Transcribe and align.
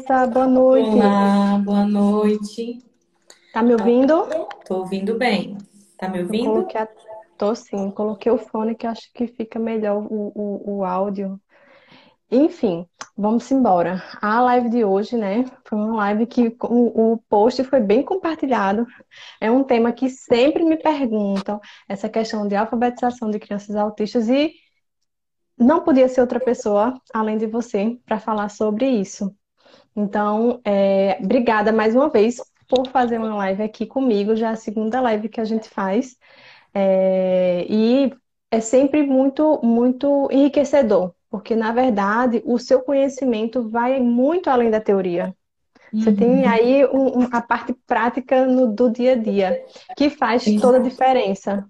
Vanessa. 0.00 0.26
Boa 0.26 0.46
noite. 0.46 0.88
Olá, 0.88 1.58
boa 1.58 1.84
noite. 1.84 2.78
Tá 3.52 3.62
me 3.62 3.74
ouvindo? 3.74 4.24
Tô 4.64 4.78
ouvindo 4.78 5.16
bem. 5.18 5.58
Tá 5.98 6.08
me 6.08 6.22
ouvindo? 6.22 6.44
Eu 6.44 6.52
coloquei 6.52 6.80
a... 6.80 6.88
Tô 7.36 7.54
sim, 7.54 7.90
coloquei 7.90 8.30
o 8.30 8.38
fone 8.38 8.74
que 8.74 8.86
acho 8.86 9.10
que 9.14 9.26
fica 9.26 9.58
melhor 9.58 9.96
o, 10.10 10.32
o, 10.34 10.76
o 10.76 10.84
áudio. 10.84 11.40
Enfim, 12.30 12.86
vamos 13.16 13.50
embora. 13.50 14.02
A 14.20 14.40
live 14.42 14.68
de 14.68 14.84
hoje, 14.84 15.16
né, 15.16 15.44
foi 15.64 15.78
uma 15.78 15.96
live 15.96 16.26
que 16.26 16.56
o, 16.62 17.12
o 17.12 17.18
post 17.28 17.64
foi 17.64 17.80
bem 17.80 18.02
compartilhado. 18.02 18.86
É 19.40 19.50
um 19.50 19.64
tema 19.64 19.90
que 19.90 20.08
sempre 20.10 20.64
me 20.64 20.76
perguntam, 20.76 21.60
essa 21.88 22.08
questão 22.08 22.46
de 22.46 22.54
alfabetização 22.54 23.30
de 23.30 23.38
crianças 23.38 23.74
autistas 23.74 24.28
e 24.28 24.52
não 25.58 25.82
podia 25.82 26.08
ser 26.08 26.20
outra 26.20 26.38
pessoa 26.38 26.94
além 27.12 27.38
de 27.38 27.46
você 27.46 27.98
para 28.04 28.20
falar 28.20 28.50
sobre 28.50 28.86
isso. 28.86 29.34
Então, 29.94 30.60
é, 30.64 31.18
obrigada 31.20 31.72
mais 31.72 31.94
uma 31.94 32.08
vez 32.08 32.40
por 32.68 32.86
fazer 32.88 33.18
uma 33.18 33.34
live 33.36 33.62
aqui 33.62 33.84
comigo, 33.84 34.36
já 34.36 34.50
é 34.50 34.52
a 34.52 34.56
segunda 34.56 35.00
live 35.00 35.28
que 35.28 35.40
a 35.40 35.44
gente 35.44 35.68
faz. 35.68 36.16
É, 36.72 37.66
e 37.68 38.12
é 38.50 38.60
sempre 38.60 39.02
muito, 39.02 39.60
muito 39.62 40.28
enriquecedor 40.30 41.12
porque 41.30 41.54
na 41.54 41.72
verdade 41.72 42.42
o 42.44 42.58
seu 42.58 42.82
conhecimento 42.82 43.68
vai 43.68 44.00
muito 44.00 44.50
além 44.50 44.68
da 44.68 44.80
teoria. 44.80 45.34
Você 45.92 46.12
tem 46.12 46.42
uhum. 46.42 46.48
aí 46.48 46.86
um, 46.86 47.20
um, 47.20 47.28
a 47.32 47.42
parte 47.42 47.74
prática 47.84 48.46
no, 48.46 48.68
do 48.68 48.90
dia 48.90 49.12
a 49.12 49.16
dia, 49.16 49.64
que 49.96 50.08
faz 50.08 50.42
sim. 50.42 50.58
toda 50.60 50.78
a 50.78 50.82
diferença. 50.82 51.68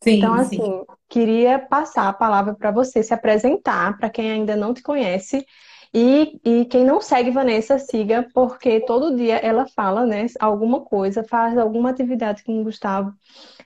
Sim, 0.00 0.12
então, 0.12 0.34
assim, 0.34 0.58
sim. 0.58 0.84
queria 1.08 1.58
passar 1.58 2.08
a 2.08 2.12
palavra 2.12 2.54
para 2.54 2.70
você 2.70 3.02
se 3.02 3.12
apresentar, 3.12 3.96
para 3.98 4.10
quem 4.10 4.30
ainda 4.30 4.54
não 4.54 4.72
te 4.72 4.80
conhece, 4.80 5.44
e, 5.92 6.40
e 6.44 6.64
quem 6.66 6.84
não 6.84 7.00
segue 7.00 7.30
Vanessa, 7.30 7.78
siga, 7.78 8.28
porque 8.34 8.80
todo 8.80 9.16
dia 9.16 9.36
ela 9.36 9.66
fala 9.66 10.04
né, 10.04 10.26
alguma 10.38 10.80
coisa, 10.80 11.24
faz 11.24 11.56
alguma 11.56 11.90
atividade 11.90 12.44
com 12.44 12.60
o 12.60 12.64
Gustavo 12.64 13.12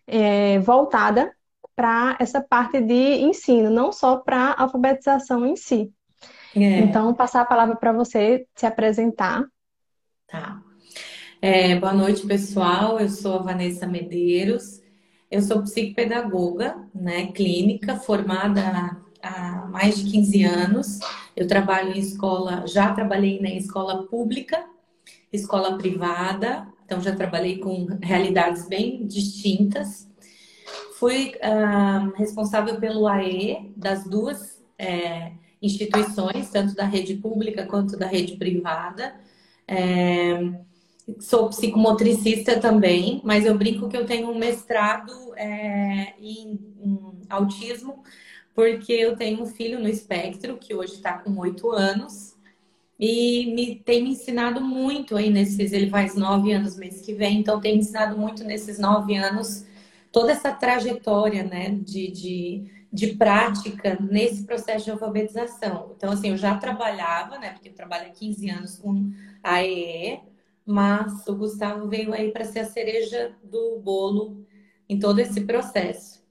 é, 0.07 0.59
voltada 0.61 1.33
para 1.75 2.17
essa 2.21 2.41
parte 2.41 2.81
de 2.81 3.23
ensino, 3.23 3.71
não 3.71 3.91
só 3.91 4.17
para 4.19 4.55
alfabetização 4.57 5.47
em 5.47 5.57
si. 5.57 5.93
É. 6.55 6.81
Então, 6.81 7.15
passar 7.15 7.41
a 7.41 7.47
palavra 7.47 7.77
para 7.77 7.93
você 7.93 8.47
se 8.55 8.67
apresentar. 8.67 9.45
Tá. 10.29 10.63
É, 11.41 11.75
boa 11.77 11.95
noite, 11.95 12.27
pessoal. 12.27 13.01
Eu 13.01 13.09
sou 13.09 13.39
a 13.39 13.43
Vanessa 13.43 13.87
Medeiros. 13.87 14.81
Eu 15.31 15.41
sou 15.41 15.63
psicopedagoga, 15.63 16.77
né, 16.95 17.33
clínica, 17.33 17.97
formada 17.97 18.97
há 19.23 19.67
mais 19.71 19.97
de 19.97 20.11
15 20.11 20.45
anos. 20.45 21.01
Eu 21.37 21.47
trabalho 21.47 21.93
em 21.93 21.99
escola, 21.99 22.67
já 22.67 22.93
trabalhei 22.93 23.41
na 23.41 23.51
escola 23.51 24.05
pública, 24.05 24.65
escola 25.33 25.79
privada, 25.79 26.67
então 26.85 27.01
já 27.01 27.15
trabalhei 27.15 27.59
com 27.59 27.87
realidades 28.03 28.69
bem 28.69 29.07
distintas. 29.07 30.09
Fui 30.99 31.35
uh, 31.37 32.13
responsável 32.17 32.79
pelo 32.79 33.07
AE 33.09 33.73
das 33.77 34.05
duas 34.05 34.63
é, 34.79 35.33
instituições, 35.61 36.51
tanto 36.51 36.75
da 36.75 36.85
rede 36.85 37.15
pública 37.15 37.67
quanto 37.67 37.97
da 37.97 38.07
rede 38.07 38.37
privada. 38.37 39.15
É, 39.67 40.39
sou 41.21 41.49
psicomotricista 41.49 42.61
também, 42.61 43.21
mas 43.25 43.45
eu 43.45 43.57
brinco 43.57 43.89
que 43.89 43.97
eu 43.97 44.05
tenho 44.05 44.31
um 44.31 44.39
mestrado 44.39 45.13
é, 45.37 46.15
em, 46.21 46.59
em, 46.83 46.99
autismo, 47.29 48.03
porque 48.55 48.93
eu 48.93 49.17
tenho 49.17 49.43
um 49.43 49.47
filho 49.47 49.81
no 49.81 49.89
espectro, 49.89 50.59
que 50.59 50.75
hoje 50.75 50.95
está 50.95 51.19
com 51.19 51.37
oito 51.39 51.71
anos, 51.71 52.37
e 52.99 53.53
me 53.55 53.77
tem 53.77 54.03
me 54.03 54.11
ensinado 54.11 54.61
muito 54.61 55.17
aí 55.17 55.31
nesses. 55.31 55.73
Ele 55.73 55.91
faz 55.91 56.15
nove 56.15 56.53
anos 56.53 56.77
mês 56.77 57.01
que 57.01 57.15
vem, 57.15 57.41
então 57.41 57.61
tem 57.61 57.75
me 57.75 57.81
ensinado 57.81 58.17
muito 58.17 58.45
nesses 58.45 58.79
nove 58.79 59.17
anos 59.17 59.67
toda 60.13 60.33
essa 60.33 60.53
trajetória 60.53 61.43
né, 61.43 61.71
de, 61.71 62.11
de, 62.11 62.71
de 62.93 63.09
prática 63.17 63.99
nesse 63.99 64.45
processo 64.45 64.85
de 64.85 64.91
alfabetização. 64.91 65.93
Então, 65.97 66.13
assim, 66.13 66.31
eu 66.31 66.37
já 66.37 66.57
trabalhava, 66.59 67.39
né, 67.39 67.51
porque 67.53 67.71
eu 67.71 67.75
trabalho 67.75 68.07
há 68.09 68.11
15 68.11 68.51
anos 68.51 68.77
com 68.77 69.11
a 69.43 69.65
EE, 69.65 70.21
mas 70.65 71.27
o 71.27 71.35
Gustavo 71.35 71.89
veio 71.89 72.13
aí 72.13 72.31
para 72.31 72.45
ser 72.45 72.61
a 72.61 72.67
cereja 72.67 73.35
do 73.43 73.81
bolo 73.81 74.47
em 74.89 74.99
todo 74.99 75.19
esse 75.19 75.41
processo. 75.41 76.22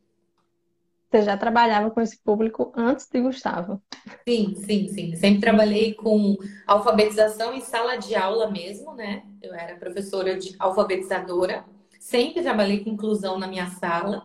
Você 1.11 1.23
já 1.23 1.37
trabalhava 1.37 1.91
com 1.91 2.01
esse 2.01 2.17
público 2.23 2.71
antes 2.75 3.07
de 3.07 3.21
Gustavo? 3.21 3.81
Sim, 4.27 4.55
sim, 4.55 4.87
sim. 4.87 5.15
Sempre 5.15 5.41
trabalhei 5.41 5.93
com 5.93 6.37
alfabetização 6.65 7.53
em 7.53 7.61
sala 7.61 7.97
de 7.97 8.15
aula 8.15 8.49
mesmo, 8.49 8.93
né? 8.95 9.23
Eu 9.41 9.53
era 9.53 9.75
professora 9.77 10.37
de 10.37 10.55
alfabetizadora 10.59 11.65
Sempre 12.01 12.41
trabalhei 12.41 12.83
com 12.83 12.89
inclusão 12.89 13.37
na 13.37 13.47
minha 13.47 13.67
sala. 13.67 14.23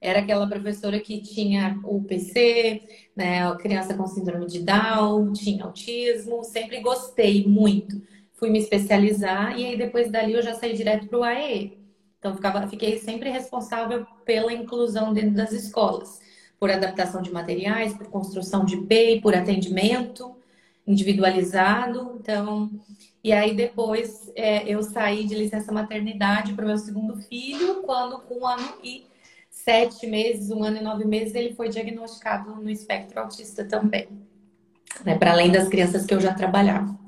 Era 0.00 0.20
aquela 0.20 0.48
professora 0.48 0.98
que 0.98 1.20
tinha 1.20 1.78
o 1.84 2.02
PC, 2.02 2.82
né, 3.14 3.46
a 3.46 3.54
criança 3.56 3.94
com 3.94 4.06
síndrome 4.06 4.46
de 4.46 4.62
Down, 4.62 5.32
tinha 5.34 5.64
autismo. 5.64 6.42
Sempre 6.42 6.80
gostei 6.80 7.46
muito. 7.46 8.00
Fui 8.32 8.48
me 8.48 8.58
especializar 8.58 9.58
e 9.58 9.66
aí 9.66 9.76
depois 9.76 10.10
dali 10.10 10.32
eu 10.32 10.42
já 10.42 10.54
saí 10.54 10.72
direto 10.74 11.08
para 11.08 11.18
o 11.18 11.22
AE. 11.22 11.79
Então 12.20 12.34
ficava, 12.34 12.68
fiquei 12.68 12.98
sempre 12.98 13.30
responsável 13.30 14.06
pela 14.24 14.52
inclusão 14.52 15.12
dentro 15.12 15.32
das 15.32 15.52
escolas, 15.52 16.20
por 16.60 16.70
adaptação 16.70 17.22
de 17.22 17.32
materiais, 17.32 17.94
por 17.94 18.06
construção 18.08 18.64
de 18.64 18.76
PEI, 18.82 19.22
por 19.22 19.34
atendimento 19.34 20.36
individualizado. 20.86 22.18
Então, 22.20 22.70
e 23.24 23.32
aí 23.32 23.54
depois 23.54 24.30
é, 24.36 24.68
eu 24.68 24.82
saí 24.82 25.24
de 25.24 25.34
licença 25.34 25.72
maternidade 25.72 26.52
para 26.52 26.64
o 26.64 26.68
meu 26.68 26.76
segundo 26.76 27.16
filho, 27.16 27.82
quando 27.82 28.18
com 28.20 28.40
um 28.40 28.46
ano 28.46 28.74
e 28.84 29.06
sete 29.48 30.06
meses, 30.06 30.50
um 30.50 30.62
ano 30.62 30.76
e 30.76 30.82
nove 30.82 31.04
meses, 31.04 31.34
ele 31.34 31.54
foi 31.54 31.68
diagnosticado 31.68 32.54
no 32.54 32.68
espectro 32.68 33.20
autista 33.20 33.64
também. 33.64 34.08
Né, 35.04 35.16
para 35.16 35.32
além 35.32 35.50
das 35.50 35.68
crianças 35.68 36.04
que 36.04 36.12
eu 36.12 36.20
já 36.20 36.34
trabalhava. 36.34 36.98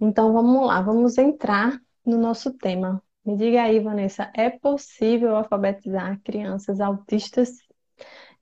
Então 0.00 0.32
vamos 0.32 0.66
lá, 0.66 0.80
vamos 0.80 1.16
entrar 1.18 1.80
no 2.04 2.18
nosso 2.18 2.52
tema. 2.52 3.00
Me 3.24 3.36
diga 3.36 3.62
aí, 3.62 3.78
Vanessa, 3.78 4.30
é 4.34 4.50
possível 4.50 5.36
alfabetizar 5.36 6.20
crianças 6.22 6.80
autistas 6.80 7.58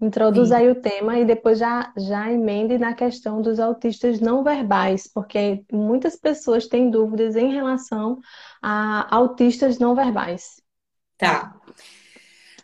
Introduz 0.00 0.48
Sim. 0.48 0.54
aí 0.54 0.70
o 0.70 0.80
tema 0.80 1.18
e 1.18 1.26
depois 1.26 1.58
já, 1.58 1.92
já 1.96 2.32
emende 2.32 2.78
na 2.78 2.94
questão 2.94 3.42
dos 3.42 3.60
autistas 3.60 4.18
não 4.18 4.42
verbais, 4.42 5.06
porque 5.06 5.62
muitas 5.70 6.16
pessoas 6.16 6.66
têm 6.66 6.90
dúvidas 6.90 7.36
em 7.36 7.52
relação 7.52 8.18
a 8.62 9.14
autistas 9.14 9.78
não 9.78 9.94
verbais. 9.94 10.56
Tá. 11.18 11.54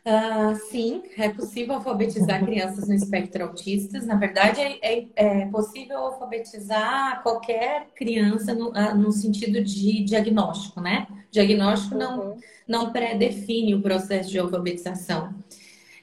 Uh, 0.06 0.54
sim, 0.70 1.02
é 1.18 1.28
possível 1.30 1.74
alfabetizar 1.74 2.44
crianças 2.44 2.86
no 2.86 2.94
espectro 2.94 3.42
autistas. 3.42 4.06
Na 4.06 4.14
verdade, 4.14 4.60
é, 4.60 4.78
é, 4.80 5.06
é 5.16 5.46
possível 5.46 5.98
alfabetizar 5.98 7.24
qualquer 7.24 7.88
criança 7.92 8.54
no, 8.54 8.68
uh, 8.68 8.94
no, 8.96 9.10
sentido 9.10 9.60
de 9.64 10.04
diagnóstico, 10.04 10.80
né? 10.80 11.08
Diagnóstico 11.28 11.96
não, 11.96 12.20
uhum. 12.20 12.36
não 12.68 12.92
pré-define 12.92 13.74
o 13.74 13.82
processo 13.82 14.30
de 14.30 14.38
alfabetização. 14.38 15.34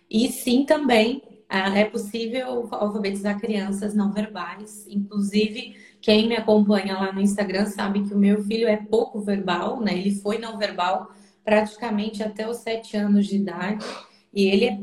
E 0.10 0.30
sim, 0.30 0.66
também 0.66 1.24
ah, 1.48 1.70
é 1.78 1.86
possível 1.86 2.68
alfabetizar 2.72 3.40
crianças 3.40 3.96
não 3.96 4.12
verbais. 4.12 4.86
Inclusive, 4.90 5.78
quem 6.02 6.28
me 6.28 6.36
acompanha 6.36 6.98
lá 6.98 7.14
no 7.14 7.22
Instagram 7.22 7.68
sabe 7.68 8.04
que 8.04 8.14
o 8.14 8.20
meu 8.20 8.44
filho 8.44 8.68
é 8.68 8.76
pouco 8.76 9.22
verbal, 9.22 9.80
né? 9.80 9.94
Ele 9.94 10.12
foi 10.12 10.40
não 10.40 10.58
verbal 10.58 11.10
praticamente 11.44 12.24
até 12.24 12.48
os 12.50 12.58
sete 12.58 12.96
anos 12.98 13.28
de 13.28 13.36
idade. 13.36 13.86
E 14.34 14.48
ele 14.48 14.66
é 14.66 14.80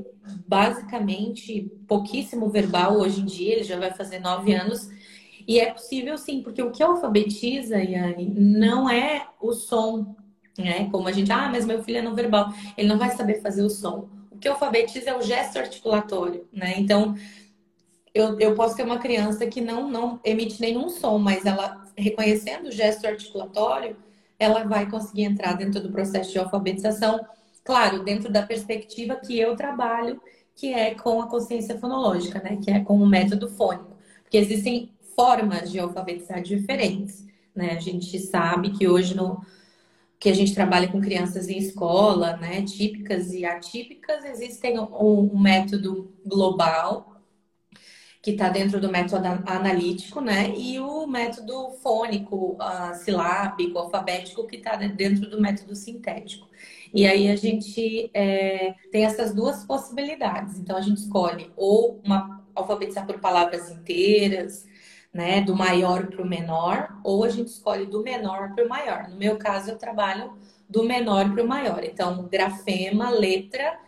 basicamente 0.46 1.70
pouquíssimo 1.88 2.48
verbal 2.48 2.98
hoje 2.98 3.20
em 3.20 3.24
dia, 3.24 3.54
ele 3.54 3.64
já 3.64 3.78
vai 3.78 3.92
fazer 3.92 4.20
nove 4.20 4.52
anos. 4.52 4.88
E 5.46 5.58
é 5.58 5.72
possível 5.72 6.16
sim, 6.16 6.42
porque 6.42 6.62
o 6.62 6.70
que 6.70 6.82
alfabetiza, 6.82 7.78
Yane, 7.78 8.32
não 8.36 8.88
é 8.88 9.26
o 9.40 9.52
som, 9.52 10.14
né? 10.56 10.88
Como 10.90 11.08
a 11.08 11.12
gente, 11.12 11.32
ah, 11.32 11.48
mas 11.50 11.66
meu 11.66 11.82
filho 11.82 11.98
é 11.98 12.02
não 12.02 12.14
verbal, 12.14 12.52
ele 12.76 12.86
não 12.86 12.98
vai 12.98 13.10
saber 13.10 13.40
fazer 13.40 13.62
o 13.62 13.70
som 13.70 14.08
que 14.40 14.48
alfabetiza 14.48 15.10
é 15.10 15.16
o 15.16 15.22
gesto 15.22 15.58
articulatório, 15.58 16.48
né? 16.50 16.74
Então, 16.78 17.14
eu, 18.14 18.40
eu 18.40 18.54
posso 18.54 18.74
ter 18.74 18.82
uma 18.82 18.98
criança 18.98 19.46
que 19.46 19.60
não, 19.60 19.88
não 19.88 20.18
emite 20.24 20.60
nenhum 20.60 20.88
som, 20.88 21.18
mas 21.18 21.44
ela, 21.44 21.84
reconhecendo 21.96 22.68
o 22.68 22.72
gesto 22.72 23.06
articulatório, 23.06 23.96
ela 24.40 24.64
vai 24.64 24.90
conseguir 24.90 25.24
entrar 25.24 25.52
dentro 25.52 25.80
do 25.80 25.92
processo 25.92 26.32
de 26.32 26.38
alfabetização, 26.38 27.20
claro, 27.62 28.02
dentro 28.02 28.32
da 28.32 28.42
perspectiva 28.42 29.16
que 29.16 29.38
eu 29.38 29.54
trabalho, 29.54 30.20
que 30.56 30.72
é 30.72 30.94
com 30.94 31.20
a 31.20 31.28
consciência 31.28 31.78
fonológica, 31.78 32.42
né? 32.42 32.56
Que 32.56 32.70
é 32.70 32.80
com 32.80 32.96
o 32.96 33.06
método 33.06 33.48
fônico. 33.48 33.96
Porque 34.22 34.38
existem 34.38 34.92
formas 35.14 35.70
de 35.70 35.78
alfabetizar 35.78 36.42
diferentes, 36.42 37.26
né? 37.54 37.72
A 37.72 37.80
gente 37.80 38.18
sabe 38.18 38.70
que 38.70 38.88
hoje 38.88 39.14
no, 39.14 39.44
que 40.18 40.30
a 40.30 40.34
gente 40.34 40.54
trabalha 40.54 40.88
com 40.88 41.00
crianças 41.00 41.48
em 41.48 41.58
escola, 41.58 42.36
né, 42.36 42.62
típicas 42.62 43.32
e 43.32 43.44
atípicas, 43.44 44.24
existem 44.24 44.78
um, 44.78 45.30
um 45.34 45.38
método 45.38 46.12
global 46.26 47.09
que 48.22 48.32
está 48.32 48.50
dentro 48.50 48.80
do 48.80 48.90
método 48.90 49.26
analítico, 49.46 50.20
né? 50.20 50.52
E 50.54 50.78
o 50.78 51.06
método 51.06 51.70
fônico, 51.82 52.56
uh, 52.60 52.94
silábico, 52.94 53.78
alfabético, 53.78 54.46
que 54.46 54.56
está 54.56 54.76
dentro 54.76 55.28
do 55.30 55.40
método 55.40 55.74
sintético. 55.74 56.46
E 56.92 57.06
aí 57.06 57.28
a 57.30 57.36
gente 57.36 58.10
é, 58.12 58.74
tem 58.92 59.04
essas 59.04 59.34
duas 59.34 59.64
possibilidades. 59.64 60.58
Então 60.58 60.76
a 60.76 60.82
gente 60.82 60.98
escolhe 60.98 61.50
ou 61.56 62.00
uma 62.04 62.44
alfabetizar 62.54 63.06
por 63.06 63.20
palavras 63.20 63.70
inteiras, 63.70 64.66
né? 65.12 65.40
Do 65.40 65.56
maior 65.56 66.08
para 66.08 66.22
o 66.22 66.28
menor, 66.28 67.00
ou 67.02 67.24
a 67.24 67.28
gente 67.30 67.48
escolhe 67.48 67.86
do 67.86 68.02
menor 68.02 68.54
para 68.54 68.66
o 68.66 68.68
maior. 68.68 69.08
No 69.08 69.16
meu 69.16 69.38
caso, 69.38 69.70
eu 69.70 69.78
trabalho 69.78 70.36
do 70.68 70.84
menor 70.84 71.32
para 71.32 71.42
o 71.42 71.48
maior. 71.48 71.82
Então, 71.84 72.28
grafema, 72.28 73.10
letra 73.10 73.78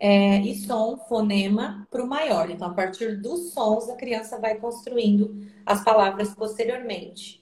é, 0.00 0.40
e 0.40 0.54
som, 0.54 0.96
fonema 0.96 1.86
para 1.90 2.02
o 2.02 2.06
maior. 2.06 2.48
Então, 2.50 2.68
a 2.68 2.74
partir 2.74 3.20
dos 3.20 3.52
sons, 3.52 3.88
a 3.90 3.96
criança 3.96 4.40
vai 4.40 4.56
construindo 4.56 5.46
as 5.66 5.84
palavras 5.84 6.34
posteriormente. 6.34 7.40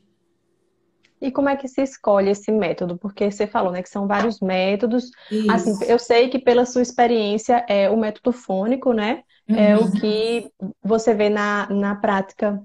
E 1.20 1.30
como 1.30 1.48
é 1.48 1.56
que 1.56 1.68
se 1.68 1.82
escolhe 1.82 2.30
esse 2.30 2.50
método? 2.50 2.96
Porque 2.98 3.30
você 3.30 3.46
falou, 3.46 3.72
né, 3.72 3.82
que 3.82 3.88
são 3.88 4.06
vários 4.06 4.40
métodos. 4.40 5.10
Isso. 5.30 5.50
Assim, 5.50 5.84
eu 5.84 5.98
sei 5.98 6.28
que 6.28 6.38
pela 6.38 6.64
sua 6.64 6.82
experiência 6.82 7.64
é 7.68 7.88
o 7.88 7.96
método 7.96 8.32
fônico, 8.32 8.92
né? 8.92 9.22
Uhum. 9.48 9.56
É 9.56 9.76
o 9.76 9.82
uhum. 9.82 9.92
que 9.92 10.50
você 10.82 11.14
vê 11.14 11.28
na, 11.28 11.68
na 11.70 11.96
prática 11.96 12.62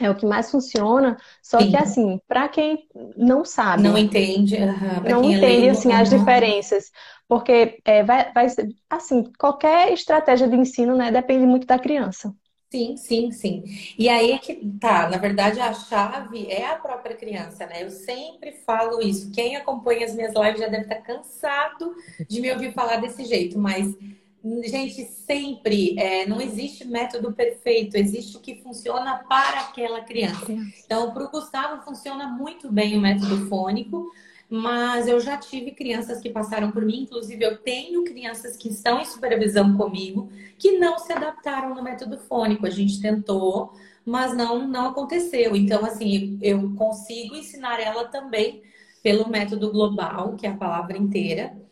é 0.00 0.10
o 0.10 0.14
que 0.14 0.26
mais 0.26 0.50
funciona, 0.50 1.16
só 1.42 1.58
Sim. 1.58 1.70
que 1.70 1.76
assim, 1.76 2.20
para 2.26 2.48
quem 2.48 2.88
não 3.16 3.44
sabe, 3.44 3.82
não 3.82 3.96
entende, 3.98 4.56
não 4.56 5.22
é 5.22 5.32
entende 5.32 5.68
assim 5.68 5.92
as 5.92 6.10
diferenças, 6.10 6.90
porque 7.28 7.80
é, 7.84 8.02
vai, 8.02 8.32
vai 8.32 8.46
assim, 8.90 9.24
qualquer 9.38 9.92
estratégia 9.92 10.48
de 10.48 10.56
ensino, 10.56 10.96
né, 10.96 11.10
depende 11.10 11.46
muito 11.46 11.66
da 11.66 11.78
criança. 11.78 12.34
Sim, 12.72 12.96
sim, 12.96 13.30
sim. 13.30 13.62
E 13.96 14.08
aí 14.08 14.32
é 14.32 14.38
que 14.38 14.56
tá, 14.80 15.08
na 15.08 15.16
verdade 15.16 15.60
a 15.60 15.72
chave 15.72 16.48
é 16.50 16.66
a 16.66 16.76
própria 16.76 17.14
criança, 17.16 17.66
né? 17.66 17.84
Eu 17.84 17.90
sempre 17.90 18.50
falo 18.66 19.00
isso. 19.00 19.30
Quem 19.30 19.54
acompanha 19.54 20.04
as 20.04 20.12
minhas 20.14 20.34
lives 20.34 20.58
já 20.58 20.66
deve 20.66 20.82
estar 20.82 21.00
cansado 21.02 21.94
de 22.28 22.40
me 22.40 22.50
ouvir 22.52 22.72
falar 22.72 22.96
desse 22.96 23.24
jeito, 23.24 23.56
mas 23.60 23.86
gente, 24.64 25.04
sempre 25.04 25.98
é, 25.98 26.26
não 26.26 26.40
existe 26.40 26.86
método 26.86 27.32
perfeito, 27.32 27.96
existe 27.96 28.36
o 28.36 28.40
que 28.40 28.56
funciona 28.56 29.24
para 29.26 29.60
aquela 29.60 30.02
criança. 30.02 30.52
Então, 30.84 31.12
para 31.12 31.24
o 31.24 31.30
Gustavo 31.30 31.82
funciona 31.82 32.28
muito 32.28 32.70
bem 32.70 32.96
o 32.96 33.00
método 33.00 33.48
fônico, 33.48 34.12
mas 34.48 35.08
eu 35.08 35.18
já 35.18 35.38
tive 35.38 35.70
crianças 35.70 36.20
que 36.20 36.28
passaram 36.28 36.70
por 36.70 36.84
mim, 36.84 37.02
inclusive 37.02 37.42
eu 37.42 37.56
tenho 37.56 38.04
crianças 38.04 38.56
que 38.56 38.68
estão 38.68 39.00
em 39.00 39.06
supervisão 39.06 39.76
comigo 39.76 40.30
que 40.58 40.72
não 40.72 40.98
se 40.98 41.12
adaptaram 41.12 41.74
no 41.74 41.82
método 41.82 42.18
fônico. 42.18 42.66
A 42.66 42.70
gente 42.70 43.00
tentou, 43.00 43.72
mas 44.04 44.36
não 44.36 44.68
não 44.68 44.90
aconteceu. 44.90 45.56
Então, 45.56 45.84
assim, 45.84 46.38
eu 46.42 46.74
consigo 46.76 47.34
ensinar 47.34 47.80
ela 47.80 48.04
também 48.08 48.62
pelo 49.02 49.28
método 49.28 49.72
global, 49.72 50.34
que 50.36 50.46
é 50.46 50.50
a 50.50 50.56
palavra 50.56 50.96
inteira 50.98 51.63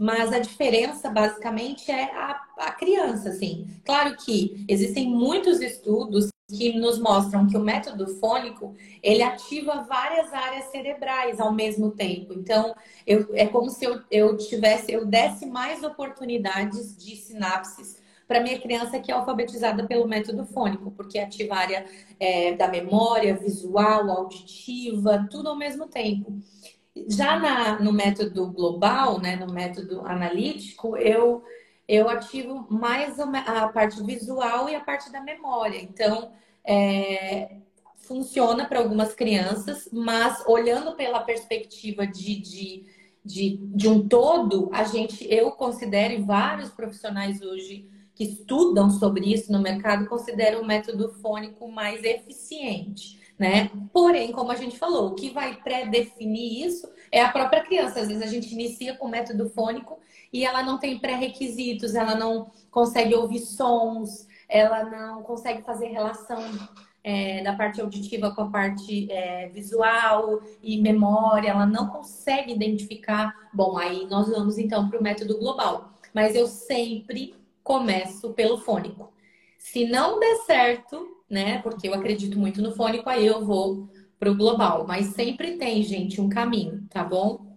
mas 0.00 0.32
a 0.32 0.38
diferença 0.38 1.10
basicamente 1.10 1.90
é 1.90 2.04
a, 2.04 2.42
a 2.56 2.72
criança, 2.72 3.28
assim. 3.28 3.66
Claro 3.84 4.16
que 4.16 4.64
existem 4.66 5.06
muitos 5.10 5.60
estudos 5.60 6.30
que 6.48 6.72
nos 6.78 6.98
mostram 6.98 7.46
que 7.46 7.54
o 7.54 7.60
método 7.60 8.06
fônico 8.16 8.74
ele 9.02 9.22
ativa 9.22 9.82
várias 9.82 10.32
áreas 10.32 10.64
cerebrais 10.70 11.38
ao 11.38 11.52
mesmo 11.52 11.90
tempo. 11.90 12.32
Então, 12.32 12.74
eu, 13.06 13.28
é 13.34 13.46
como 13.46 13.68
se 13.68 13.84
eu, 13.84 14.00
eu 14.10 14.38
tivesse, 14.38 14.90
eu 14.90 15.04
desse 15.04 15.44
mais 15.44 15.82
oportunidades 15.82 16.96
de 16.96 17.14
sinapses 17.16 18.00
para 18.26 18.40
minha 18.40 18.58
criança 18.58 18.98
que 18.98 19.12
é 19.12 19.14
alfabetizada 19.14 19.86
pelo 19.86 20.08
método 20.08 20.46
fônico, 20.46 20.90
porque 20.92 21.18
ativa 21.18 21.54
a 21.54 21.58
área 21.58 21.84
é, 22.18 22.54
da 22.54 22.68
memória, 22.68 23.36
visual, 23.36 24.10
auditiva, 24.10 25.28
tudo 25.30 25.50
ao 25.50 25.58
mesmo 25.58 25.88
tempo. 25.88 26.40
Já 27.08 27.38
na, 27.38 27.78
no 27.80 27.92
método 27.92 28.50
global, 28.50 29.20
né, 29.20 29.36
no 29.36 29.52
método 29.52 30.00
analítico, 30.06 30.96
eu, 30.96 31.42
eu 31.86 32.08
ativo 32.08 32.66
mais 32.68 33.18
a, 33.20 33.68
parte 33.68 34.02
visual 34.02 34.68
e 34.68 34.74
a 34.74 34.80
parte 34.80 35.10
da 35.10 35.20
memória. 35.20 35.80
Então, 35.80 36.32
é, 36.64 37.56
funciona 37.96 38.66
para 38.66 38.80
algumas 38.80 39.14
crianças, 39.14 39.88
mas 39.92 40.42
olhando 40.46 40.96
pela 40.96 41.20
perspectiva 41.20 42.06
de, 42.06 42.40
de, 42.40 42.84
de, 43.24 43.56
de 43.62 43.88
um 43.88 44.08
todo, 44.08 44.68
a 44.72 44.82
gente, 44.82 45.26
eu 45.32 45.52
considero, 45.52 46.14
e 46.14 46.22
vários 46.22 46.70
profissionais 46.70 47.40
hoje 47.40 47.88
que 48.16 48.24
estudam 48.24 48.90
sobre 48.90 49.32
isso 49.32 49.52
no 49.52 49.60
mercado, 49.60 50.08
consideram 50.08 50.62
o 50.62 50.66
método 50.66 51.12
fônico 51.22 51.70
mais 51.70 52.02
eficiente 52.02 53.19
né? 53.40 53.70
Porém, 53.90 54.32
como 54.32 54.52
a 54.52 54.54
gente 54.54 54.78
falou, 54.78 55.08
o 55.08 55.14
que 55.14 55.30
vai 55.30 55.56
pré-definir 55.56 56.66
isso 56.66 56.86
é 57.10 57.22
a 57.22 57.32
própria 57.32 57.62
criança. 57.62 58.00
Às 58.00 58.08
vezes 58.08 58.22
a 58.22 58.26
gente 58.26 58.52
inicia 58.52 58.94
com 58.94 59.08
método 59.08 59.48
fônico 59.48 59.98
e 60.30 60.44
ela 60.44 60.62
não 60.62 60.78
tem 60.78 60.98
pré-requisitos, 60.98 61.94
ela 61.94 62.14
não 62.14 62.50
consegue 62.70 63.14
ouvir 63.14 63.38
sons, 63.38 64.28
ela 64.46 64.84
não 64.84 65.22
consegue 65.22 65.62
fazer 65.62 65.86
relação 65.86 66.38
é, 67.02 67.42
da 67.42 67.54
parte 67.54 67.80
auditiva 67.80 68.30
com 68.34 68.42
a 68.42 68.50
parte 68.50 69.10
é, 69.10 69.48
visual 69.48 70.42
e 70.62 70.78
memória, 70.78 71.48
ela 71.48 71.64
não 71.64 71.88
consegue 71.88 72.52
identificar. 72.52 73.34
Bom, 73.54 73.78
aí 73.78 74.06
nós 74.06 74.28
vamos 74.28 74.58
então 74.58 74.90
para 74.90 75.00
o 75.00 75.02
método 75.02 75.38
global. 75.38 75.94
Mas 76.12 76.36
eu 76.36 76.46
sempre 76.46 77.34
começo 77.64 78.34
pelo 78.34 78.58
fônico. 78.58 79.10
Se 79.56 79.86
não 79.86 80.20
der 80.20 80.36
certo, 80.44 81.19
né? 81.30 81.62
Porque 81.62 81.88
eu 81.88 81.94
acredito 81.94 82.38
muito 82.38 82.60
no 82.60 82.74
fônico, 82.74 83.08
aí 83.08 83.26
eu 83.26 83.44
vou 83.44 83.88
para 84.18 84.30
o 84.30 84.36
global. 84.36 84.84
Mas 84.86 85.14
sempre 85.14 85.56
tem, 85.56 85.82
gente, 85.82 86.20
um 86.20 86.28
caminho, 86.28 86.84
tá 86.90 87.04
bom? 87.04 87.56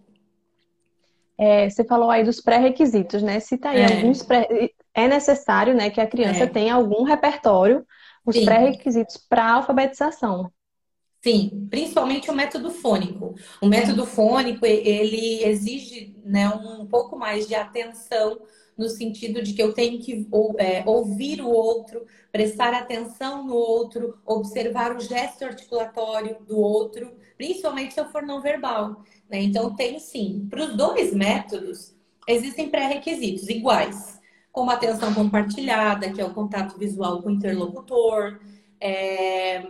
É, 1.36 1.68
você 1.68 1.84
falou 1.84 2.10
aí 2.10 2.22
dos 2.22 2.40
pré-requisitos, 2.40 3.20
né? 3.22 3.40
Cita 3.40 3.70
aí 3.70 3.80
é. 3.80 3.96
alguns 3.96 4.22
pré... 4.22 4.70
É 4.96 5.08
necessário, 5.08 5.74
né, 5.74 5.90
que 5.90 6.00
a 6.00 6.06
criança 6.06 6.44
é. 6.44 6.46
tenha 6.46 6.72
algum 6.72 7.02
repertório, 7.02 7.84
os 8.24 8.38
pré-requisitos 8.38 9.16
para 9.16 9.54
alfabetização. 9.54 10.52
Sim, 11.20 11.66
principalmente 11.68 12.30
o 12.30 12.34
método 12.34 12.70
fônico. 12.70 13.34
O 13.60 13.66
método 13.66 14.06
fônico, 14.06 14.64
ele 14.64 15.42
exige 15.42 16.14
né, 16.24 16.48
um 16.48 16.86
pouco 16.86 17.18
mais 17.18 17.48
de 17.48 17.56
atenção 17.56 18.40
no 18.76 18.88
sentido 18.88 19.42
de 19.42 19.52
que 19.52 19.62
eu 19.62 19.72
tenho 19.72 20.00
que 20.00 20.28
é, 20.58 20.82
ouvir 20.86 21.40
o 21.40 21.48
outro, 21.48 22.04
prestar 22.32 22.74
atenção 22.74 23.44
no 23.44 23.54
outro, 23.54 24.18
observar 24.26 24.96
o 24.96 25.00
gesto 25.00 25.44
articulatório 25.44 26.36
do 26.46 26.58
outro, 26.58 27.12
principalmente 27.36 27.94
se 27.94 28.00
eu 28.00 28.08
for 28.10 28.22
não 28.22 28.40
verbal. 28.40 29.04
Né? 29.30 29.42
Então, 29.42 29.74
tem 29.74 29.98
sim. 29.98 30.46
Para 30.50 30.64
os 30.64 30.76
dois 30.76 31.14
métodos, 31.14 31.94
existem 32.26 32.68
pré-requisitos 32.68 33.48
iguais, 33.48 34.20
como 34.50 34.70
atenção 34.70 35.14
compartilhada, 35.14 36.12
que 36.12 36.20
é 36.20 36.24
o 36.24 36.34
contato 36.34 36.78
visual 36.78 37.22
com 37.22 37.28
o 37.28 37.32
interlocutor, 37.32 38.40
é, 38.80 39.62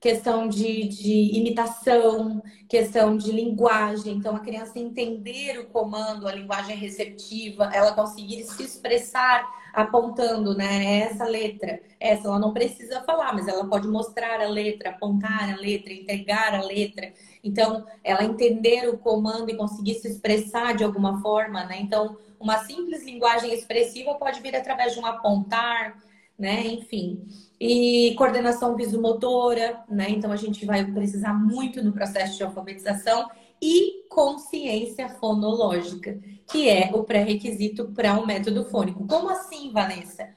questão 0.00 0.48
de, 0.48 0.86
de 0.88 1.36
imitação, 1.36 2.42
questão 2.68 3.16
de 3.16 3.32
linguagem. 3.32 4.14
Então, 4.14 4.36
a 4.36 4.40
criança 4.40 4.78
entender 4.78 5.58
o 5.58 5.66
comando, 5.66 6.28
a 6.28 6.34
linguagem 6.34 6.76
receptiva, 6.76 7.70
ela 7.72 7.92
conseguir 7.92 8.44
se 8.44 8.62
expressar 8.62 9.44
apontando, 9.72 10.56
né? 10.56 11.00
Essa 11.00 11.24
letra, 11.24 11.80
essa 11.98 12.28
ela 12.28 12.38
não 12.38 12.52
precisa 12.52 13.02
falar, 13.02 13.32
mas 13.32 13.48
ela 13.48 13.66
pode 13.66 13.88
mostrar 13.88 14.40
a 14.40 14.48
letra, 14.48 14.90
apontar 14.90 15.52
a 15.52 15.56
letra, 15.56 15.92
entregar 15.92 16.54
a 16.54 16.62
letra. 16.62 17.12
Então, 17.42 17.84
ela 18.02 18.24
entender 18.24 18.88
o 18.88 18.98
comando 18.98 19.50
e 19.50 19.56
conseguir 19.56 19.94
se 19.94 20.08
expressar 20.08 20.74
de 20.74 20.84
alguma 20.84 21.20
forma, 21.20 21.64
né? 21.64 21.78
Então, 21.80 22.16
uma 22.38 22.58
simples 22.58 23.04
linguagem 23.04 23.52
expressiva 23.52 24.14
pode 24.14 24.40
vir 24.40 24.54
através 24.54 24.94
de 24.94 25.00
um 25.00 25.06
apontar, 25.06 25.98
né? 26.38 26.66
Enfim 26.66 27.26
e 27.60 28.14
coordenação 28.16 28.76
visomotora, 28.76 29.82
né? 29.88 30.10
Então 30.10 30.30
a 30.30 30.36
gente 30.36 30.64
vai 30.64 30.84
precisar 30.84 31.34
muito 31.34 31.82
no 31.82 31.92
processo 31.92 32.36
de 32.36 32.44
alfabetização 32.44 33.28
e 33.60 34.04
consciência 34.08 35.08
fonológica, 35.08 36.18
que 36.50 36.68
é 36.68 36.90
o 36.94 37.02
pré-requisito 37.02 37.86
para 37.86 38.14
um 38.14 38.24
método 38.24 38.64
fônico. 38.64 39.06
Como 39.06 39.28
assim, 39.28 39.72
Vanessa? 39.72 40.28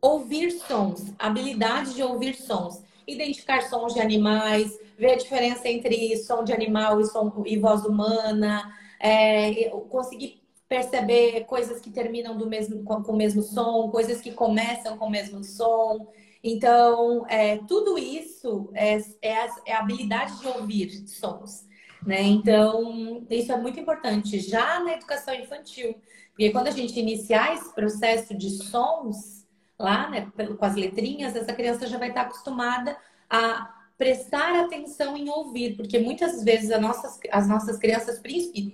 Ouvir 0.00 0.52
sons, 0.52 1.12
habilidade 1.18 1.94
de 1.94 2.02
ouvir 2.02 2.34
sons, 2.34 2.82
identificar 3.06 3.60
sons 3.62 3.92
de 3.92 4.00
animais, 4.00 4.78
ver 4.98 5.12
a 5.12 5.16
diferença 5.16 5.68
entre 5.68 6.16
som 6.16 6.42
de 6.42 6.54
animal 6.54 7.00
e, 7.02 7.06
som, 7.06 7.30
e 7.44 7.58
voz 7.58 7.84
humana, 7.84 8.74
é, 8.98 9.68
conseguir 9.90 10.39
perceber 10.70 11.46
coisas 11.46 11.80
que 11.80 11.90
terminam 11.90 12.38
do 12.38 12.48
mesmo, 12.48 12.84
com, 12.84 13.02
com 13.02 13.12
o 13.12 13.16
mesmo 13.16 13.42
som, 13.42 13.90
coisas 13.90 14.20
que 14.20 14.30
começam 14.30 14.96
com 14.96 15.06
o 15.06 15.10
mesmo 15.10 15.42
som. 15.42 16.06
Então, 16.44 17.26
é, 17.28 17.56
tudo 17.66 17.98
isso 17.98 18.70
é, 18.72 19.02
é, 19.20 19.34
a, 19.34 19.56
é, 19.66 19.72
a, 19.72 19.80
habilidade 19.80 20.38
de 20.38 20.46
ouvir 20.46 21.08
sons. 21.08 21.66
Né? 22.06 22.22
Então, 22.22 23.26
isso 23.28 23.50
é 23.50 23.56
muito 23.56 23.80
importante 23.80 24.38
já 24.38 24.78
na 24.78 24.92
educação 24.92 25.34
infantil. 25.34 25.96
Porque 26.30 26.50
quando 26.50 26.68
a 26.68 26.70
gente 26.70 26.98
iniciar 27.00 27.52
esse 27.52 27.74
processo 27.74 28.32
de 28.32 28.50
sons, 28.50 29.44
lá, 29.76 30.08
né, 30.08 30.30
com 30.56 30.64
as 30.64 30.76
letrinhas, 30.76 31.34
essa 31.34 31.52
criança 31.52 31.88
já 31.88 31.98
vai 31.98 32.10
estar 32.10 32.22
acostumada 32.22 32.96
a 33.28 33.79
prestar 34.00 34.58
atenção 34.58 35.14
em 35.14 35.28
ouvir, 35.28 35.76
porque 35.76 35.98
muitas 35.98 36.42
vezes 36.42 36.70
as 36.70 36.80
nossas, 36.80 37.20
as 37.30 37.46
nossas 37.46 37.76
crianças, 37.76 38.18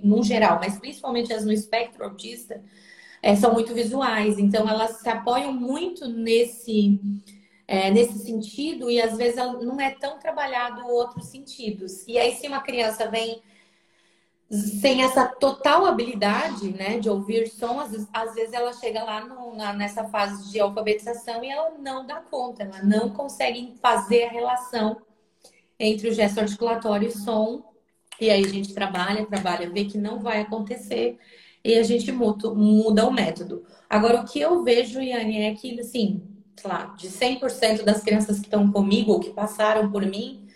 no 0.01 0.23
geral, 0.23 0.61
mas 0.61 0.79
principalmente 0.79 1.33
as 1.33 1.45
no 1.45 1.51
espectro 1.51 2.05
autista, 2.05 2.63
é, 3.21 3.35
são 3.35 3.53
muito 3.53 3.75
visuais, 3.75 4.39
então 4.39 4.69
elas 4.69 5.01
se 5.01 5.09
apoiam 5.09 5.53
muito 5.53 6.07
nesse, 6.07 7.01
é, 7.67 7.91
nesse 7.91 8.21
sentido 8.21 8.89
e 8.89 9.03
às 9.03 9.17
vezes 9.17 9.35
não 9.35 9.81
é 9.81 9.91
tão 9.91 10.17
trabalhado 10.21 10.87
outros 10.87 11.27
sentidos. 11.27 12.07
E 12.07 12.17
aí, 12.17 12.37
se 12.37 12.47
uma 12.47 12.61
criança 12.61 13.11
vem 13.11 13.43
sem 14.49 15.03
essa 15.03 15.27
total 15.27 15.87
habilidade 15.87 16.73
né, 16.73 17.01
de 17.01 17.11
ouvir 17.11 17.49
som, 17.49 17.81
às 17.81 17.91
vezes, 17.91 18.09
às 18.13 18.33
vezes 18.33 18.53
ela 18.53 18.73
chega 18.73 19.03
lá 19.03 19.25
no, 19.25 19.57
na, 19.57 19.73
nessa 19.73 20.05
fase 20.05 20.53
de 20.53 20.61
alfabetização 20.61 21.43
e 21.43 21.51
ela 21.51 21.73
não 21.81 22.07
dá 22.07 22.21
conta, 22.21 22.63
ela 22.63 22.81
não 22.85 23.11
consegue 23.11 23.75
fazer 23.83 24.27
a 24.27 24.31
relação 24.31 25.05
entre 25.79 26.09
o 26.09 26.15
gesto 26.15 26.39
articulatório 26.41 27.09
e 27.09 27.13
som. 27.13 27.65
E 28.21 28.31
aí 28.31 28.45
a 28.45 28.49
gente 28.49 28.75
trabalha, 28.75 29.27
trabalha, 29.27 29.71
vê 29.71 29.85
que 29.85 29.99
não 29.99 30.21
vai 30.21 30.41
acontecer 30.41 31.19
e 31.67 31.75
a 31.75 31.83
gente 31.83 32.13
muda, 32.13 32.55
muda 32.55 33.07
o 33.07 33.13
método. 33.13 33.65
Agora, 33.91 34.21
o 34.21 34.25
que 34.25 34.41
eu 34.41 34.63
vejo, 34.63 35.01
Yane, 35.01 35.43
é 35.43 35.55
que, 35.55 35.79
assim, 35.81 36.23
sei 36.57 36.71
lá, 36.71 36.95
de 36.97 37.09
100% 37.09 37.83
das 37.85 38.03
crianças 38.03 38.39
que 38.39 38.47
estão 38.47 38.71
comigo 38.71 39.13
ou 39.13 39.21
que 39.21 39.31
passaram 39.31 39.91
por 39.91 40.07
mim, 40.07 40.47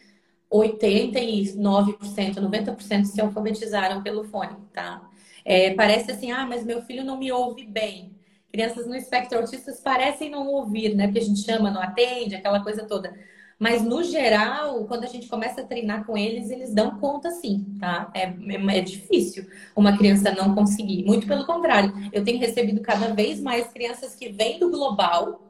89%, 0.50 2.40
90% 2.40 3.04
se 3.06 3.20
alfabetizaram 3.20 4.02
pelo 4.02 4.24
fone, 4.24 4.56
tá? 4.72 5.08
É, 5.44 5.74
parece 5.74 6.12
assim, 6.12 6.30
ah, 6.30 6.46
mas 6.46 6.64
meu 6.64 6.82
filho 6.82 7.04
não 7.04 7.18
me 7.18 7.32
ouve 7.32 7.64
bem. 7.66 8.14
Crianças 8.52 8.86
no 8.86 8.94
espectro 8.94 9.38
autistas 9.38 9.80
parecem 9.80 10.30
não 10.30 10.46
ouvir, 10.48 10.94
né? 10.94 11.06
Porque 11.06 11.20
a 11.20 11.24
gente 11.24 11.42
chama, 11.42 11.70
não 11.70 11.82
atende, 11.82 12.36
aquela 12.36 12.62
coisa 12.62 12.84
toda. 12.86 13.12
Mas, 13.60 13.82
no 13.82 14.02
geral, 14.02 14.86
quando 14.86 15.04
a 15.04 15.06
gente 15.06 15.28
começa 15.28 15.60
a 15.60 15.64
treinar 15.66 16.06
com 16.06 16.16
eles, 16.16 16.50
eles 16.50 16.72
dão 16.74 16.98
conta 16.98 17.30
sim, 17.30 17.76
tá? 17.78 18.10
É, 18.14 18.22
é, 18.22 18.78
é 18.78 18.80
difícil 18.80 19.46
uma 19.76 19.96
criança 19.98 20.32
não 20.32 20.54
conseguir. 20.54 21.04
Muito 21.04 21.26
pelo 21.26 21.44
contrário, 21.46 21.92
eu 22.12 22.24
tenho 22.24 22.40
recebido 22.40 22.80
cada 22.80 23.14
vez 23.14 23.38
mais 23.40 23.68
crianças 23.68 24.14
que 24.16 24.30
vêm 24.30 24.58
do 24.58 24.70
global 24.70 25.42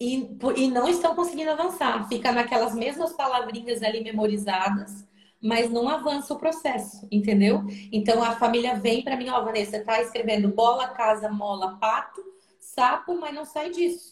e, 0.00 0.36
e 0.56 0.68
não 0.68 0.88
estão 0.88 1.14
conseguindo 1.14 1.50
avançar. 1.50 2.08
Fica 2.08 2.32
naquelas 2.32 2.74
mesmas 2.74 3.12
palavrinhas 3.12 3.82
ali 3.82 4.02
memorizadas, 4.02 5.06
mas 5.40 5.70
não 5.70 5.88
avança 5.88 6.34
o 6.34 6.38
processo, 6.38 7.06
entendeu? 7.10 7.62
Então 7.92 8.22
a 8.22 8.32
família 8.36 8.74
vem 8.76 9.02
para 9.02 9.16
mim, 9.16 9.28
ó, 9.28 9.42
Vanessa, 9.44 9.84
tá 9.84 10.00
escrevendo 10.00 10.48
bola, 10.48 10.88
casa, 10.88 11.28
mola, 11.30 11.76
pato, 11.78 12.22
sapo, 12.58 13.18
mas 13.20 13.34
não 13.34 13.44
sai 13.44 13.70
disso. 13.70 14.11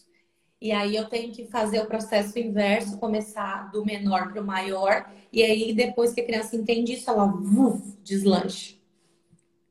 E 0.61 0.73
aí 0.73 0.95
eu 0.95 1.07
tenho 1.07 1.33
que 1.33 1.47
fazer 1.47 1.81
o 1.81 1.87
processo 1.87 2.39
inverso, 2.39 2.99
começar 2.99 3.71
do 3.71 3.83
menor 3.85 4.31
para 4.31 4.43
o 4.43 4.45
maior. 4.45 5.11
E 5.33 5.43
aí, 5.43 5.73
depois 5.73 6.13
que 6.13 6.21
a 6.21 6.27
criança 6.27 6.55
entende 6.55 6.93
isso, 6.93 7.09
ela 7.09 7.25
uf, 7.25 7.97
deslanche. 8.05 8.79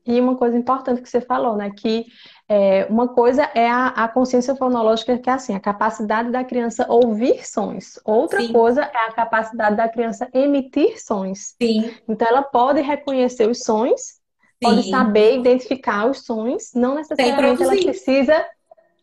E 0.04 0.20
uma 0.20 0.34
coisa 0.34 0.56
importante 0.56 1.00
que 1.00 1.08
você 1.08 1.20
falou, 1.20 1.56
né? 1.56 1.70
Que 1.70 2.06
é, 2.48 2.86
uma 2.90 3.06
coisa 3.06 3.48
é 3.54 3.70
a, 3.70 3.88
a, 3.88 4.08
consciência 4.08 4.56
fonológica, 4.56 5.16
que 5.16 5.30
é 5.30 5.32
assim, 5.34 5.54
a 5.54 5.60
capacidade 5.60 6.32
da 6.32 6.42
criança 6.42 6.84
ouvir 6.88 7.46
sons. 7.46 8.00
Outra 8.04 8.40
Sim. 8.40 8.52
coisa 8.52 8.82
é 8.82 9.06
a 9.06 9.12
capacidade 9.12 9.76
da 9.76 9.88
criança 9.88 10.28
emitir 10.34 11.00
sons. 11.00 11.54
Sim. 11.62 11.94
Então, 12.08 12.26
ela 12.26 12.42
pode 12.42 12.80
reconhecer 12.80 13.48
os 13.48 13.62
sons, 13.62 14.00
Sim. 14.00 14.18
pode 14.60 14.90
saber 14.90 15.38
identificar 15.38 16.06
os 16.06 16.24
sons, 16.24 16.72
não 16.74 16.96
necessariamente 16.96 17.62
ela 17.62 17.76
precisa 17.76 18.44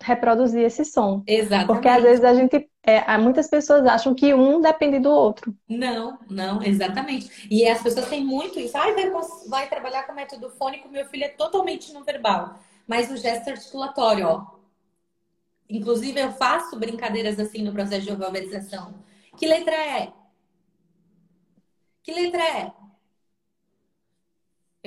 reproduzir 0.02 0.64
esse 0.64 0.86
som. 0.86 1.24
Exatamente. 1.26 1.68
Porque 1.68 1.88
às 1.88 2.04
vezes 2.04 2.24
a 2.24 2.34
gente. 2.34 2.70
É, 2.84 3.18
muitas 3.18 3.50
pessoas 3.50 3.86
acham 3.86 4.16
que 4.16 4.34
um 4.34 4.62
depende 4.62 5.00
do 5.00 5.12
outro. 5.12 5.54
Não, 5.68 6.18
não, 6.30 6.64
exatamente. 6.64 7.48
E 7.52 7.68
as 7.68 7.82
pessoas 7.82 8.08
têm 8.08 8.24
muito 8.24 8.60
isso. 8.60 8.78
Ai, 8.78 8.94
vai, 8.94 9.12
vai 9.50 9.68
trabalhar 9.68 10.04
com 10.04 10.14
método 10.14 10.50
fônico, 10.52 10.88
meu 10.88 11.06
filho 11.06 11.26
é 11.26 11.30
totalmente 11.30 11.92
não 11.92 12.04
verbal. 12.04 12.58
Mas 12.88 13.12
o 13.12 13.18
gesto 13.18 13.50
articulatório, 13.50 14.26
ó. 14.26 14.58
Inclusive, 15.70 16.18
eu 16.18 16.32
faço 16.32 16.80
brincadeiras 16.80 17.38
assim 17.38 17.62
no 17.62 17.74
processo 17.74 18.06
de 18.06 18.12
alfabetização. 18.12 18.94
Que 19.36 19.46
letra 19.46 19.76
é? 19.76 20.14
Que 22.02 22.14
letra 22.14 22.42
é? 22.42 22.72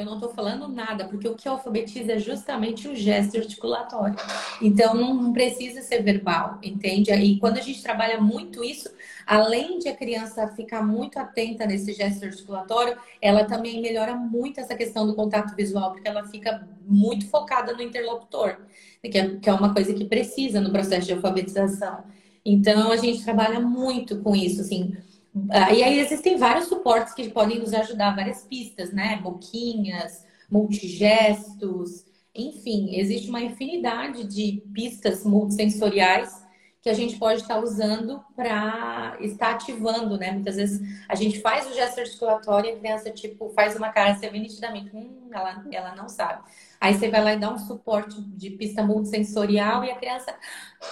Eu 0.00 0.06
não 0.06 0.14
estou 0.14 0.30
falando 0.30 0.66
nada, 0.66 1.04
porque 1.04 1.28
o 1.28 1.34
que 1.34 1.46
alfabetiza 1.46 2.12
é 2.12 2.18
justamente 2.18 2.88
o 2.88 2.96
gesto 2.96 3.36
articulatório. 3.36 4.16
Então, 4.62 4.94
não 4.94 5.30
precisa 5.30 5.82
ser 5.82 6.02
verbal, 6.02 6.58
entende? 6.62 7.12
E 7.12 7.38
quando 7.38 7.58
a 7.58 7.60
gente 7.60 7.82
trabalha 7.82 8.18
muito 8.18 8.64
isso, 8.64 8.88
além 9.26 9.78
de 9.78 9.90
a 9.90 9.94
criança 9.94 10.48
ficar 10.48 10.82
muito 10.82 11.18
atenta 11.18 11.66
nesse 11.66 11.92
gesto 11.92 12.24
articulatório, 12.24 12.96
ela 13.20 13.44
também 13.44 13.82
melhora 13.82 14.14
muito 14.14 14.58
essa 14.58 14.74
questão 14.74 15.06
do 15.06 15.14
contato 15.14 15.54
visual, 15.54 15.92
porque 15.92 16.08
ela 16.08 16.24
fica 16.24 16.66
muito 16.86 17.28
focada 17.28 17.74
no 17.74 17.82
interlocutor, 17.82 18.56
que 19.02 19.18
é, 19.18 19.38
é 19.44 19.52
uma 19.52 19.74
coisa 19.74 19.92
que 19.92 20.06
precisa 20.06 20.62
no 20.62 20.72
processo 20.72 21.08
de 21.08 21.12
alfabetização. 21.12 22.04
Então, 22.42 22.90
a 22.90 22.96
gente 22.96 23.22
trabalha 23.22 23.60
muito 23.60 24.18
com 24.20 24.34
isso, 24.34 24.62
assim 24.62 24.96
e 25.34 25.82
aí 25.82 26.00
existem 26.00 26.36
vários 26.36 26.66
suportes 26.66 27.14
que 27.14 27.30
podem 27.30 27.58
nos 27.58 27.72
ajudar, 27.72 28.16
várias 28.16 28.44
pistas, 28.44 28.92
né? 28.92 29.16
Boquinhas, 29.22 30.24
multigestos, 30.50 32.04
enfim, 32.34 32.96
existe 32.96 33.28
uma 33.28 33.40
infinidade 33.40 34.24
de 34.24 34.62
pistas 34.72 35.24
multissensoriais 35.24 36.44
que 36.82 36.88
a 36.88 36.94
gente 36.94 37.18
pode 37.18 37.42
estar 37.42 37.58
usando 37.58 38.24
para 38.34 39.16
estar 39.20 39.50
ativando, 39.50 40.16
né? 40.16 40.32
Muitas 40.32 40.56
vezes 40.56 40.80
a 41.08 41.14
gente 41.14 41.40
faz 41.40 41.70
o 41.70 41.74
gesto 41.74 42.00
articulatório 42.00 42.70
e 42.70 42.72
a 42.72 42.78
criança, 42.78 43.10
tipo, 43.10 43.50
faz 43.50 43.76
uma 43.76 43.90
cara, 43.90 44.14
você 44.14 44.30
vê 44.30 44.38
nitidamente, 44.38 44.90
hum, 44.96 45.28
ela, 45.30 45.62
ela 45.70 45.94
não 45.94 46.08
sabe. 46.08 46.42
Aí 46.80 46.94
você 46.94 47.10
vai 47.10 47.22
lá 47.22 47.34
e 47.34 47.38
dá 47.38 47.52
um 47.52 47.58
suporte 47.58 48.18
de 48.22 48.50
pista 48.50 48.82
multissensorial 48.82 49.84
e 49.84 49.90
a 49.90 49.96
criança 49.96 50.34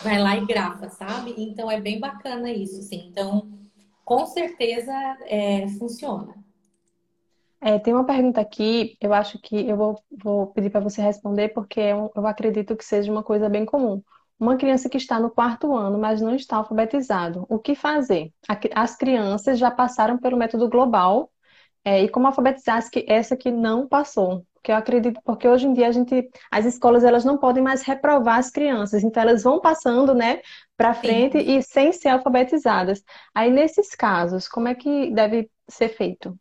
vai 0.03 0.19
lá 0.19 0.37
e 0.37 0.45
grava, 0.45 0.91
sabe? 0.91 1.35
Então 1.39 1.71
é 1.71 1.81
bem 1.81 1.99
bacana 1.99 2.53
isso, 2.53 2.83
sim. 2.83 3.09
Então, 3.11 3.58
com 4.09 4.25
certeza 4.25 4.91
é, 5.27 5.69
funciona. 5.79 6.35
É, 7.61 7.79
tem 7.79 7.93
uma 7.93 8.07
pergunta 8.07 8.41
aqui, 8.41 8.97
eu 9.03 9.13
acho 9.13 9.39
que 9.39 9.69
eu 9.69 9.77
vou, 9.77 10.03
vou 10.11 10.47
pedir 10.47 10.71
para 10.71 10.81
você 10.81 11.03
responder, 11.03 11.51
porque 11.51 11.79
eu, 11.79 12.11
eu 12.17 12.27
acredito 12.27 12.75
que 12.75 12.85
seja 12.85 13.13
uma 13.13 13.23
coisa 13.23 13.51
bem 13.51 13.67
comum. 13.67 14.03
Uma 14.41 14.57
criança 14.57 14.89
que 14.89 14.97
está 14.97 15.21
no 15.21 15.29
quarto 15.29 15.77
ano, 15.77 15.99
mas 15.99 16.23
não 16.23 16.35
está 16.35 16.57
alfabetizado, 16.57 17.45
o 17.51 17.59
que 17.59 17.75
fazer? 17.75 18.33
As 18.75 18.97
crianças 18.97 19.59
já 19.59 19.71
passaram 19.71 20.17
pelo 20.17 20.39
método 20.39 20.71
global, 20.71 21.31
é, 21.85 22.03
e 22.03 22.09
como 22.09 22.29
alfabetizar 22.29 22.83
essa 23.07 23.37
que 23.37 23.51
não 23.51 23.87
passou? 23.87 24.47
Porque 24.59 24.73
eu 24.73 24.77
acredito, 24.77 25.21
porque 25.25 25.49
hoje 25.49 25.67
em 25.67 25.73
dia 25.73 25.89
a 25.89 25.93
gente, 25.93 26.29
as 26.51 26.67
escolas 26.67 27.05
elas 27.05 27.25
não 27.25 27.39
podem 27.39 27.63
mais 27.63 27.83
reprovar 27.83 28.39
as 28.39 28.51
crianças, 28.51 29.03
então 29.05 29.23
elas 29.23 29.43
vão 29.43 29.61
passando, 29.61 30.15
né, 30.15 30.41
para 30.77 30.93
frente 30.95 31.39
Sim. 31.39 31.59
e 31.59 31.63
sem 31.63 31.93
ser 31.93 32.09
alfabetizadas. 32.09 33.03
Aí 33.35 33.51
nesses 33.51 33.95
casos, 33.95 34.49
como 34.49 34.69
é 34.69 34.75
que 34.75 35.11
deve 35.13 35.49
ser 35.69 35.89
feito? 35.89 36.39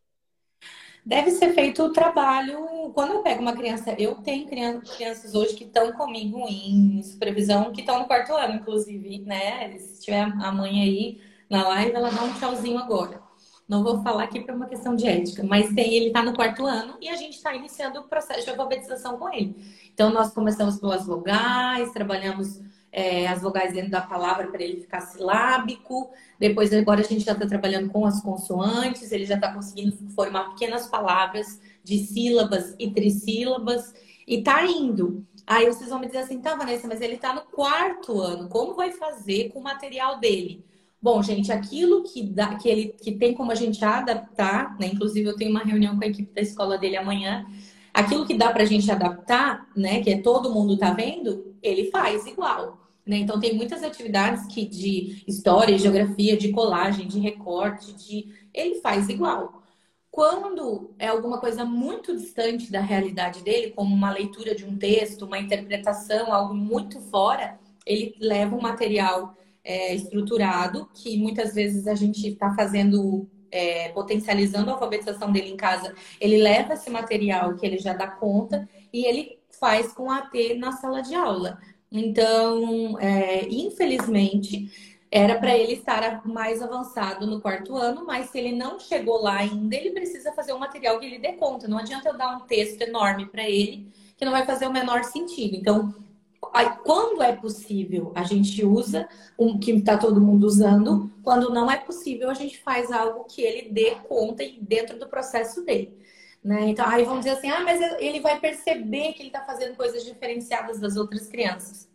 Deve 1.06 1.32
ser 1.32 1.54
feito 1.54 1.84
o 1.84 1.94
trabalho. 1.94 2.92
Quando 2.94 3.14
eu 3.14 3.24
pego 3.24 3.42
uma 3.42 3.56
criança, 3.56 3.96
eu 3.98 4.16
tenho 4.16 4.46
crianças 4.46 5.34
hoje 5.34 5.56
que 5.56 5.64
estão 5.64 5.94
comigo 5.94 6.46
em 6.50 7.02
supervisão, 7.02 7.72
que 7.72 7.80
estão 7.80 8.00
no 8.00 8.08
quarto 8.08 8.34
ano, 8.34 8.56
inclusive, 8.56 9.20
né? 9.20 9.78
Se 9.78 10.02
tiver 10.02 10.24
a 10.24 10.52
mãe 10.52 10.82
aí 10.82 11.22
na 11.50 11.66
live, 11.70 11.96
ela 11.96 12.12
dá 12.12 12.24
um 12.24 12.34
tchauzinho 12.34 12.78
agora. 12.78 13.27
Não 13.68 13.84
vou 13.84 14.02
falar 14.02 14.24
aqui 14.24 14.40
para 14.40 14.56
uma 14.56 14.66
questão 14.66 14.96
de 14.96 15.06
ética, 15.06 15.44
mas 15.44 15.74
tem, 15.74 15.94
ele 15.94 16.08
está 16.08 16.24
no 16.24 16.34
quarto 16.34 16.66
ano 16.66 16.98
e 17.02 17.10
a 17.10 17.16
gente 17.16 17.36
está 17.36 17.54
iniciando 17.54 18.00
o 18.00 18.04
processo 18.04 18.46
de 18.46 18.50
alfabetização 18.50 19.18
com 19.18 19.32
ele. 19.34 19.56
Então, 19.94 20.10
nós 20.10 20.32
começamos 20.32 20.80
pelas 20.80 21.06
vogais, 21.06 21.92
trabalhamos 21.92 22.62
é, 22.92 23.28
as 23.28 23.42
vogais 23.42 23.74
dentro 23.74 23.92
da 23.92 24.00
palavra 24.00 24.48
para 24.48 24.64
ele 24.64 24.80
ficar 24.80 25.02
silábico. 25.02 26.10
Depois, 26.40 26.74
agora 26.74 27.02
a 27.02 27.04
gente 27.04 27.26
já 27.26 27.34
está 27.34 27.46
trabalhando 27.46 27.90
com 27.90 28.06
as 28.06 28.22
consoantes, 28.22 29.12
ele 29.12 29.26
já 29.26 29.36
está 29.36 29.52
conseguindo 29.52 29.98
formar 30.16 30.52
pequenas 30.52 30.88
palavras 30.88 31.60
de 31.84 31.98
sílabas 32.00 32.74
e 32.80 32.90
trissílabas 32.90 33.94
e 34.26 34.40
está 34.40 34.66
indo. 34.66 35.26
Aí 35.46 35.66
vocês 35.66 35.90
vão 35.90 36.00
me 36.00 36.08
dizer 36.08 36.20
assim, 36.20 36.40
tá, 36.42 36.56
Vanessa, 36.56 36.88
mas 36.88 37.02
ele 37.02 37.16
está 37.16 37.34
no 37.34 37.42
quarto 37.42 38.20
ano, 38.20 38.50
como 38.50 38.76
vai 38.76 38.92
fazer 38.92 39.50
com 39.50 39.60
o 39.60 39.64
material 39.64 40.20
dele? 40.20 40.66
Bom, 41.02 41.22
gente, 41.22 41.52
aquilo 41.52 42.04
que, 42.04 42.24
dá, 42.24 42.56
que 42.56 42.68
ele 42.68 42.88
que 42.90 43.12
tem 43.12 43.34
como 43.34 43.52
a 43.52 43.56
gente 43.56 43.84
adaptar, 43.86 44.76
né? 44.80 44.88
Inclusive, 44.88 45.28
eu 45.28 45.36
tenho 45.36 45.52
uma 45.52 45.64
reunião 45.64 45.96
com 45.96 46.04
a 46.04 46.08
equipe 46.08 46.34
da 46.34 46.42
escola 46.42 46.78
dele 46.78 46.98
amanhã. 46.98 47.46
Aquilo 47.94 48.26
que 48.26 48.34
dá 48.36 48.52
para 48.52 48.64
a 48.64 48.66
gente 48.66 48.92
adaptar, 48.92 49.68
né? 49.76 50.02
Que 50.02 50.12
é 50.12 50.22
todo 50.22 50.54
mundo 50.54 50.78
tá 50.78 50.92
vendo, 50.94 51.56
ele 51.62 51.92
faz 51.92 52.26
igual. 52.26 52.88
Né? 53.06 53.18
Então, 53.18 53.40
tem 53.40 53.56
muitas 53.56 53.84
atividades 53.84 54.46
que 54.48 54.66
de 54.66 55.24
história, 55.26 55.78
geografia, 55.78 56.36
de 56.36 56.52
colagem, 56.52 57.08
de 57.08 57.20
recorte, 57.20 57.94
de 57.94 58.34
ele 58.54 58.82
faz 58.82 59.08
igual. 59.08 59.64
Quando 60.12 60.94
é 61.00 61.08
alguma 61.08 61.40
coisa 61.40 61.64
muito 61.64 62.16
distante 62.18 62.72
da 62.72 62.82
realidade 62.82 63.44
dele, 63.44 63.72
como 63.72 63.96
uma 63.96 64.12
leitura 64.12 64.56
de 64.56 64.66
um 64.66 64.78
texto, 64.78 65.26
uma 65.26 65.40
interpretação, 65.40 66.34
algo 66.34 66.54
muito 66.56 67.00
fora, 67.00 67.60
ele 67.86 68.16
leva 68.20 68.56
um 68.56 68.62
material 68.62 69.38
é, 69.68 69.94
estruturado, 69.94 70.90
que 70.94 71.18
muitas 71.18 71.54
vezes 71.54 71.88
a 71.88 71.94
gente 71.94 72.26
está 72.26 72.54
fazendo, 72.56 73.28
é, 73.52 73.90
potencializando 73.90 74.70
a 74.70 74.74
alfabetização 74.74 75.30
dele 75.30 75.50
em 75.50 75.58
casa. 75.58 75.94
Ele 76.22 76.38
leva 76.38 76.74
esse 76.74 76.90
material 76.90 77.54
que 77.56 77.66
ele 77.66 77.78
já 77.78 77.92
dá 77.92 78.08
conta 78.08 78.68
e 78.94 79.06
ele 79.06 79.38
faz 79.60 79.92
com 79.92 80.10
a 80.10 80.22
T 80.22 80.54
na 80.54 80.72
sala 80.72 81.02
de 81.02 81.14
aula. 81.14 81.60
Então, 81.92 82.98
é, 82.98 83.46
infelizmente, 83.50 84.72
era 85.12 85.38
para 85.38 85.58
ele 85.58 85.74
estar 85.74 86.26
mais 86.26 86.62
avançado 86.62 87.28
no 87.28 87.42
quarto 87.42 87.76
ano, 87.76 88.06
mas 88.06 88.30
se 88.30 88.40
ele 88.40 88.54
não 88.54 88.80
chegou 88.80 89.22
lá 89.22 89.40
ainda, 89.40 89.76
ele 89.76 89.92
precisa 89.92 90.32
fazer 90.32 90.54
um 90.54 90.60
material 90.60 90.98
que 90.98 91.06
ele 91.06 91.20
dê 91.20 91.34
conta. 91.34 91.68
Não 91.68 91.78
adianta 91.78 92.08
eu 92.08 92.18
dar 92.18 92.38
um 92.38 92.42
texto 92.42 92.82
enorme 92.82 93.26
para 93.26 93.50
ele, 93.50 93.92
que 94.16 94.24
não 94.24 94.32
vai 94.32 94.46
fazer 94.46 94.66
o 94.66 94.72
menor 94.72 95.04
sentido. 95.04 95.58
Então, 95.58 95.94
quando 96.40 97.22
é 97.22 97.36
possível, 97.36 98.12
a 98.16 98.24
gente 98.24 98.64
usa 98.64 99.08
um 99.38 99.60
que 99.60 99.72
está 99.72 99.98
todo 99.98 100.22
mundo 100.22 100.46
usando. 100.46 101.12
Quando 101.24 101.54
não 101.54 101.70
é 101.70 101.78
possível, 101.78 102.30
a 102.30 102.34
gente 102.34 102.60
faz 102.60 102.92
algo 102.92 103.26
que 103.26 103.42
ele 103.42 103.70
dê 103.70 103.96
conta 104.08 104.44
e 104.44 104.60
dentro 104.60 104.98
do 104.98 105.08
processo 105.08 105.64
dele. 105.66 105.98
Né? 106.44 106.70
Então, 106.70 106.88
aí 106.88 107.04
vamos 107.04 107.26
dizer 107.26 107.38
assim, 107.38 107.50
ah, 107.50 107.62
mas 107.62 107.82
ele 108.00 108.20
vai 108.20 108.40
perceber 108.40 109.14
que 109.14 109.22
ele 109.22 109.30
está 109.30 109.44
fazendo 109.44 109.76
coisas 109.76 110.06
diferenciadas 110.06 110.80
das 110.80 110.96
outras 110.96 111.28
crianças. 111.28 111.90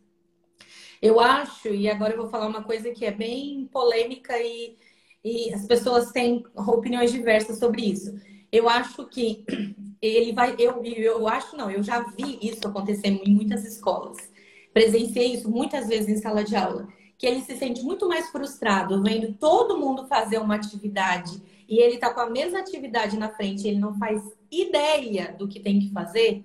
Eu 1.01 1.19
acho, 1.19 1.69
e 1.69 1.89
agora 1.89 2.13
eu 2.13 2.19
vou 2.19 2.29
falar 2.29 2.47
uma 2.47 2.63
coisa 2.63 2.91
que 2.91 3.05
é 3.05 3.11
bem 3.11 3.69
polêmica 3.73 4.39
e, 4.39 4.77
e 5.25 5.53
as 5.53 5.67
pessoas 5.67 6.13
têm 6.13 6.45
opiniões 6.55 7.11
diversas 7.11 7.59
sobre 7.59 7.83
isso. 7.83 8.15
Eu 8.53 8.69
acho 8.69 9.07
que 9.07 9.45
ele 10.03 10.33
vai, 10.33 10.55
eu, 10.59 10.85
eu 10.85 11.27
acho 11.27 11.57
não, 11.57 11.71
eu 11.71 11.83
já 11.83 12.01
vi 12.01 12.39
isso 12.43 12.69
acontecer 12.69 13.09
em 13.09 13.35
muitas 13.35 13.65
escolas. 13.65 14.32
Presenciei 14.73 15.35
isso 15.35 15.51
muitas 15.51 15.89
vezes 15.89 16.09
em 16.09 16.21
sala 16.21 16.43
de 16.43 16.57
aula, 16.57 16.89
que 17.19 17.27
ele 17.27 17.41
se 17.43 17.57
sente 17.57 17.83
muito 17.83 18.09
mais 18.09 18.31
frustrado 18.31 19.03
vendo 19.03 19.35
todo 19.35 19.79
mundo 19.79 20.07
fazer 20.07 20.39
uma 20.39 20.55
atividade 20.55 21.43
e 21.69 21.79
ele 21.79 21.95
está 21.95 22.13
com 22.13 22.21
a 22.21 22.29
mesma 22.29 22.59
atividade 22.59 23.17
na 23.17 23.31
frente, 23.31 23.67
ele 23.67 23.79
não 23.79 23.95
faz 23.99 24.23
ideia 24.51 25.35
do 25.39 25.49
que 25.49 25.61
tem 25.61 25.81
que 25.81 25.91
fazer, 25.91 26.45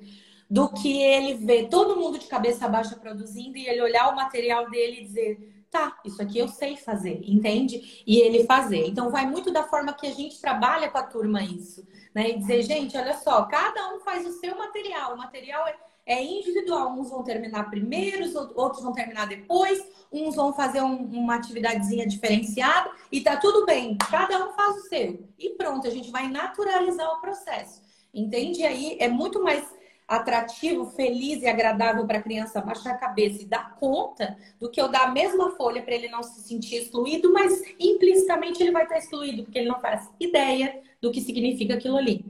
do 0.49 0.69
que 0.69 1.01
ele 1.01 1.33
ver 1.33 1.67
todo 1.67 1.97
mundo 1.97 2.17
de 2.17 2.27
cabeça 2.27 2.67
baixa 2.67 2.95
produzindo 2.95 3.57
e 3.57 3.67
ele 3.67 3.81
olhar 3.81 4.11
o 4.11 4.15
material 4.15 4.69
dele 4.69 5.01
e 5.01 5.03
dizer, 5.03 5.65
tá, 5.69 5.97
isso 6.05 6.21
aqui 6.21 6.39
eu 6.39 6.47
sei 6.47 6.77
fazer, 6.77 7.21
entende? 7.23 8.03
E 8.07 8.19
ele 8.19 8.45
fazer. 8.45 8.87
Então 8.87 9.11
vai 9.11 9.25
muito 9.25 9.51
da 9.51 9.63
forma 9.63 9.93
que 9.93 10.07
a 10.07 10.13
gente 10.13 10.39
trabalha 10.39 10.89
com 10.89 10.97
a 10.97 11.03
turma 11.03 11.43
isso, 11.43 11.85
né? 12.13 12.29
E 12.29 12.37
dizer, 12.37 12.61
gente, 12.63 12.97
olha 12.97 13.17
só, 13.17 13.43
cada 13.43 13.93
um 13.93 13.99
faz 13.99 14.25
o 14.25 14.39
seu 14.39 14.57
material, 14.57 15.13
o 15.13 15.17
material 15.17 15.67
é, 15.67 15.75
é 16.07 16.23
individual, 16.23 16.93
uns 16.93 17.09
vão 17.09 17.21
terminar 17.21 17.69
primeiro, 17.69 18.25
outros 18.55 18.81
vão 18.81 18.93
terminar 18.93 19.27
depois, 19.27 19.85
uns 20.11 20.35
vão 20.35 20.53
fazer 20.53 20.81
um, 20.81 20.95
uma 20.95 21.35
atividadezinha 21.35 22.07
diferenciada 22.07 22.89
e 23.11 23.19
tá 23.19 23.35
tudo 23.35 23.65
bem, 23.65 23.97
cada 24.09 24.47
um 24.47 24.53
faz 24.53 24.77
o 24.77 24.87
seu. 24.87 25.27
E 25.37 25.49
pronto, 25.51 25.85
a 25.85 25.91
gente 25.91 26.09
vai 26.09 26.29
naturalizar 26.29 27.11
o 27.11 27.21
processo. 27.21 27.81
Entende? 28.13 28.63
Aí 28.63 28.95
é 28.99 29.09
muito 29.09 29.43
mais 29.43 29.63
atrativo, 30.07 30.85
feliz 30.91 31.41
e 31.41 31.47
agradável 31.47 32.07
para 32.07 32.19
a 32.19 32.23
criança 32.23 32.61
baixar 32.61 32.91
a 32.91 32.97
cabeça 32.97 33.41
e 33.41 33.45
dar 33.45 33.75
conta 33.75 34.37
do 34.57 34.71
que 34.71 34.79
eu 34.79 34.87
dar 34.87 35.07
a 35.07 35.11
mesma 35.11 35.51
folha 35.51 35.83
para 35.83 35.93
ele 35.93 36.07
não 36.07 36.23
se 36.23 36.41
sentir 36.41 36.77
excluído, 36.77 37.33
mas 37.33 37.61
implicitamente 37.77 38.63
ele 38.63 38.71
vai 38.71 38.83
estar 38.83 38.97
excluído, 38.97 39.43
porque 39.43 39.59
ele 39.59 39.67
não 39.67 39.81
faz 39.81 40.09
ideia 40.17 40.81
do 41.01 41.11
que 41.11 41.19
significa 41.19 41.73
aquilo 41.73 41.97
ali. 41.97 42.25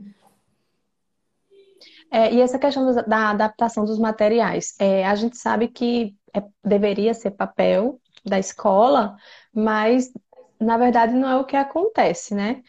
É, 2.10 2.32
e 2.32 2.40
essa 2.40 2.58
questão 2.58 2.92
da 3.06 3.30
adaptação 3.30 3.84
dos 3.84 3.98
materiais, 3.98 4.74
é, 4.78 5.06
a 5.06 5.14
gente 5.14 5.36
sabe 5.36 5.68
que 5.68 6.14
é, 6.34 6.42
deveria 6.64 7.12
ser 7.14 7.32
papel 7.32 8.00
da 8.24 8.38
escola, 8.38 9.16
mas 9.54 10.10
na 10.60 10.76
verdade 10.76 11.14
não 11.14 11.28
é 11.28 11.36
o 11.36 11.44
que 11.44 11.56
acontece, 11.56 12.34
né? 12.34 12.62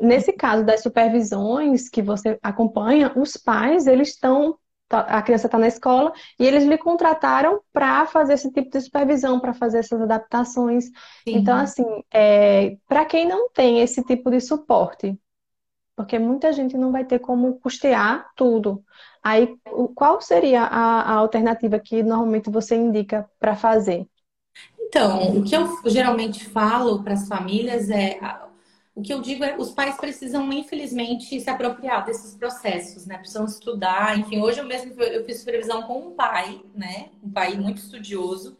Nesse 0.00 0.32
caso 0.32 0.64
das 0.64 0.82
supervisões 0.82 1.88
que 1.88 2.00
você 2.02 2.38
acompanha, 2.42 3.12
os 3.16 3.36
pais, 3.36 3.86
eles 3.86 4.08
estão, 4.08 4.56
tá, 4.88 5.00
a 5.00 5.20
criança 5.20 5.46
está 5.46 5.58
na 5.58 5.68
escola 5.68 6.12
e 6.38 6.46
eles 6.46 6.64
lhe 6.64 6.78
contrataram 6.78 7.60
para 7.72 8.06
fazer 8.06 8.34
esse 8.34 8.50
tipo 8.50 8.70
de 8.70 8.80
supervisão, 8.80 9.40
para 9.40 9.52
fazer 9.52 9.78
essas 9.78 10.00
adaptações. 10.00 10.86
Sim. 10.86 11.36
Então, 11.36 11.56
assim, 11.56 11.84
é, 12.12 12.76
para 12.88 13.04
quem 13.04 13.28
não 13.28 13.50
tem 13.50 13.80
esse 13.80 14.02
tipo 14.02 14.30
de 14.30 14.40
suporte, 14.40 15.18
porque 15.96 16.18
muita 16.18 16.52
gente 16.52 16.76
não 16.76 16.90
vai 16.90 17.04
ter 17.04 17.18
como 17.18 17.58
custear 17.60 18.30
tudo. 18.36 18.84
Aí, 19.22 19.56
qual 19.94 20.20
seria 20.20 20.62
a, 20.62 21.00
a 21.00 21.12
alternativa 21.14 21.78
que 21.78 22.02
normalmente 22.02 22.50
você 22.50 22.76
indica 22.76 23.28
para 23.38 23.56
fazer? 23.56 24.06
Então, 24.78 25.38
o 25.38 25.42
que 25.42 25.56
eu 25.56 25.68
geralmente 25.86 26.44
falo 26.44 27.02
para 27.02 27.14
as 27.14 27.26
famílias 27.26 27.90
é 27.90 28.18
o 28.94 29.02
que 29.02 29.12
eu 29.12 29.20
digo 29.20 29.42
é 29.42 29.56
os 29.58 29.72
pais 29.72 29.96
precisam, 29.96 30.52
infelizmente, 30.52 31.40
se 31.40 31.50
apropriar 31.50 32.04
desses 32.04 32.36
processos, 32.36 33.06
né? 33.06 33.18
Precisam 33.18 33.44
estudar. 33.44 34.16
Enfim, 34.16 34.40
hoje 34.40 34.60
eu 34.60 34.64
mesmo 34.64 34.92
eu 35.02 35.24
fiz 35.24 35.38
supervisão 35.38 35.82
com 35.82 35.98
um 35.98 36.10
pai, 36.12 36.60
né? 36.74 37.08
Um 37.22 37.30
pai 37.30 37.56
muito 37.56 37.78
estudioso. 37.78 38.56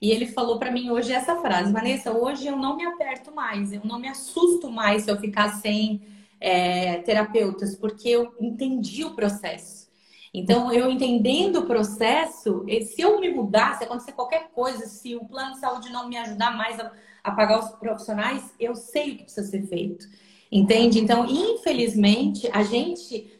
E 0.00 0.10
ele 0.10 0.26
falou 0.26 0.58
para 0.58 0.70
mim 0.70 0.90
hoje 0.90 1.12
essa 1.12 1.36
frase: 1.36 1.72
Vanessa, 1.72 2.12
hoje 2.12 2.46
eu 2.46 2.56
não 2.56 2.76
me 2.76 2.84
aperto 2.84 3.34
mais, 3.34 3.72
eu 3.72 3.80
não 3.82 3.98
me 3.98 4.08
assusto 4.08 4.70
mais 4.70 5.04
se 5.04 5.10
eu 5.10 5.16
ficar 5.18 5.54
sem 5.54 6.02
é, 6.40 6.98
terapeutas, 6.98 7.74
porque 7.74 8.08
eu 8.08 8.34
entendi 8.40 9.04
o 9.04 9.14
processo. 9.14 9.88
Então, 10.32 10.72
eu 10.72 10.90
entendendo 10.90 11.60
o 11.60 11.66
processo, 11.66 12.64
se 12.84 13.00
eu 13.00 13.18
me 13.18 13.30
mudar, 13.30 13.78
se 13.78 13.84
acontecer 13.84 14.12
qualquer 14.12 14.50
coisa, 14.50 14.86
se 14.86 15.16
o 15.16 15.24
plano 15.24 15.54
de 15.54 15.60
saúde 15.60 15.90
não 15.90 16.08
me 16.08 16.16
ajudar 16.18 16.56
mais 16.56 16.78
a 16.78 16.92
a 17.28 17.32
pagar 17.32 17.58
os 17.60 17.70
profissionais, 17.72 18.42
eu 18.58 18.74
sei 18.74 19.12
o 19.12 19.16
que 19.18 19.24
precisa 19.24 19.46
ser 19.46 19.62
feito. 19.66 20.06
Entende? 20.50 20.98
Então, 20.98 21.26
infelizmente, 21.26 22.48
a 22.52 22.62
gente 22.62 23.34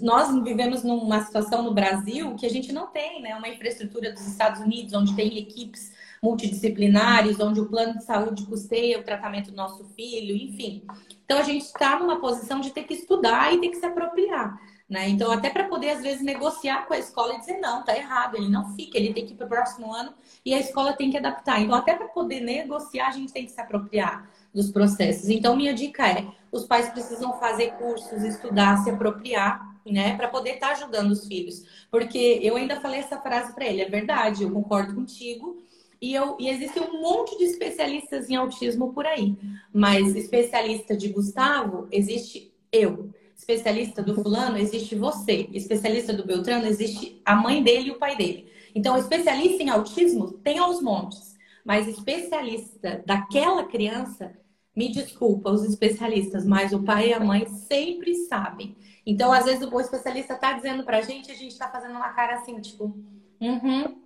nós 0.00 0.32
vivemos 0.44 0.84
numa 0.84 1.24
situação 1.24 1.62
no 1.62 1.74
Brasil 1.74 2.36
que 2.36 2.46
a 2.46 2.50
gente 2.50 2.72
não 2.72 2.86
tem, 2.88 3.20
né? 3.20 3.34
Uma 3.34 3.48
infraestrutura 3.48 4.12
dos 4.12 4.24
Estados 4.28 4.60
Unidos, 4.60 4.92
onde 4.92 5.16
tem 5.16 5.38
equipes 5.38 5.90
multidisciplinares, 6.22 7.40
onde 7.40 7.60
o 7.60 7.66
plano 7.66 7.98
de 7.98 8.04
saúde 8.04 8.46
custeia 8.46 9.00
o 9.00 9.02
tratamento 9.02 9.50
do 9.50 9.56
nosso 9.56 9.84
filho, 9.96 10.36
enfim. 10.36 10.84
Então 11.24 11.38
a 11.38 11.42
gente 11.42 11.64
está 11.64 11.98
numa 11.98 12.20
posição 12.20 12.60
de 12.60 12.70
ter 12.70 12.84
que 12.84 12.94
estudar 12.94 13.52
e 13.52 13.60
ter 13.60 13.68
que 13.68 13.76
se 13.76 13.86
apropriar. 13.86 14.56
Né? 14.88 15.08
Então, 15.08 15.32
até 15.32 15.48
para 15.48 15.64
poder, 15.64 15.88
às 15.88 16.02
vezes, 16.02 16.22
negociar 16.22 16.86
com 16.86 16.92
a 16.92 16.98
escola 16.98 17.34
e 17.34 17.38
dizer, 17.38 17.58
não, 17.60 17.82
tá 17.82 17.96
errado, 17.96 18.36
ele 18.36 18.50
não 18.50 18.76
fica, 18.76 18.98
ele 18.98 19.14
tem 19.14 19.24
que 19.24 19.32
ir 19.32 19.36
para 19.36 19.46
o 19.46 19.48
próximo 19.48 19.90
ano 19.90 20.12
e 20.44 20.52
a 20.52 20.60
escola 20.60 20.92
tem 20.92 21.10
que 21.10 21.16
adaptar. 21.16 21.62
Então, 21.62 21.74
até 21.74 21.94
para 21.94 22.08
poder 22.08 22.40
negociar, 22.40 23.08
a 23.08 23.12
gente 23.12 23.32
tem 23.32 23.46
que 23.46 23.52
se 23.52 23.60
apropriar 23.60 24.28
dos 24.52 24.70
processos. 24.70 25.30
Então, 25.30 25.56
minha 25.56 25.72
dica 25.72 26.06
é: 26.06 26.26
os 26.52 26.66
pais 26.66 26.90
precisam 26.90 27.38
fazer 27.38 27.72
cursos, 27.78 28.22
estudar, 28.22 28.84
se 28.84 28.90
apropriar, 28.90 29.62
né, 29.86 30.14
para 30.14 30.28
poder 30.28 30.56
estar 30.56 30.68
tá 30.68 30.72
ajudando 30.74 31.10
os 31.10 31.26
filhos. 31.26 31.64
Porque 31.90 32.38
eu 32.42 32.56
ainda 32.56 32.78
falei 32.78 33.00
essa 33.00 33.18
frase 33.18 33.54
para 33.54 33.64
ele, 33.64 33.80
é 33.80 33.88
verdade, 33.88 34.42
eu 34.42 34.50
concordo 34.50 34.94
contigo. 34.94 35.64
E, 36.02 36.12
eu, 36.12 36.36
e 36.38 36.50
existe 36.50 36.80
um 36.80 37.00
monte 37.00 37.38
de 37.38 37.44
especialistas 37.44 38.28
em 38.28 38.34
autismo 38.34 38.92
por 38.92 39.06
aí. 39.06 39.36
Mas 39.72 40.14
especialista 40.16 40.96
de 40.96 41.08
Gustavo, 41.08 41.86
existe 41.90 42.52
eu 42.72 43.10
especialista 43.42 44.02
do 44.02 44.14
fulano, 44.14 44.56
existe 44.56 44.94
você. 44.94 45.48
Especialista 45.52 46.12
do 46.12 46.24
Beltrano, 46.24 46.66
existe 46.66 47.20
a 47.24 47.34
mãe 47.34 47.62
dele 47.62 47.88
e 47.88 47.90
o 47.90 47.98
pai 47.98 48.16
dele. 48.16 48.50
Então, 48.74 48.96
especialista 48.96 49.62
em 49.62 49.68
autismo 49.68 50.32
tem 50.32 50.58
aos 50.58 50.80
montes. 50.80 51.36
Mas 51.64 51.86
especialista 51.86 53.02
daquela 53.06 53.64
criança, 53.64 54.32
me 54.74 54.90
desculpa, 54.90 55.50
os 55.50 55.64
especialistas, 55.64 56.46
mas 56.46 56.72
o 56.72 56.82
pai 56.82 57.10
e 57.10 57.12
a 57.12 57.20
mãe 57.20 57.46
sempre 57.46 58.14
sabem. 58.14 58.76
Então, 59.04 59.32
às 59.32 59.44
vezes, 59.44 59.62
o 59.62 59.80
especialista 59.80 60.34
tá 60.34 60.52
dizendo 60.52 60.84
pra 60.84 61.02
gente, 61.02 61.30
a 61.30 61.34
gente 61.34 61.56
tá 61.58 61.68
fazendo 61.68 61.96
uma 61.96 62.10
cara 62.10 62.36
assim, 62.36 62.60
tipo, 62.60 62.96
uhum. 63.40 64.00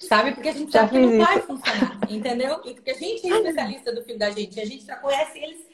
Sabe? 0.00 0.32
Porque 0.32 0.48
a 0.48 0.52
gente 0.52 0.72
sabe 0.72 0.90
que 0.90 0.98
não 0.98 1.18
vai 1.18 1.40
funcionar, 1.40 1.98
entendeu? 2.08 2.60
E 2.64 2.74
porque 2.74 2.90
a 2.90 2.94
gente 2.94 3.26
é 3.26 3.36
especialista 3.36 3.94
do 3.94 4.02
filho 4.04 4.18
da 4.18 4.30
gente, 4.30 4.60
a 4.60 4.64
gente 4.64 4.84
já 4.84 4.96
conhece 4.96 5.38
eles 5.38 5.66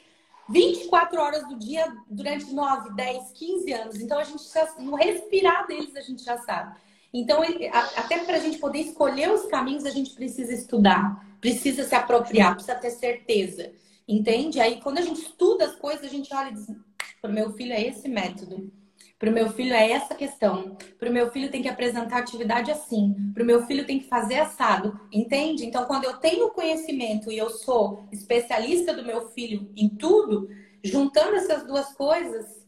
24 0.49 1.19
horas 1.19 1.47
do 1.47 1.57
dia 1.57 1.85
durante 2.09 2.53
9, 2.53 2.93
10, 2.93 3.31
15 3.31 3.73
anos. 3.73 3.99
Então 3.99 4.19
a 4.19 4.23
gente 4.23 4.43
já, 4.43 4.73
no 4.79 4.95
respirar 4.95 5.67
deles 5.67 5.95
a 5.95 6.01
gente 6.01 6.23
já 6.23 6.37
sabe. 6.37 6.75
Então, 7.13 7.41
até 7.95 8.19
para 8.25 8.35
a 8.35 8.39
gente 8.39 8.57
poder 8.57 8.79
escolher 8.79 9.31
os 9.31 9.45
caminhos, 9.45 9.85
a 9.85 9.89
gente 9.89 10.13
precisa 10.13 10.53
estudar, 10.53 11.25
precisa 11.39 11.85
se 11.85 11.95
apropriar, 11.95 12.55
precisa 12.55 12.75
ter 12.75 12.91
certeza. 12.91 13.71
Entende? 14.07 14.59
Aí 14.59 14.81
quando 14.81 14.97
a 14.99 15.01
gente 15.01 15.21
estuda 15.21 15.65
as 15.65 15.75
coisas, 15.75 16.05
a 16.05 16.09
gente 16.09 16.33
olha 16.33 16.49
e 16.49 16.53
diz: 16.53 16.67
para 17.21 17.31
meu 17.31 17.51
filho 17.53 17.73
é 17.73 17.81
esse 17.81 18.07
método. 18.07 18.71
Para 19.17 19.29
o 19.29 19.33
meu 19.33 19.49
filho 19.49 19.73
é 19.73 19.91
essa 19.91 20.13
questão. 20.13 20.77
Para 20.99 21.09
o 21.09 21.13
meu 21.13 21.31
filho 21.31 21.49
tem 21.49 21.61
que 21.61 21.69
apresentar 21.69 22.17
atividade 22.17 22.69
assim. 22.69 23.15
Para 23.33 23.43
o 23.43 23.45
meu 23.45 23.65
filho 23.65 23.85
tem 23.85 23.99
que 23.99 24.07
fazer 24.07 24.39
assado. 24.39 24.99
Entende? 25.11 25.65
Então, 25.65 25.85
quando 25.85 26.03
eu 26.03 26.17
tenho 26.17 26.51
conhecimento 26.51 27.31
e 27.31 27.37
eu 27.37 27.49
sou 27.49 28.07
especialista 28.11 28.93
do 28.93 29.05
meu 29.05 29.29
filho 29.29 29.71
em 29.75 29.89
tudo, 29.89 30.49
juntando 30.83 31.35
essas 31.35 31.65
duas 31.65 31.93
coisas, 31.93 32.65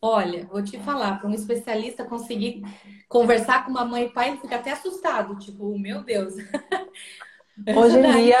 Olha, 0.00 0.46
vou 0.46 0.62
te 0.62 0.78
falar, 0.78 1.18
para 1.18 1.28
um 1.28 1.34
especialista 1.34 2.04
conseguir 2.04 2.62
conversar 3.08 3.64
com 3.64 3.72
uma 3.72 3.84
mãe 3.84 4.04
e 4.04 4.08
pai, 4.08 4.28
ele 4.28 4.40
fica 4.40 4.54
até 4.54 4.70
assustado, 4.70 5.36
tipo, 5.40 5.76
meu 5.76 6.04
Deus. 6.04 6.34
Hoje 7.76 7.98
em 7.98 8.12
dia, 8.12 8.38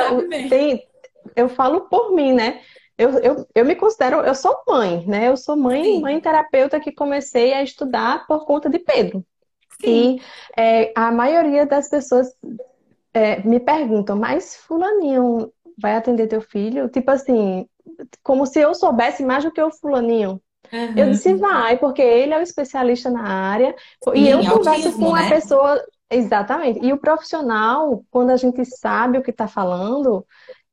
tem, 0.48 0.86
eu 1.34 1.48
falo 1.48 1.82
por 1.82 2.14
mim, 2.14 2.32
né? 2.32 2.60
Eu, 2.98 3.10
eu, 3.20 3.48
eu 3.54 3.64
me 3.64 3.76
considero, 3.76 4.22
eu 4.22 4.34
sou 4.34 4.60
mãe, 4.66 5.06
né? 5.06 5.28
Eu 5.28 5.36
sou 5.36 5.56
mãe, 5.56 5.84
Sim. 5.84 6.00
mãe 6.00 6.20
terapeuta 6.20 6.80
que 6.80 6.90
comecei 6.90 7.54
a 7.54 7.62
estudar 7.62 8.26
por 8.26 8.44
conta 8.44 8.68
de 8.68 8.80
Pedro. 8.80 9.24
Sim. 9.80 10.16
E 10.16 10.60
é, 10.60 10.92
a 10.96 11.12
maioria 11.12 11.64
das 11.64 11.88
pessoas 11.88 12.26
é, 13.14 13.40
me 13.42 13.60
perguntam, 13.60 14.16
mas 14.16 14.56
fulaninho 14.56 15.52
vai 15.80 15.94
atender 15.94 16.26
teu 16.26 16.40
filho? 16.40 16.88
Tipo 16.88 17.12
assim, 17.12 17.66
como 18.22 18.44
se 18.44 18.60
eu 18.60 18.74
soubesse 18.74 19.24
mais 19.24 19.44
do 19.44 19.52
que 19.52 19.62
o 19.62 19.70
fulaninho. 19.70 20.40
Uhum. 20.72 20.94
Eu 20.96 21.10
disse, 21.10 21.34
vai, 21.34 21.78
porque 21.78 22.02
ele 22.02 22.34
é 22.34 22.38
o 22.38 22.42
especialista 22.42 23.10
na 23.10 23.22
área. 23.22 23.74
Sim, 24.02 24.10
e 24.14 24.28
eu 24.28 24.44
converso 24.44 24.92
com 24.98 25.14
né? 25.14 25.26
a 25.26 25.28
pessoa. 25.28 25.84
Exatamente. 26.10 26.84
E 26.84 26.92
o 26.92 26.98
profissional, 26.98 28.02
quando 28.10 28.30
a 28.30 28.36
gente 28.36 28.64
sabe 28.64 29.18
o 29.18 29.22
que 29.22 29.30
está 29.30 29.46
falando, 29.46 30.26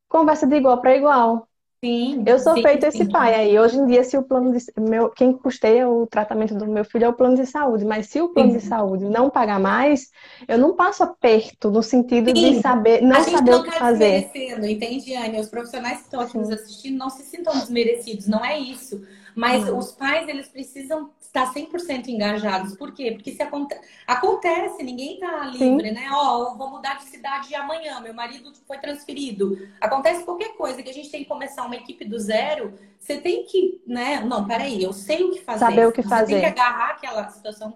conversa 0.07 0.47
de 0.47 0.55
igual 0.55 0.81
para 0.81 0.95
igual. 0.95 1.47
Sim, 1.85 2.23
eu 2.25 2.39
sou 2.39 2.55
sim, 2.55 2.63
feito 2.63 2.83
esse 2.83 3.05
pai 3.05 3.35
aí. 3.35 3.59
Hoje 3.59 3.77
em 3.77 3.85
dia, 3.85 4.03
se 4.03 4.17
o 4.17 4.23
plano 4.23 4.51
de 4.51 4.65
meu, 4.79 5.07
quem 5.11 5.31
custeia 5.31 5.87
o 5.87 6.07
tratamento 6.07 6.55
do 6.55 6.65
meu 6.65 6.83
filho 6.83 7.05
é 7.05 7.09
o 7.09 7.13
plano 7.13 7.35
de 7.35 7.45
saúde, 7.45 7.85
mas 7.85 8.07
se 8.07 8.19
o 8.19 8.29
plano 8.29 8.53
sim. 8.53 8.57
de 8.57 8.63
saúde 8.63 9.05
não 9.05 9.29
pagar 9.29 9.59
mais, 9.59 10.09
eu 10.47 10.57
não 10.57 10.75
passo 10.75 11.03
aperto 11.03 11.69
no 11.69 11.83
sentido 11.83 12.33
de 12.33 12.59
saber, 12.59 13.03
não 13.03 13.23
saber 13.23 13.51
não 13.51 13.59
o 13.59 13.63
que 13.63 13.69
tá 13.69 13.77
fazer. 13.77 14.31
Entende, 14.63 15.15
Anne? 15.15 15.39
Os 15.39 15.47
profissionais 15.47 15.99
que 15.99 16.05
estão 16.05 16.21
aqui 16.21 16.35
nos 16.39 16.49
assistindo 16.49 16.97
não 16.97 17.11
se 17.11 17.21
sintam 17.21 17.53
desmerecidos, 17.53 18.27
não 18.27 18.43
é 18.43 18.57
isso. 18.57 19.05
Mas 19.35 19.69
uhum. 19.69 19.77
os 19.77 19.91
pais, 19.91 20.27
eles 20.27 20.47
precisam 20.47 21.11
estar 21.37 21.53
100% 21.53 22.07
engajados. 22.07 22.75
Por 22.75 22.93
quê? 22.93 23.11
Porque 23.11 23.31
se 23.31 23.41
aconte... 23.41 23.75
acontece, 24.07 24.81
ninguém 24.81 25.19
tá 25.19 25.45
livre, 25.45 25.89
Sim. 25.89 25.93
né? 25.93 26.07
Ó, 26.11 26.53
oh, 26.53 26.57
vou 26.57 26.69
mudar 26.69 26.95
de 26.95 27.03
cidade 27.05 27.53
amanhã, 27.53 27.99
meu 27.99 28.13
marido 28.13 28.53
foi 28.65 28.77
transferido. 28.77 29.57
Acontece 29.81 30.23
qualquer 30.23 30.55
coisa 30.55 30.81
que 30.81 30.89
a 30.89 30.93
gente 30.93 31.09
tem 31.09 31.23
que 31.23 31.29
começar 31.29 31.65
uma 31.65 31.75
equipe 31.75 32.05
do 32.05 32.17
zero, 32.17 32.73
você 32.99 33.17
tem 33.17 33.43
que, 33.45 33.81
né? 33.85 34.21
Não, 34.21 34.47
peraí, 34.47 34.81
eu 34.81 34.93
sei 34.93 35.23
o 35.23 35.31
que 35.31 35.41
fazer. 35.41 35.59
Saber 35.59 35.87
o 35.87 35.91
que 35.91 36.01
fazer. 36.01 36.25
Você 36.25 36.41
tem 36.41 36.53
que 36.53 36.59
agarrar 36.59 36.91
aquela 36.91 37.29
situação. 37.29 37.75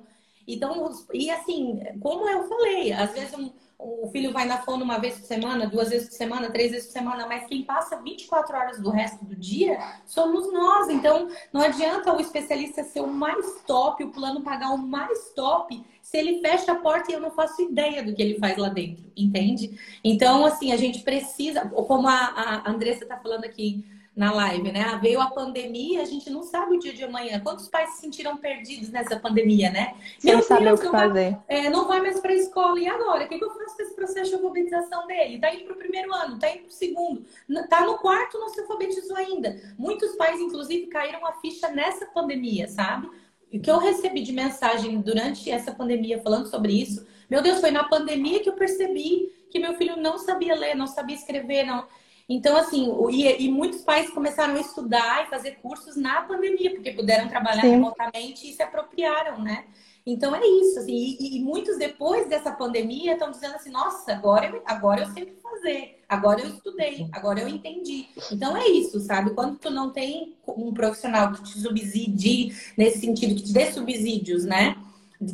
Então, 0.54 0.92
e 1.14 1.30
assim, 1.30 1.80
como 2.00 2.28
eu 2.28 2.48
falei, 2.48 2.92
às 2.92 3.12
vezes 3.12 3.34
um 3.34 3.52
o 3.80 4.10
filho 4.12 4.34
vai 4.34 4.46
na 4.46 4.58
fono 4.58 4.84
uma 4.84 5.00
vez 5.00 5.18
por 5.18 5.26
semana, 5.26 5.66
duas 5.66 5.90
vezes 5.90 6.10
por 6.10 6.16
semana, 6.16 6.52
três 6.52 6.72
vezes 6.72 6.88
por 6.88 6.94
semana, 6.94 7.26
mas 7.26 7.48
quem 7.48 7.64
passa 7.64 7.96
24 7.96 8.58
horas 8.58 8.82
do 8.82 8.90
resto 8.90 9.24
do 9.24 9.34
dia 9.38 9.80
somos 10.06 10.52
nós. 10.52 10.90
Então, 10.90 11.30
não 11.54 11.62
adianta 11.62 12.14
o 12.14 12.20
especialista 12.20 12.84
ser 12.84 13.00
o 13.00 13.08
mais 13.08 13.62
top, 13.66 14.04
o 14.04 14.12
plano 14.12 14.42
pagar 14.42 14.72
o 14.72 14.78
mais 14.78 15.32
top, 15.34 15.82
se 16.02 16.18
ele 16.18 16.42
fecha 16.42 16.74
a 16.74 16.76
porta 16.76 17.10
e 17.10 17.16
eu 17.16 17.22
não 17.22 17.32
faço 17.32 17.62
ideia 17.62 18.04
do 18.04 18.14
que 18.14 18.22
ele 18.22 18.38
faz 18.38 18.58
lá 18.58 18.68
dentro, 18.68 19.06
entende? 19.16 19.80
Então, 20.04 20.46
assim, 20.46 20.74
a 20.74 20.78
gente 20.78 21.00
precisa, 21.00 21.62
como 21.70 22.06
a, 22.06 22.14
a 22.14 22.70
Andressa 22.70 23.04
está 23.04 23.16
falando 23.16 23.46
aqui, 23.46 23.86
na 24.20 24.34
live, 24.34 24.70
né? 24.74 25.00
Veio 25.02 25.22
a 25.22 25.32
pandemia, 25.32 26.02
a 26.02 26.06
gente 26.06 26.30
não 26.30 26.44
sabe 26.44 26.76
o 26.76 26.80
dia 26.80 26.92
de 26.92 27.06
amanhã. 27.06 27.40
Quantos 27.40 27.70
pais 27.70 27.92
se 27.92 28.02
sentiram 28.02 28.36
perdidos 28.36 28.90
nessa 28.90 29.18
pandemia, 29.18 29.72
né? 29.72 29.96
Sem 30.20 30.34
Meu 30.34 30.44
saber 30.44 30.66
Deus, 30.66 30.80
o 30.82 30.84
que 30.84 30.90
fazer. 30.90 31.32
Vai, 31.32 31.42
é, 31.48 31.70
não 31.70 31.88
vai 31.88 32.02
mais 32.02 32.20
para 32.20 32.34
a 32.34 32.36
escola. 32.36 32.78
E 32.78 32.86
agora? 32.86 33.24
O 33.24 33.28
que, 33.30 33.42
eu 33.42 33.50
faço 33.50 33.78
com 33.78 33.82
esse 33.82 33.96
processo 33.96 34.30
de 34.30 34.36
alfabetização 34.36 35.08
dele? 35.08 35.40
Tá 35.40 35.56
indo 35.56 35.64
para 35.64 35.74
o 35.74 35.78
primeiro 35.78 36.14
ano, 36.14 36.38
tá 36.38 36.50
indo 36.50 36.64
para 36.64 36.68
o 36.68 36.72
segundo, 36.72 37.24
tá 37.70 37.86
no 37.86 37.98
quarto, 37.98 38.38
não 38.38 38.50
se 38.50 38.60
alfabetizou 38.60 39.16
ainda. 39.16 39.56
Muitos 39.78 40.14
pais, 40.18 40.38
inclusive, 40.42 40.88
caíram 40.88 41.26
a 41.26 41.32
ficha 41.36 41.70
nessa 41.70 42.06
pandemia, 42.08 42.68
sabe? 42.68 43.10
O 43.54 43.58
que 43.58 43.72
eu 43.72 43.78
recebi 43.78 44.22
de 44.22 44.34
mensagem 44.34 45.00
durante 45.00 45.50
essa 45.50 45.72
pandemia 45.72 46.22
falando 46.22 46.48
sobre 46.48 46.74
isso, 46.74 47.08
meu 47.30 47.42
Deus, 47.42 47.62
foi 47.62 47.72
na 47.72 47.86
pandemia 47.86 48.42
que 48.42 48.50
eu 48.50 48.54
percebi 48.54 49.32
que 49.50 49.60
meu 49.60 49.76
filho 49.76 49.96
não 49.96 50.18
sabia 50.18 50.56
ler, 50.56 50.76
não 50.76 50.88
sabia 50.88 51.16
escrever, 51.16 51.64
não. 51.64 51.86
Então, 52.30 52.56
assim, 52.56 52.96
e, 53.10 53.46
e, 53.46 53.52
muitos 53.52 53.82
pais 53.82 54.08
começaram 54.12 54.56
a 54.56 54.60
estudar 54.60 55.26
e 55.26 55.30
fazer 55.32 55.58
cursos 55.64 55.96
na 55.96 56.22
pandemia, 56.22 56.76
porque 56.76 56.92
puderam 56.92 57.28
trabalhar 57.28 57.64
Sim. 57.64 57.72
remotamente 57.72 58.48
e 58.48 58.54
se 58.54 58.62
apropriaram, 58.62 59.42
né? 59.42 59.66
Então 60.06 60.36
é 60.36 60.46
isso, 60.46 60.80
assim, 60.80 60.94
e, 61.20 61.38
e 61.38 61.44
muitos 61.44 61.78
depois 61.78 62.28
dessa 62.30 62.52
pandemia 62.52 63.14
estão 63.14 63.32
dizendo 63.32 63.56
assim, 63.56 63.72
nossa, 63.72 64.12
agora 64.12 64.46
eu, 64.46 64.62
agora 64.66 65.02
eu 65.02 65.08
sei 65.08 65.24
o 65.24 65.26
que 65.28 65.42
fazer, 65.42 66.00
agora 66.08 66.42
eu 66.42 66.50
estudei, 66.50 67.08
agora 67.12 67.42
eu 67.42 67.48
entendi. 67.48 68.08
Então 68.32 68.56
é 68.56 68.68
isso, 68.68 69.00
sabe? 69.00 69.32
Quando 69.32 69.58
tu 69.58 69.70
não 69.70 69.92
tem 69.92 70.36
um 70.48 70.74
profissional 70.74 71.32
que 71.32 71.44
te 71.44 71.60
subsidie 71.60 72.56
nesse 72.78 73.00
sentido, 73.00 73.36
que 73.36 73.44
te 73.44 73.54
dê 73.54 73.72
subsídios, 73.72 74.46
né? 74.46 74.76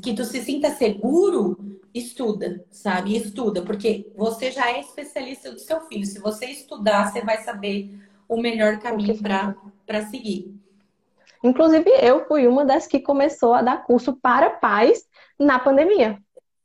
Que 0.02 0.13
tu 0.15 0.26
se 0.26 0.41
sinta 0.41 0.71
seguro, 0.71 1.80
estuda, 1.93 2.65
sabe? 2.71 3.15
Estuda, 3.15 3.62
porque 3.62 4.12
você 4.15 4.52
já 4.52 4.71
é 4.71 4.80
especialista 4.80 5.52
do 5.52 5.60
seu 5.60 5.82
filho. 5.82 6.06
Se 6.06 6.19
você 6.19 6.48
estudar, 6.48 7.12
você 7.12 7.21
vai 7.21 7.43
saber 7.43 7.98
o 8.28 8.38
melhor 8.41 8.80
caminho 8.80 9.17
para 9.21 10.06
seguir. 10.08 10.54
Inclusive, 11.43 11.89
eu 12.02 12.26
fui 12.26 12.48
uma 12.48 12.65
das 12.65 12.88
que 12.88 13.00
começou 13.00 13.54
a 13.54 13.62
dar 13.62 13.84
curso 13.86 14.13
para 14.13 14.50
pais 14.50 15.06
na 15.39 15.60
pandemia. 15.60 16.17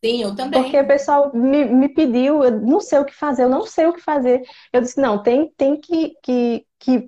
Sim, 0.03 0.23
eu 0.23 0.35
também. 0.35 0.63
Porque 0.63 0.81
o 0.81 0.87
pessoal 0.87 1.31
me, 1.35 1.67
me 1.67 1.89
pediu, 1.89 2.43
eu 2.43 2.59
não 2.61 2.81
sei 2.81 2.99
o 2.99 3.05
que 3.05 3.15
fazer, 3.15 3.45
eu 3.45 3.51
não 3.51 3.67
sei 3.67 3.87
o 3.87 3.93
que 3.93 4.01
fazer. 4.01 4.43
Eu 4.73 4.81
disse, 4.81 4.99
não, 4.99 5.23
tem, 5.23 5.53
tem 5.57 5.79
que, 5.79 6.15
que, 6.23 6.67
que. 6.79 7.07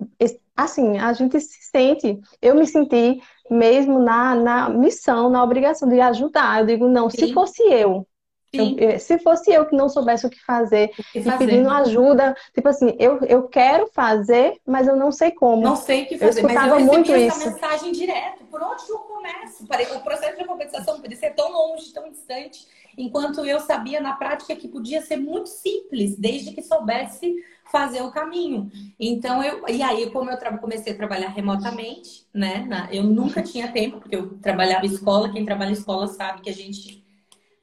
Assim, 0.55 0.99
a 0.99 1.11
gente 1.13 1.39
se 1.41 1.63
sente, 1.63 2.19
eu 2.39 2.53
me 2.53 2.67
senti 2.67 3.19
mesmo 3.49 3.99
na, 3.99 4.35
na 4.35 4.69
missão, 4.69 5.29
na 5.29 5.43
obrigação 5.43 5.87
de 5.87 5.99
ajudar. 5.99 6.61
Eu 6.61 6.65
digo, 6.65 6.87
não, 6.87 7.09
Sim. 7.09 7.27
se 7.27 7.33
fosse 7.33 7.61
eu, 7.63 8.07
eu, 8.53 8.75
eh, 8.77 8.99
se 8.99 9.17
fosse 9.17 9.51
eu 9.51 9.65
que 9.65 9.75
não 9.75 9.89
soubesse 9.89 10.27
o 10.27 10.29
que 10.29 10.39
fazer 10.45 10.91
o 10.91 11.03
que 11.03 11.19
e 11.19 11.37
pedindo 11.37 11.69
ajuda, 11.69 12.35
tipo 12.53 12.69
assim, 12.69 12.95
eu, 12.99 13.19
eu 13.23 13.47
quero 13.47 13.87
fazer, 13.87 14.59
mas 14.65 14.87
eu 14.87 14.95
não 14.95 15.11
sei 15.11 15.31
como. 15.31 15.63
Não 15.63 15.75
sei 15.75 16.03
o 16.03 16.07
que 16.07 16.17
fazer, 16.19 16.41
eu 16.41 16.43
mas 16.45 16.67
eu 16.67 16.79
muito 16.79 17.11
essa 17.11 17.37
isso. 17.37 17.51
mensagem 17.51 17.91
direto. 17.91 18.45
Por 18.45 18.61
onde 18.61 18.83
eu 18.87 18.99
começo? 18.99 19.63
O 19.95 20.03
processo 20.03 20.35
de 20.35 20.41
alfabetização 20.41 21.01
podia 21.01 21.17
ser 21.17 21.31
tão 21.31 21.51
longe, 21.51 21.91
tão 21.91 22.09
distante, 22.11 22.67
enquanto 22.97 23.45
eu 23.45 23.59
sabia 23.59 23.99
na 23.99 24.13
prática 24.13 24.55
que 24.55 24.67
podia 24.67 25.01
ser 25.01 25.17
muito 25.17 25.49
simples, 25.49 26.17
desde 26.17 26.51
que 26.51 26.61
soubesse 26.61 27.35
fazer 27.71 28.01
o 28.01 28.11
caminho. 28.11 28.71
Então 28.99 29.43
eu 29.43 29.67
e 29.67 29.81
aí 29.81 30.09
como 30.11 30.29
eu 30.29 30.37
comecei 30.59 30.93
a 30.93 30.97
trabalhar 30.97 31.29
remotamente, 31.29 32.27
né? 32.33 32.67
eu 32.91 33.03
nunca 33.03 33.41
tinha 33.41 33.71
tempo 33.71 33.99
porque 33.99 34.15
eu 34.15 34.37
trabalhava 34.39 34.85
escola. 34.85 35.31
Quem 35.31 35.45
trabalha 35.45 35.71
escola 35.71 36.07
sabe 36.07 36.41
que 36.41 36.49
a 36.49 36.53
gente 36.53 37.03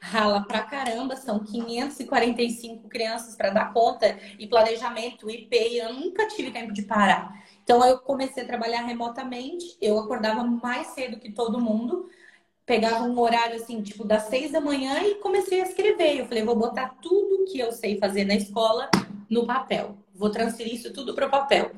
rala 0.00 0.42
pra 0.42 0.62
caramba, 0.62 1.14
são 1.14 1.40
545 1.40 2.88
crianças 2.88 3.36
para 3.36 3.50
dar 3.50 3.72
conta 3.72 4.18
e 4.38 4.46
planejamento, 4.46 5.30
IP, 5.30 5.54
eu 5.76 5.92
nunca 5.92 6.26
tive 6.26 6.50
tempo 6.50 6.72
de 6.72 6.82
parar. 6.82 7.30
Então 7.62 7.84
eu 7.84 7.98
comecei 7.98 8.42
a 8.42 8.46
trabalhar 8.46 8.80
remotamente, 8.80 9.76
eu 9.80 9.98
acordava 9.98 10.42
mais 10.42 10.88
cedo 10.88 11.20
que 11.20 11.30
todo 11.30 11.60
mundo, 11.60 12.08
pegava 12.70 13.02
um 13.02 13.18
horário 13.18 13.56
assim, 13.56 13.82
tipo 13.82 14.04
das 14.04 14.28
seis 14.28 14.52
da 14.52 14.60
manhã 14.60 15.02
e 15.02 15.16
comecei 15.16 15.60
a 15.60 15.64
escrever. 15.64 16.20
Eu 16.20 16.26
falei, 16.26 16.44
vou 16.44 16.54
botar 16.54 16.94
tudo 17.02 17.44
que 17.50 17.58
eu 17.58 17.72
sei 17.72 17.98
fazer 17.98 18.24
na 18.24 18.36
escola 18.36 18.88
no 19.28 19.44
papel, 19.44 19.98
vou 20.14 20.30
transferir 20.30 20.74
isso 20.74 20.92
tudo 20.92 21.12
para 21.12 21.26
o 21.26 21.30
papel. 21.30 21.72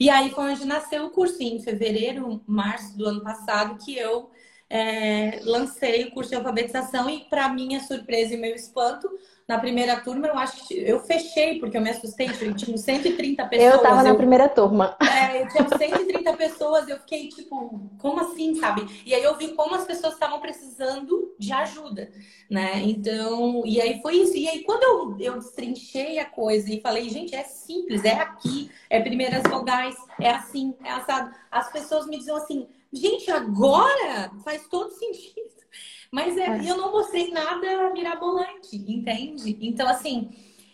E 0.00 0.10
aí 0.10 0.30
foi 0.30 0.52
onde 0.52 0.64
nasceu 0.64 1.04
o 1.04 1.10
cursinho, 1.10 1.58
em 1.58 1.62
fevereiro, 1.62 2.42
março 2.44 2.98
do 2.98 3.06
ano 3.06 3.22
passado, 3.22 3.78
que 3.84 3.96
eu 3.96 4.30
é, 4.68 5.38
lancei 5.44 6.06
o 6.06 6.10
curso 6.10 6.30
de 6.30 6.36
alfabetização 6.36 7.08
e, 7.08 7.20
para 7.30 7.48
minha 7.48 7.78
surpresa 7.78 8.34
e 8.34 8.36
meu 8.36 8.52
espanto, 8.52 9.08
na 9.52 9.58
primeira 9.58 10.00
turma 10.00 10.28
eu 10.28 10.38
acho 10.38 10.66
que 10.66 10.74
eu 10.74 10.98
fechei, 11.00 11.58
porque 11.58 11.76
eu 11.76 11.82
me 11.82 11.90
assustei, 11.90 12.26
tinha 12.28 12.76
130 12.76 13.46
pessoas. 13.46 13.70
Eu 13.70 13.76
estava 13.76 14.02
na 14.02 14.14
primeira 14.14 14.48
turma. 14.48 14.96
É, 15.02 15.42
eu 15.42 15.48
tinha 15.48 15.68
130 15.68 16.32
pessoas, 16.32 16.88
eu 16.88 16.96
fiquei 17.00 17.28
tipo, 17.28 17.80
como 17.98 18.20
assim, 18.20 18.54
sabe? 18.54 18.86
E 19.04 19.14
aí 19.14 19.22
eu 19.22 19.36
vi 19.36 19.48
como 19.48 19.74
as 19.74 19.84
pessoas 19.84 20.14
estavam 20.14 20.40
precisando 20.40 21.34
de 21.38 21.52
ajuda, 21.52 22.10
né? 22.48 22.80
Então, 22.82 23.62
e 23.66 23.78
aí 23.78 24.00
foi 24.00 24.16
isso. 24.16 24.36
E 24.38 24.48
aí 24.48 24.64
quando 24.64 24.82
eu, 24.82 25.16
eu 25.20 25.38
destrinchei 25.38 26.18
a 26.18 26.24
coisa 26.24 26.72
e 26.72 26.80
falei, 26.80 27.10
gente, 27.10 27.34
é 27.34 27.44
simples, 27.44 28.04
é 28.06 28.14
aqui, 28.14 28.70
é 28.88 29.00
primeiras 29.02 29.42
vogais, 29.42 29.94
é 30.18 30.30
assim, 30.30 30.74
é 30.82 30.92
assado. 30.92 31.30
As 31.50 31.70
pessoas 31.70 32.06
me 32.06 32.16
diziam 32.16 32.36
assim, 32.36 32.66
Gente, 32.92 33.30
agora 33.30 34.30
faz 34.44 34.66
todo 34.68 34.90
sentido. 34.90 35.61
Mas 36.12 36.36
é, 36.36 36.58
eu 36.70 36.76
não 36.76 36.92
mostrei 36.92 37.30
nada 37.30 37.90
mirabolante, 37.92 38.76
entende? 38.76 39.56
Então, 39.62 39.88
assim, 39.88 40.28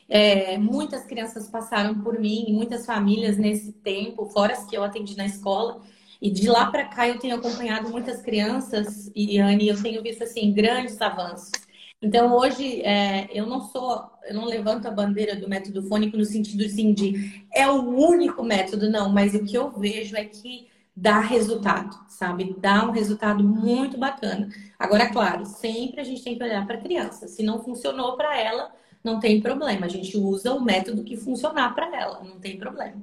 é, 0.09 0.59
muitas 0.59 1.05
crianças 1.05 1.49
passaram 1.49 2.01
por 2.01 2.19
mim, 2.19 2.47
muitas 2.51 2.85
famílias 2.85 3.39
nesse 3.39 3.73
tempo, 3.73 4.27
fora 4.27 4.55
as 4.55 4.65
que 4.65 4.77
eu 4.77 4.83
atendi 4.83 5.17
na 5.17 5.27
escola. 5.27 5.81
E 6.21 6.29
de 6.29 6.49
lá 6.49 6.67
para 6.67 6.87
cá 6.87 7.07
eu 7.07 7.21
tenho 7.21 7.37
acompanhado 7.37 7.89
muitas 7.89 8.21
crianças, 8.21 9.09
e 9.15 9.39
Anne, 9.39 9.69
eu 9.69 9.81
tenho 9.81 10.03
visto 10.03 10.25
assim 10.25 10.53
grandes 10.53 11.01
avanços. 11.01 11.53
Então 12.03 12.35
hoje 12.37 12.83
é, 12.83 13.29
eu 13.33 13.47
não 13.47 13.61
sou, 13.61 14.11
eu 14.27 14.35
não 14.35 14.45
levanto 14.45 14.87
a 14.87 14.91
bandeira 14.91 15.37
do 15.37 15.49
método 15.49 15.83
fônico 15.85 16.17
no 16.17 16.25
sentido 16.25 16.65
assim, 16.65 16.93
de 16.93 17.47
é 17.55 17.69
o 17.69 17.81
único 17.81 18.43
método, 18.43 18.91
não, 18.91 19.09
mas 19.13 19.35
o 19.35 19.45
que 19.45 19.57
eu 19.57 19.71
vejo 19.71 20.17
é 20.17 20.25
que 20.25 20.67
dá 21.01 21.21
resultado, 21.21 21.97
sabe? 22.09 22.57
Dá 22.59 22.85
um 22.85 22.91
resultado 22.91 23.45
muito 23.45 23.97
bacana. 23.97 24.49
Agora, 24.79 25.11
claro, 25.11 25.47
sempre 25.47 26.01
a 26.01 26.05
gente 26.05 26.25
tem 26.25 26.37
que 26.37 26.43
olhar 26.43 26.67
para 26.67 26.77
a 26.77 26.81
criança. 26.81 27.29
Se 27.29 27.43
não 27.43 27.63
funcionou 27.63 28.17
para 28.17 28.37
ela, 28.37 28.73
não 29.03 29.21
tem 29.21 29.41
problema. 29.41 29.87
A 29.87 29.89
gente 29.89 30.17
usa 30.17 30.53
o 30.53 30.61
método 30.61 31.05
que 31.05 31.17
funcionar 31.17 31.73
para 31.75 31.97
ela, 31.97 32.23
não 32.25 32.41
tem 32.41 32.59
problema. 32.59 33.01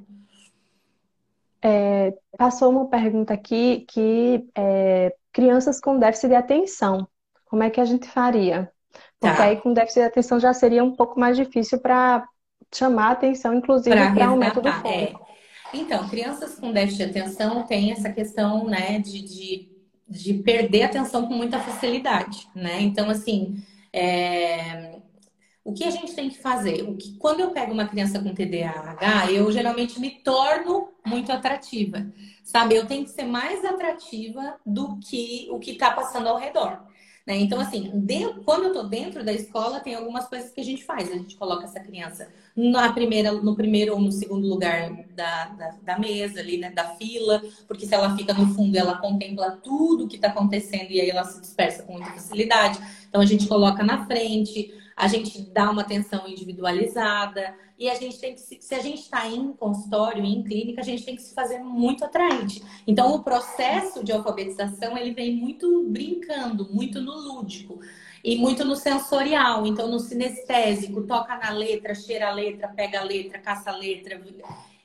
É, 1.62 2.14
passou 2.38 2.70
uma 2.70 2.88
pergunta 2.88 3.34
aqui 3.34 3.86
que 3.88 4.46
é, 4.54 5.16
crianças 5.32 5.80
com 5.80 5.98
déficit 5.98 6.28
de 6.30 6.36
atenção, 6.36 7.08
como 7.46 7.64
é 7.64 7.70
que 7.70 7.80
a 7.80 7.86
gente 7.86 8.08
faria? 8.08 8.72
Porque 9.20 9.36
tá. 9.36 9.44
aí 9.44 9.58
com 9.58 9.74
déficit 9.74 10.02
de 10.02 10.06
atenção 10.06 10.40
já 10.40 10.54
seria 10.54 10.84
um 10.84 10.96
pouco 10.96 11.20
mais 11.20 11.38
difícil 11.38 11.80
para 11.80 12.28
chamar 12.74 13.08
a 13.08 13.12
atenção, 13.12 13.54
inclusive 13.54 13.96
para 14.14 14.32
um 14.32 14.38
método 14.38 14.72
fônico. 14.72 15.25
Então, 15.76 16.08
crianças 16.10 16.56
com 16.56 16.72
déficit 16.72 17.06
de 17.06 17.20
atenção 17.20 17.64
têm 17.64 17.92
essa 17.92 18.12
questão, 18.12 18.66
né, 18.66 19.00
de, 19.00 19.22
de, 19.22 19.70
de 20.08 20.34
perder 20.36 20.84
atenção 20.84 21.28
com 21.28 21.34
muita 21.34 21.60
facilidade, 21.60 22.48
né? 22.56 22.82
Então, 22.82 23.10
assim, 23.10 23.64
é... 23.94 25.00
o 25.64 25.74
que 25.74 25.84
a 25.84 25.90
gente 25.90 26.14
tem 26.16 26.30
que 26.30 26.38
fazer? 26.38 26.84
O 26.84 26.96
que, 26.96 27.18
quando 27.18 27.40
eu 27.40 27.52
pego 27.52 27.74
uma 27.74 27.88
criança 27.88 28.20
com 28.20 28.34
TDAH, 28.34 29.32
eu 29.32 29.52
geralmente 29.52 30.00
me 30.00 30.12
torno 30.24 30.90
muito 31.06 31.32
atrativa, 31.32 32.06
sabe? 32.44 32.76
Eu 32.76 32.86
tenho 32.86 33.04
que 33.04 33.12
ser 33.12 33.26
mais 33.26 33.64
atrativa 33.66 34.56
do 34.66 34.98
que 35.00 35.48
o 35.52 35.60
que 35.60 35.72
está 35.72 35.92
passando 35.92 36.28
ao 36.28 36.38
redor. 36.38 36.84
Né? 37.26 37.38
Então, 37.38 37.60
assim, 37.60 37.90
dentro, 37.96 38.44
quando 38.44 38.64
eu 38.64 38.68
estou 38.68 38.88
dentro 38.88 39.24
da 39.24 39.34
escola, 39.34 39.80
tem 39.80 39.96
algumas 39.96 40.28
coisas 40.28 40.52
que 40.52 40.62
a 40.62 40.64
gente 40.64 40.84
faz. 40.84 41.10
A 41.10 41.16
gente 41.16 41.36
coloca 41.36 41.64
essa 41.64 41.80
criança 41.80 42.28
na 42.56 42.94
primeira, 42.94 43.32
no 43.32 43.56
primeiro 43.56 43.94
ou 43.94 44.00
no 44.00 44.12
segundo 44.12 44.48
lugar 44.48 44.92
da, 45.16 45.46
da, 45.48 45.76
da 45.82 46.00
mesa, 46.00 46.40
ali, 46.40 46.58
né? 46.58 46.70
da 46.70 46.96
fila, 46.96 47.42
porque 47.68 47.86
se 47.86 47.96
ela 47.96 48.16
fica 48.16 48.34
no 48.34 48.54
fundo, 48.54 48.78
ela 48.78 48.98
contempla 48.98 49.52
tudo 49.64 50.06
o 50.06 50.08
que 50.08 50.18
está 50.18 50.28
acontecendo 50.28 50.92
e 50.92 51.02
aí 51.02 51.10
ela 51.10 51.24
se 51.24 51.42
dispersa 51.42 51.84
com 51.84 51.94
muita 51.94 52.12
facilidade. 52.12 52.80
Então, 53.10 53.22
a 53.22 53.26
gente 53.26 53.48
coloca 53.48 53.84
na 53.84 54.06
frente, 54.06 54.72
a 54.96 55.08
gente 55.08 55.42
dá 55.52 55.70
uma 55.70 55.82
atenção 55.82 56.28
individualizada. 56.28 57.56
E 57.78 57.90
a 57.90 57.96
gente 57.96 58.18
tem 58.18 58.34
que, 58.34 58.40
se, 58.40 58.58
se 58.62 58.74
a 58.74 58.80
gente 58.80 59.02
está 59.02 59.28
em 59.28 59.52
consultório, 59.52 60.24
em 60.24 60.42
clínica, 60.42 60.80
a 60.80 60.84
gente 60.84 61.04
tem 61.04 61.16
que 61.16 61.22
se 61.22 61.34
fazer 61.34 61.60
muito 61.60 62.06
atraente. 62.06 62.64
Então, 62.88 63.14
o 63.14 63.22
processo 63.22 64.04
de 64.04 64.14
alfabetização, 64.14 64.98
ele 64.98 65.12
vem 65.12 65.36
muito 65.36 65.84
brincando, 65.90 66.74
muito 66.74 67.02
no 67.02 67.14
lúdico 67.14 67.80
e 68.24 68.38
muito 68.38 68.64
no 68.64 68.78
sensorial. 68.78 69.68
Então, 69.68 69.90
no 69.90 70.00
sinestésico, 70.00 71.04
toca 71.04 71.38
na 71.38 71.50
letra, 71.50 71.94
cheira 71.94 72.30
a 72.30 72.34
letra, 72.34 72.70
pega 72.70 73.02
a 73.02 73.04
letra, 73.04 73.40
caça 73.40 73.72
a 73.72 73.76
letra. 73.76 74.22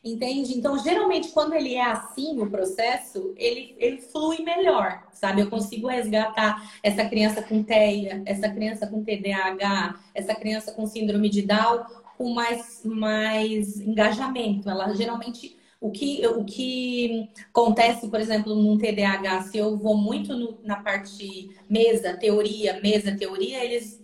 Entende? 0.03 0.57
Então, 0.57 0.79
geralmente, 0.79 1.29
quando 1.29 1.53
ele 1.53 1.75
é 1.75 1.85
assim, 1.85 2.41
o 2.41 2.49
processo, 2.49 3.35
ele, 3.37 3.75
ele 3.79 3.99
flui 4.01 4.43
melhor, 4.43 5.07
sabe? 5.13 5.43
Eu 5.43 5.51
consigo 5.51 5.89
resgatar 5.89 6.73
essa 6.83 7.05
criança 7.05 7.43
com 7.43 7.63
TEA, 7.63 8.23
essa 8.25 8.49
criança 8.49 8.87
com 8.87 9.05
TDAH, 9.05 10.01
essa 10.15 10.35
criança 10.35 10.73
com 10.73 10.87
síndrome 10.87 11.29
de 11.29 11.43
Down 11.43 11.85
com 12.17 12.31
mais, 12.31 12.83
mais 12.85 13.79
engajamento. 13.81 14.69
Ela 14.69 14.95
geralmente. 14.95 15.59
O 15.83 15.91
que, 15.91 16.27
o 16.27 16.45
que 16.45 17.31
acontece, 17.49 18.07
por 18.09 18.21
exemplo, 18.21 18.55
num 18.55 18.77
TDAH, 18.77 19.45
se 19.45 19.57
eu 19.57 19.79
vou 19.79 19.97
muito 19.97 20.37
no, 20.37 20.59
na 20.63 20.77
parte 20.77 21.57
mesa, 21.71 22.13
teoria, 22.19 22.79
mesa, 22.83 23.17
teoria, 23.17 23.65
eles 23.65 23.99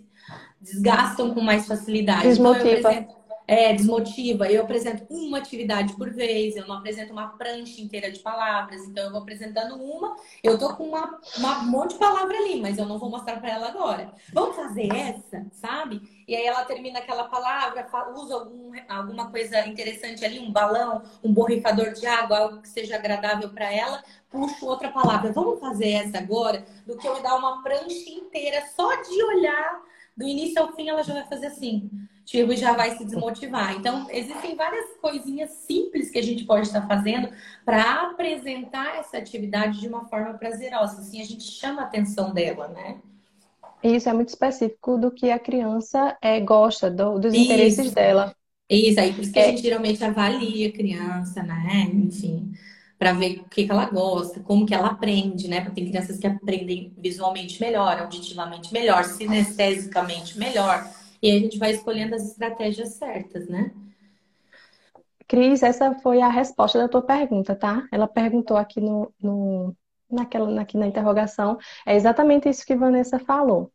desgastam 0.59 1.35
com 1.35 1.41
mais 1.41 1.67
facilidade. 1.67 2.23
Desmotiva. 2.23 2.93
Então, 2.93 3.17
é, 3.47 3.73
desmotiva. 3.73 4.51
Eu 4.51 4.63
apresento 4.63 5.05
uma 5.09 5.37
atividade 5.37 5.95
por 5.95 6.11
vez, 6.11 6.55
eu 6.55 6.67
não 6.67 6.75
apresento 6.75 7.13
uma 7.13 7.29
prancha 7.29 7.81
inteira 7.81 8.11
de 8.11 8.19
palavras. 8.19 8.81
Então, 8.83 9.05
eu 9.05 9.11
vou 9.11 9.21
apresentando 9.21 9.75
uma, 9.75 10.17
eu 10.43 10.59
tô 10.59 10.75
com 10.75 10.83
uma, 10.83 11.19
uma 11.37 11.59
um 11.59 11.71
monte 11.71 11.93
de 11.93 11.99
palavra 11.99 12.37
ali, 12.37 12.59
mas 12.59 12.77
eu 12.77 12.85
não 12.85 12.99
vou 12.99 13.09
mostrar 13.09 13.39
para 13.39 13.51
ela 13.51 13.69
agora. 13.69 14.13
Vamos 14.33 14.55
fazer 14.55 14.93
essa, 14.93 15.45
sabe? 15.53 16.01
E 16.27 16.35
aí 16.35 16.45
ela 16.45 16.65
termina 16.65 16.99
aquela 16.99 17.23
palavra, 17.29 17.87
usa 18.13 18.33
algum, 18.33 18.73
alguma 18.89 19.31
coisa 19.31 19.65
interessante 19.65 20.25
ali, 20.25 20.39
um 20.39 20.51
balão, 20.51 21.01
um 21.23 21.33
borrifador 21.33 21.93
de 21.93 22.05
água, 22.05 22.37
algo 22.37 22.61
que 22.61 22.67
seja 22.67 22.95
agradável 22.95 23.49
para 23.49 23.71
ela, 23.71 24.03
puxo 24.29 24.65
outra 24.65 24.89
palavra. 24.89 25.31
Vamos 25.31 25.61
fazer 25.61 25.91
essa 25.91 26.17
agora, 26.17 26.65
do 26.85 26.97
que 26.97 27.07
eu 27.07 27.21
dar 27.21 27.35
uma 27.35 27.63
prancha 27.63 28.09
inteira 28.09 28.65
só 28.75 28.93
de 29.03 29.23
olhar 29.23 29.81
do 30.17 30.27
início 30.27 30.61
ao 30.61 30.73
fim, 30.73 30.89
ela 30.89 31.03
já 31.03 31.13
vai 31.13 31.27
fazer 31.27 31.47
assim 31.47 31.89
tipo, 32.27 32.53
já 32.55 32.73
vai 32.73 32.95
se 32.97 33.05
desmotivar. 33.05 33.73
Então, 33.75 34.05
existem 34.11 34.55
várias 34.55 34.97
coisinhas 35.01 35.49
simples 35.49 36.11
que 36.11 36.19
a 36.19 36.21
gente 36.21 36.43
pode 36.43 36.67
estar 36.67 36.85
fazendo 36.85 37.29
para 37.65 38.09
apresentar 38.09 38.97
essa 38.99 39.17
atividade 39.17 39.79
de 39.79 39.87
uma 39.87 40.05
forma 40.09 40.33
prazerosa. 40.33 40.99
Assim, 40.99 41.21
a 41.21 41.25
gente 41.25 41.43
chama 41.43 41.81
a 41.81 41.85
atenção 41.85 42.33
dela, 42.33 42.67
né? 42.67 42.97
Isso 43.81 44.09
é 44.09 44.13
muito 44.13 44.29
específico 44.29 44.97
do 44.97 45.09
que 45.09 45.31
a 45.31 45.39
criança 45.39 46.17
é, 46.21 46.39
gosta, 46.41 46.91
do, 46.91 47.17
dos 47.17 47.33
isso. 47.33 47.45
interesses 47.45 47.93
dela. 47.93 48.35
Isso 48.69 48.99
aí, 48.99 49.13
por 49.13 49.21
isso 49.21 49.31
que 49.31 49.39
é. 49.39 49.45
a 49.45 49.49
gente 49.49 49.61
geralmente 49.61 50.03
avalia 50.03 50.67
a 50.67 50.71
criança, 50.73 51.41
né? 51.41 51.89
Enfim, 51.93 52.51
para 52.97 53.13
ver 53.13 53.41
o 53.41 53.49
que, 53.49 53.65
que 53.65 53.71
ela 53.71 53.85
gosta, 53.85 54.39
como 54.39 54.65
que 54.65 54.73
ela 54.73 54.87
aprende, 54.87 55.47
né? 55.47 55.61
Porque 55.61 55.81
tem 55.81 55.89
crianças 55.89 56.17
que 56.17 56.27
aprendem 56.27 56.93
visualmente 56.97 57.61
melhor, 57.61 57.99
auditivamente 57.99 58.73
melhor, 58.73 59.03
sinestesicamente 59.03 60.37
melhor. 60.37 60.89
E 61.21 61.31
a 61.31 61.39
gente 61.39 61.57
vai 61.57 61.71
escolhendo 61.71 62.15
as 62.15 62.23
estratégias 62.23 62.93
certas, 62.93 63.47
né? 63.47 63.71
Cris, 65.27 65.61
essa 65.61 65.93
foi 65.95 66.21
a 66.21 66.29
resposta 66.29 66.79
da 66.79 66.87
tua 66.87 67.01
pergunta, 67.01 67.55
tá? 67.55 67.85
Ela 67.91 68.07
perguntou 68.07 68.57
aqui 68.57 68.79
no, 68.79 69.13
no 69.21 69.75
naquela, 70.09 70.61
aqui 70.61 70.77
na 70.77 70.87
interrogação. 70.87 71.57
É 71.85 71.95
exatamente 71.95 72.49
isso 72.49 72.65
que 72.65 72.75
Vanessa 72.75 73.19
falou. 73.19 73.71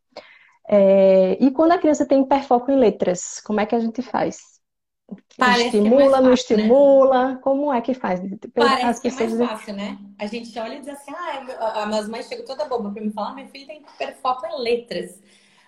É, 0.67 1.37
e 1.43 1.51
quando 1.51 1.73
a 1.73 1.77
criança 1.77 2.05
tem 2.05 2.21
hiperfoco 2.23 2.71
em 2.71 2.77
letras, 2.77 3.41
como 3.43 3.59
é 3.59 3.65
que 3.65 3.75
a 3.75 3.79
gente 3.79 4.01
faz? 4.01 4.52
Parece 5.37 5.77
estimula, 5.77 6.17
é 6.17 6.21
não 6.21 6.27
né? 6.29 6.33
estimula? 6.33 7.27
Né? 7.29 7.39
Como 7.41 7.73
é 7.73 7.81
que 7.81 7.93
faz? 7.93 8.21
Parece 8.53 8.85
As 8.85 8.99
pessoas 8.99 9.29
que 9.29 9.35
é 9.35 9.37
mais 9.37 9.51
fácil, 9.51 9.73
né? 9.73 9.97
A 10.19 10.25
gente 10.27 10.57
olha 10.59 10.75
e 10.75 10.79
diz 10.79 10.89
assim, 10.89 11.11
ah, 11.11 11.89
as 11.97 12.07
mães 12.07 12.27
chegam 12.27 12.45
toda 12.45 12.65
boba 12.65 12.91
para 12.91 13.01
me 13.01 13.11
falar, 13.11 13.31
ah, 13.31 13.35
meu 13.35 13.47
filho 13.47 13.67
tem 13.67 13.81
hiperfoco 13.81 14.45
em 14.45 14.61
letras. 14.61 15.21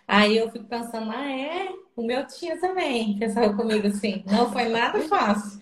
Aí 0.08 0.38
eu 0.38 0.52
fico 0.52 0.66
pensando, 0.66 1.12
ah, 1.12 1.32
é? 1.32 1.70
O 1.96 2.04
meu 2.04 2.26
tinha 2.28 2.60
também, 2.60 3.18
pensava 3.18 3.54
comigo 3.56 3.88
assim, 3.88 4.24
não 4.28 4.52
foi 4.52 4.70
nada 4.70 5.00
fácil. 5.02 5.60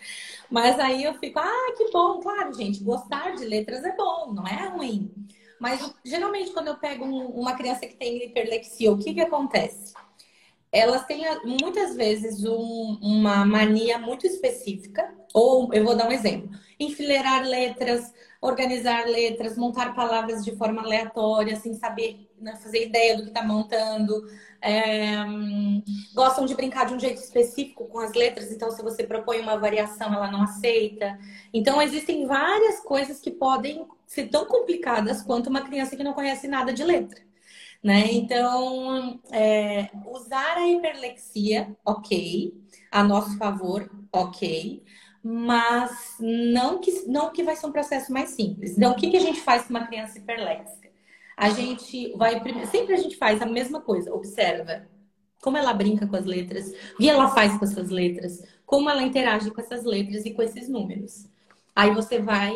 Mas 0.50 0.80
aí 0.80 1.04
eu 1.04 1.14
fico, 1.16 1.40
ah, 1.40 1.74
que 1.78 1.90
bom, 1.92 2.20
claro, 2.20 2.54
gente, 2.54 2.84
gostar 2.84 3.36
de 3.36 3.46
letras 3.46 3.84
é 3.84 3.96
bom, 3.96 4.34
não 4.34 4.46
é 4.46 4.68
ruim. 4.68 5.12
Mas 5.60 5.94
geralmente 6.04 6.52
quando 6.52 6.68
eu 6.68 6.76
pego 6.76 7.06
um, 7.06 7.28
uma 7.28 7.56
criança 7.56 7.88
que 7.88 7.96
tem 7.96 8.24
hiperlexia, 8.26 8.92
o 8.92 8.98
que 8.98 9.14
que 9.14 9.22
acontece? 9.22 9.94
Elas 10.74 11.06
têm 11.06 11.24
muitas 11.46 11.96
vezes 11.96 12.44
um, 12.44 12.98
uma 13.00 13.46
mania 13.46 14.00
muito 14.00 14.26
específica, 14.26 15.14
ou 15.32 15.72
eu 15.72 15.84
vou 15.86 15.96
dar 15.96 16.10
um 16.10 16.12
exemplo: 16.12 16.50
enfileirar 16.80 17.44
letras, 17.44 18.12
organizar 18.42 19.06
letras, 19.06 19.56
montar 19.56 19.94
palavras 19.94 20.44
de 20.44 20.56
forma 20.56 20.82
aleatória, 20.82 21.56
sem 21.58 21.76
saber 21.76 22.28
né, 22.42 22.56
fazer 22.56 22.88
ideia 22.88 23.16
do 23.16 23.22
que 23.22 23.28
está 23.30 23.44
montando. 23.44 24.28
É, 24.60 25.14
gostam 26.16 26.46
de 26.46 26.56
brincar 26.56 26.88
de 26.88 26.96
um 26.96 27.00
jeito 27.00 27.22
específico 27.22 27.86
com 27.86 28.00
as 28.00 28.14
letras, 28.14 28.52
então 28.52 28.72
se 28.72 28.82
você 28.82 29.04
propõe 29.04 29.42
uma 29.42 29.58
variação, 29.58 30.12
ela 30.12 30.32
não 30.32 30.42
aceita. 30.42 31.20
Então 31.54 31.80
existem 31.80 32.26
várias 32.26 32.80
coisas 32.80 33.20
que 33.20 33.30
podem 33.30 33.86
ser 34.08 34.28
tão 34.30 34.46
complicadas 34.46 35.22
quanto 35.22 35.52
uma 35.52 35.62
criança 35.62 35.96
que 35.96 36.04
não 36.04 36.14
conhece 36.14 36.48
nada 36.48 36.74
de 36.74 36.84
letra. 36.84 37.22
Né? 37.84 38.14
Então, 38.14 39.20
é, 39.30 39.90
usar 40.08 40.58
a 40.58 40.70
hiperlexia, 40.70 41.76
ok, 41.84 42.54
a 42.90 43.04
nosso 43.04 43.38
favor, 43.38 43.92
ok, 44.12 44.82
mas 45.22 46.16
não 46.20 46.80
que, 46.80 47.06
não 47.08 47.32
que 47.32 47.44
vai 47.44 47.56
ser 47.58 47.68
um 47.68 47.72
processo 47.74 48.12
mais 48.12 48.30
simples. 48.30 48.78
Então, 48.78 48.92
o 48.92 48.96
que, 48.96 49.10
que 49.10 49.18
a 49.18 49.22
gente 49.22 49.42
faz 49.42 49.64
com 49.64 49.72
uma 49.72 49.86
criança 49.86 50.18
hiperléxica? 50.18 50.90
A 51.36 51.50
gente 51.50 52.14
vai. 52.16 52.42
Sempre 52.68 52.94
a 52.94 52.98
gente 52.98 53.18
faz 53.18 53.42
a 53.42 53.46
mesma 53.46 53.82
coisa, 53.82 54.14
observa 54.14 54.88
como 55.42 55.58
ela 55.58 55.74
brinca 55.74 56.08
com 56.08 56.16
as 56.16 56.26
letras, 56.26 56.72
o 56.94 56.98
que 56.98 57.10
ela 57.10 57.28
faz 57.30 57.58
com 57.58 57.66
essas 57.66 57.90
letras, 57.90 58.42
como 58.66 58.90
ela 58.90 59.04
interage 59.04 59.52
com 59.52 59.60
essas 59.60 59.84
letras 59.84 60.26
e 60.26 60.32
com 60.32 60.42
esses 60.42 60.70
números. 60.70 61.28
Aí 61.76 61.94
você 61.94 62.20
vai 62.20 62.54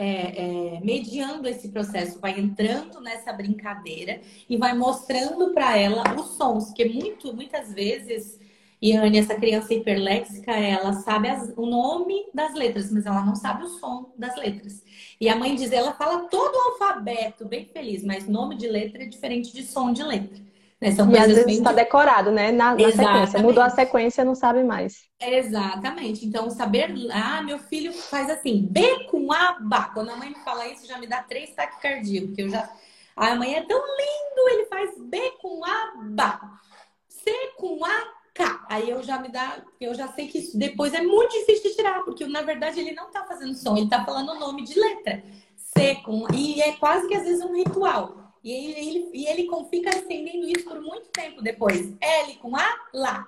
é, 0.00 0.76
é, 0.76 0.80
mediando 0.80 1.48
esse 1.48 1.68
processo, 1.70 2.20
vai 2.20 2.38
entrando 2.38 3.00
nessa 3.00 3.32
brincadeira 3.32 4.20
e 4.48 4.56
vai 4.56 4.72
mostrando 4.72 5.52
para 5.52 5.76
ela 5.76 6.04
os 6.14 6.36
sons, 6.36 6.66
porque 6.66 6.84
muito, 6.84 7.34
muitas 7.34 7.74
vezes 7.74 8.38
e 8.80 8.92
Anne, 8.92 9.18
essa 9.18 9.34
criança 9.34 9.74
hiperléxica, 9.74 10.52
ela 10.52 10.92
sabe 10.92 11.28
as, 11.28 11.52
o 11.56 11.66
nome 11.66 12.26
das 12.32 12.54
letras, 12.54 12.92
mas 12.92 13.06
ela 13.06 13.24
não 13.24 13.34
sabe 13.34 13.64
o 13.64 13.68
som 13.68 14.12
das 14.16 14.36
letras. 14.36 14.84
E 15.20 15.28
a 15.28 15.34
mãe 15.34 15.56
diz, 15.56 15.72
ela 15.72 15.92
fala 15.94 16.28
todo 16.28 16.54
o 16.54 16.70
alfabeto, 16.70 17.44
bem 17.44 17.64
feliz, 17.64 18.04
mas 18.04 18.28
nome 18.28 18.56
de 18.56 18.68
letra 18.68 19.02
é 19.02 19.06
diferente 19.06 19.52
de 19.52 19.64
som 19.64 19.92
de 19.92 20.04
letra. 20.04 20.47
Né? 20.80 20.92
São 20.92 21.10
e 21.10 21.18
às 21.18 21.26
vezes 21.26 21.46
está 21.58 21.72
bem... 21.72 21.84
decorado, 21.84 22.30
né? 22.30 22.52
Na, 22.52 22.74
na 22.74 22.90
sequência. 22.90 23.42
Mudou 23.42 23.62
a 23.62 23.70
sequência, 23.70 24.24
não 24.24 24.34
sabe 24.34 24.62
mais. 24.62 25.08
Exatamente. 25.20 26.24
Então, 26.24 26.48
saber. 26.50 26.94
Ah, 27.12 27.42
meu 27.42 27.58
filho 27.58 27.92
faz 27.92 28.30
assim, 28.30 28.66
B 28.70 29.06
com 29.10 29.32
A, 29.32 29.58
Bá. 29.60 29.90
Quando 29.92 30.10
a 30.10 30.16
mãe 30.16 30.28
me 30.28 30.38
fala 30.44 30.68
isso, 30.68 30.86
já 30.86 30.98
me 30.98 31.06
dá 31.06 31.22
três 31.22 31.50
taquicardíacos, 31.50 32.28
porque 32.28 32.42
eu 32.42 32.48
já. 32.48 32.70
A 33.16 33.34
mãe 33.34 33.56
é 33.56 33.62
tão 33.62 33.78
lindo, 33.78 34.48
ele 34.52 34.66
faz 34.66 34.90
B 34.96 35.32
com 35.42 35.64
A, 35.64 35.92
Bá. 36.10 36.60
C 37.08 37.32
com 37.56 37.84
A, 37.84 38.04
K. 38.32 38.66
Aí 38.68 38.88
eu 38.88 39.02
já 39.02 39.18
me 39.18 39.28
dá. 39.28 39.56
Eu 39.80 39.92
já 39.94 40.06
sei 40.08 40.28
que 40.28 40.38
isso 40.38 40.56
depois 40.56 40.94
é 40.94 41.02
muito 41.02 41.32
difícil 41.32 41.70
de 41.70 41.76
tirar, 41.76 42.04
porque 42.04 42.24
na 42.26 42.42
verdade 42.42 42.78
ele 42.78 42.94
não 42.94 43.10
tá 43.10 43.24
fazendo 43.24 43.54
som, 43.54 43.76
ele 43.76 43.88
tá 43.88 44.04
falando 44.04 44.30
o 44.30 44.38
nome 44.38 44.62
de 44.62 44.78
letra. 44.78 45.24
C 45.56 45.96
com. 45.96 46.28
E 46.32 46.62
é 46.62 46.72
quase 46.76 47.08
que 47.08 47.16
às 47.16 47.24
vezes 47.24 47.44
um 47.44 47.56
ritual. 47.56 48.17
E 48.42 48.50
ele, 48.50 49.10
e 49.12 49.26
ele 49.26 49.48
fica 49.70 49.90
estendendo 49.90 50.48
isso 50.48 50.64
por 50.64 50.80
muito 50.80 51.08
tempo 51.10 51.42
depois. 51.42 51.94
L 52.00 52.34
com 52.36 52.56
A, 52.56 52.86
lá. 52.92 53.26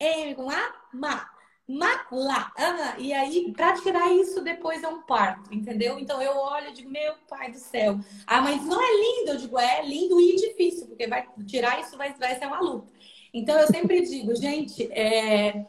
M 0.00 0.34
com 0.34 0.50
A, 0.50 0.74
má. 0.92 1.30
Má, 1.68 2.06
lá. 2.12 2.52
Ah, 2.56 2.94
e 2.96 3.12
aí, 3.12 3.52
pra 3.52 3.74
tirar 3.74 4.12
isso 4.12 4.40
depois 4.40 4.84
é 4.84 4.88
um 4.88 5.02
parto, 5.02 5.52
entendeu? 5.52 5.98
Então 5.98 6.22
eu 6.22 6.36
olho 6.36 6.68
e 6.68 6.72
digo, 6.72 6.88
meu 6.88 7.14
pai 7.28 7.50
do 7.50 7.58
céu. 7.58 7.98
Ah, 8.24 8.40
mas 8.40 8.64
não 8.64 8.80
é 8.80 8.92
lindo? 8.94 9.32
Eu 9.32 9.36
digo, 9.36 9.58
é 9.58 9.84
lindo 9.84 10.20
e 10.20 10.36
difícil, 10.36 10.86
porque 10.86 11.08
vai 11.08 11.26
tirar 11.44 11.80
isso 11.80 11.96
vai, 11.96 12.14
vai 12.14 12.38
ser 12.38 12.46
uma 12.46 12.60
luta. 12.60 12.92
Então 13.34 13.58
eu 13.58 13.66
sempre 13.66 14.00
digo, 14.02 14.34
gente, 14.36 14.88
é, 14.92 15.66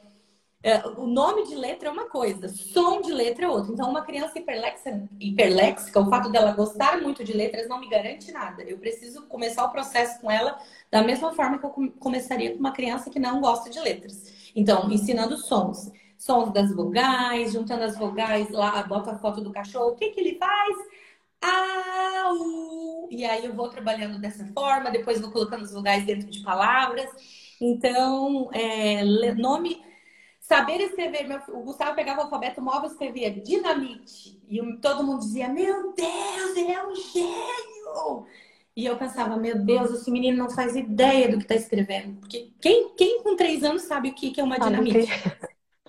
é, 0.64 0.86
o 0.88 1.06
nome 1.06 1.48
de 1.48 1.56
letra 1.56 1.88
é 1.88 1.92
uma 1.92 2.10
coisa, 2.10 2.48
som 2.48 3.02
de 3.02 3.12
letra 3.12 3.46
é 3.46 3.50
outra. 3.50 3.72
Então, 3.72 3.90
uma 3.90 4.02
criança 4.02 4.40
hiperléxica, 4.40 5.08
hiperléxica, 5.20 6.00
o 6.00 6.10
fato 6.10 6.30
dela 6.30 6.52
gostar 6.52 7.00
muito 7.00 7.24
de 7.24 7.32
letras 7.32 7.70
não 7.70 7.80
me 7.80 7.88
garante 7.88 8.32
nada. 8.32 8.64
Eu 8.64 8.78
preciso 8.80 9.28
começar 9.28 9.64
o 9.66 9.72
processo 9.72 10.20
com 10.20 10.32
ela 10.32 10.60
da 10.92 11.04
mesma 11.04 11.32
forma 11.34 11.60
que 11.60 11.66
eu 11.66 11.94
começaria 12.00 12.52
com 12.52 12.60
uma 12.60 12.72
criança 12.72 13.10
que 13.10 13.20
não 13.20 13.40
gosta 13.40 13.70
de 13.70 13.80
letras. 13.80 14.52
Então, 14.56 14.92
ensinando 14.92 15.38
sons. 15.38 15.92
Sons 16.18 16.52
das 16.52 16.74
vogais, 16.74 17.54
juntando 17.54 17.84
as 17.84 17.96
vogais 17.96 18.50
lá, 18.50 18.82
bota 18.82 19.12
a 19.12 19.20
foto 19.20 19.42
do 19.42 19.52
cachorro. 19.52 19.92
O 19.92 19.96
que, 19.96 20.10
que 20.10 20.20
ele 20.20 20.38
faz? 20.40 20.76
Au! 21.42 23.08
E 23.12 23.24
aí 23.24 23.46
eu 23.46 23.54
vou 23.54 23.70
trabalhando 23.70 24.20
dessa 24.20 24.46
forma, 24.48 24.90
depois 24.90 25.22
vou 25.22 25.32
colocando 25.32 25.64
as 25.64 25.72
vogais 25.72 26.04
dentro 26.04 26.28
de 26.28 26.42
palavras. 26.42 27.10
Então, 27.62 28.50
é, 28.54 29.04
nome 29.36 29.87
Saber 30.48 30.80
escrever, 30.80 31.28
meu, 31.28 31.42
o 31.50 31.62
Gustavo 31.62 31.94
pegava 31.94 32.22
o 32.22 32.24
alfabeto 32.24 32.62
móvel 32.62 32.90
e 32.90 32.94
escrevia 32.94 33.30
dinamite. 33.30 34.40
E 34.48 34.78
todo 34.78 35.04
mundo 35.04 35.20
dizia: 35.20 35.50
Meu 35.50 35.94
Deus, 35.94 36.56
ele 36.56 36.72
é 36.72 36.88
um 36.88 36.96
gênio! 36.96 38.26
E 38.74 38.86
eu 38.86 38.96
pensava: 38.96 39.36
Meu 39.36 39.60
Deus, 39.60 39.92
esse 39.92 40.10
menino 40.10 40.38
não 40.38 40.50
faz 40.50 40.74
ideia 40.74 41.28
do 41.28 41.38
que 41.38 41.44
está 41.44 41.56
escrevendo. 41.56 42.22
Porque 42.22 42.50
quem, 42.62 42.96
quem 42.96 43.22
com 43.24 43.36
três 43.36 43.62
anos 43.62 43.82
sabe 43.82 44.08
o 44.10 44.14
que, 44.14 44.32
que 44.32 44.40
é 44.40 44.44
uma 44.44 44.58
dinamite? 44.58 45.10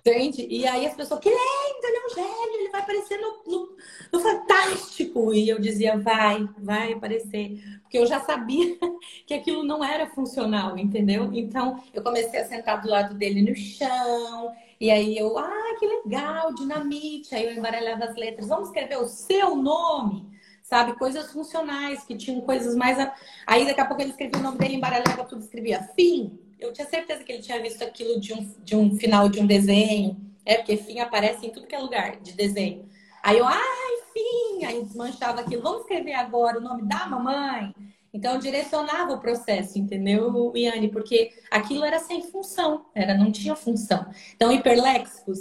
Entende? 0.09 0.47
E 0.49 0.66
aí 0.66 0.87
as 0.87 0.94
pessoas, 0.94 1.21
que 1.21 1.29
lindo, 1.29 1.38
ele 1.83 1.97
é 1.97 2.07
um 2.07 2.14
gênio, 2.14 2.61
ele 2.61 2.71
vai 2.71 2.81
aparecer 2.81 3.18
no, 3.21 3.42
no, 3.47 3.77
no, 4.11 4.21
Fantástico. 4.21 5.35
E 5.35 5.49
eu 5.49 5.61
dizia, 5.61 5.99
vai, 5.99 6.49
vai 6.57 6.94
aparecer. 6.94 7.62
Porque 7.83 7.99
eu 7.99 8.07
já 8.07 8.21
sabia 8.21 8.79
que 9.27 9.35
aquilo 9.35 9.62
não 9.62 9.85
era 9.85 10.07
funcional, 10.09 10.79
entendeu? 10.79 11.31
Então 11.35 11.83
eu 11.92 12.03
comecei 12.03 12.40
a 12.40 12.47
sentar 12.47 12.81
do 12.81 12.88
lado 12.88 13.14
dele 13.14 13.42
no 13.42 13.55
chão. 13.55 14.51
E 14.81 14.90
aí 14.90 15.18
eu, 15.18 15.38
ah, 15.38 15.77
que 15.79 15.87
legal, 15.87 16.55
dinamite. 16.55 17.35
Aí 17.35 17.44
eu 17.44 17.53
embaralhava 17.53 18.05
as 18.07 18.16
letras, 18.16 18.49
vamos 18.49 18.68
escrever 18.68 18.97
o 18.97 19.07
seu 19.07 19.55
nome 19.55 20.27
sabe? 20.62 20.99
Coisas 20.99 21.33
funcionais, 21.33 22.05
que 22.05 22.14
tinham 22.14 22.42
coisas 22.42 22.77
mais. 22.77 22.99
Aí 23.47 23.64
daqui 23.64 23.81
a 23.81 23.87
pouco 23.87 24.03
ele 24.03 24.11
escrevia 24.11 24.38
o 24.38 24.42
nome 24.42 24.59
dele, 24.59 24.75
embaralhava 24.75 25.25
tudo, 25.25 25.40
escrevia 25.40 25.83
fim, 25.97 26.38
eu 26.59 26.73
tinha 26.73 26.87
certeza 26.87 27.23
que 27.25 27.33
ele 27.33 27.42
tinha 27.42 27.61
visto 27.61 27.83
aquilo 27.83 28.21
de 28.21 28.33
um, 28.33 28.55
de 28.64 28.77
um 28.77 28.97
final 28.97 29.29
de 29.29 29.40
um 29.40 29.47
desenho. 29.47 30.16
É, 30.44 30.57
porque 30.57 30.77
fim 30.77 30.99
aparece 30.99 31.47
em 31.47 31.51
tudo 31.51 31.66
que 31.66 31.75
é 31.75 31.79
lugar 31.79 32.16
de 32.21 32.33
desenho. 32.33 32.88
Aí 33.23 33.38
eu, 33.38 33.47
ai, 33.47 34.03
fim! 34.12 34.64
Aí 34.64 34.83
desmanchava 34.83 35.40
aquilo. 35.40 35.62
Vamos 35.62 35.83
escrever 35.83 36.14
agora 36.14 36.59
o 36.59 36.62
nome 36.62 36.88
da 36.88 37.07
mamãe? 37.07 37.75
Então 38.12 38.35
eu 38.35 38.40
direcionava 38.40 39.12
o 39.12 39.21
processo, 39.21 39.79
entendeu, 39.79 40.53
Iane? 40.57 40.88
Porque 40.88 41.33
aquilo 41.51 41.85
era 41.85 41.99
sem 41.99 42.23
função, 42.23 42.87
era, 42.94 43.14
não 43.14 43.31
tinha 43.31 43.55
função. 43.55 44.11
Então, 44.35 44.51
hiperléxicos, 44.51 45.38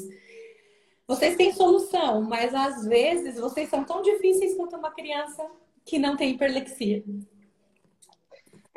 vocês 1.07 1.37
têm 1.37 1.53
solução, 1.53 2.21
mas 2.21 2.53
às 2.53 2.85
vezes 2.85 3.39
vocês 3.39 3.69
são 3.69 3.83
tão 3.85 4.01
difíceis 4.01 4.55
quanto 4.55 4.75
uma 4.75 4.91
criança 4.91 5.45
que 5.85 5.97
não 5.97 6.17
tem 6.17 6.31
hiperlexia. 6.31 7.03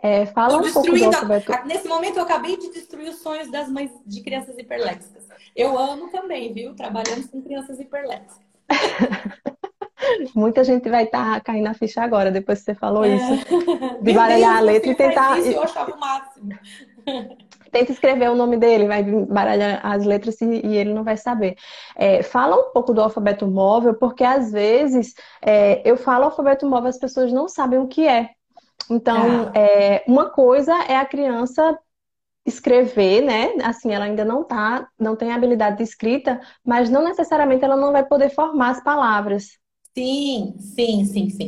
É, 0.03 0.27
fala 0.27 0.59
um 0.59 0.73
pouco 0.73 0.91
do 0.91 1.05
alfabeto. 1.05 1.53
Nesse 1.67 1.87
momento 1.87 2.17
eu 2.17 2.23
acabei 2.23 2.57
de 2.57 2.71
destruir 2.71 3.11
os 3.11 3.17
sonhos 3.17 3.51
das 3.51 3.69
mães 3.69 3.91
de 4.07 4.23
crianças 4.23 4.57
hiperléxicas. 4.59 5.29
Eu 5.55 5.79
amo 5.79 6.09
também, 6.09 6.53
viu? 6.53 6.75
Trabalhando 6.75 7.29
com 7.29 7.43
crianças 7.43 7.79
hiperléxicas. 7.79 8.39
Muita 10.35 10.65
gente 10.65 10.89
vai 10.89 11.05
estar 11.05 11.35
tá 11.35 11.41
caindo 11.41 11.65
na 11.65 11.75
ficha 11.75 12.03
agora, 12.03 12.31
depois 12.31 12.61
que 12.61 12.67
você 12.67 12.75
falou 12.75 13.05
é. 13.05 13.15
isso. 13.15 13.47
De 14.01 14.13
baralhar 14.13 14.57
a 14.57 14.61
letra 14.61 14.91
e 14.91 14.95
tentar. 14.95 15.39
Isso, 15.39 15.51
eu 15.51 15.63
achava 15.63 15.93
o 15.93 16.01
máximo. 16.01 16.49
Tenta 17.71 17.93
escrever 17.93 18.29
o 18.29 18.35
nome 18.35 18.57
dele, 18.57 18.89
vai 18.89 19.05
baralhar 19.05 19.81
as 19.87 20.05
letras 20.05 20.41
e, 20.41 20.67
e 20.67 20.77
ele 20.77 20.93
não 20.93 21.05
vai 21.05 21.17
saber. 21.17 21.57
É, 21.95 22.21
fala 22.21 22.57
um 22.57 22.73
pouco 22.73 22.93
do 22.93 23.01
alfabeto 23.01 23.47
móvel, 23.47 23.95
porque 23.95 24.25
às 24.25 24.51
vezes 24.51 25.15
é, 25.41 25.81
eu 25.89 25.97
falo 25.97 26.25
alfabeto 26.25 26.69
móvel, 26.69 26.89
as 26.89 26.99
pessoas 26.99 27.33
não 27.33 27.47
sabem 27.47 27.79
o 27.79 27.87
que 27.87 28.09
é. 28.09 28.31
Então, 28.89 29.51
é, 29.55 30.05
uma 30.07 30.31
coisa 30.31 30.73
é 30.85 30.97
a 30.97 31.05
criança 31.05 31.79
escrever, 32.47 33.23
né? 33.23 33.53
Assim, 33.63 33.93
ela 33.93 34.05
ainda 34.07 34.25
não 34.25 34.45
tá, 34.45 34.89
não 34.99 35.17
tem 35.17 35.33
habilidade 35.33 35.79
de 35.79 35.83
escrita, 35.83 36.41
mas 36.65 36.91
não 36.91 37.05
necessariamente 37.05 37.65
ela 37.65 37.77
não 37.77 37.93
vai 37.93 38.05
poder 38.05 38.31
formar 38.31 38.71
as 38.71 38.83
palavras. 38.83 39.59
Sim, 39.97 40.55
sim, 40.59 41.05
sim, 41.05 41.31
sim. 41.31 41.47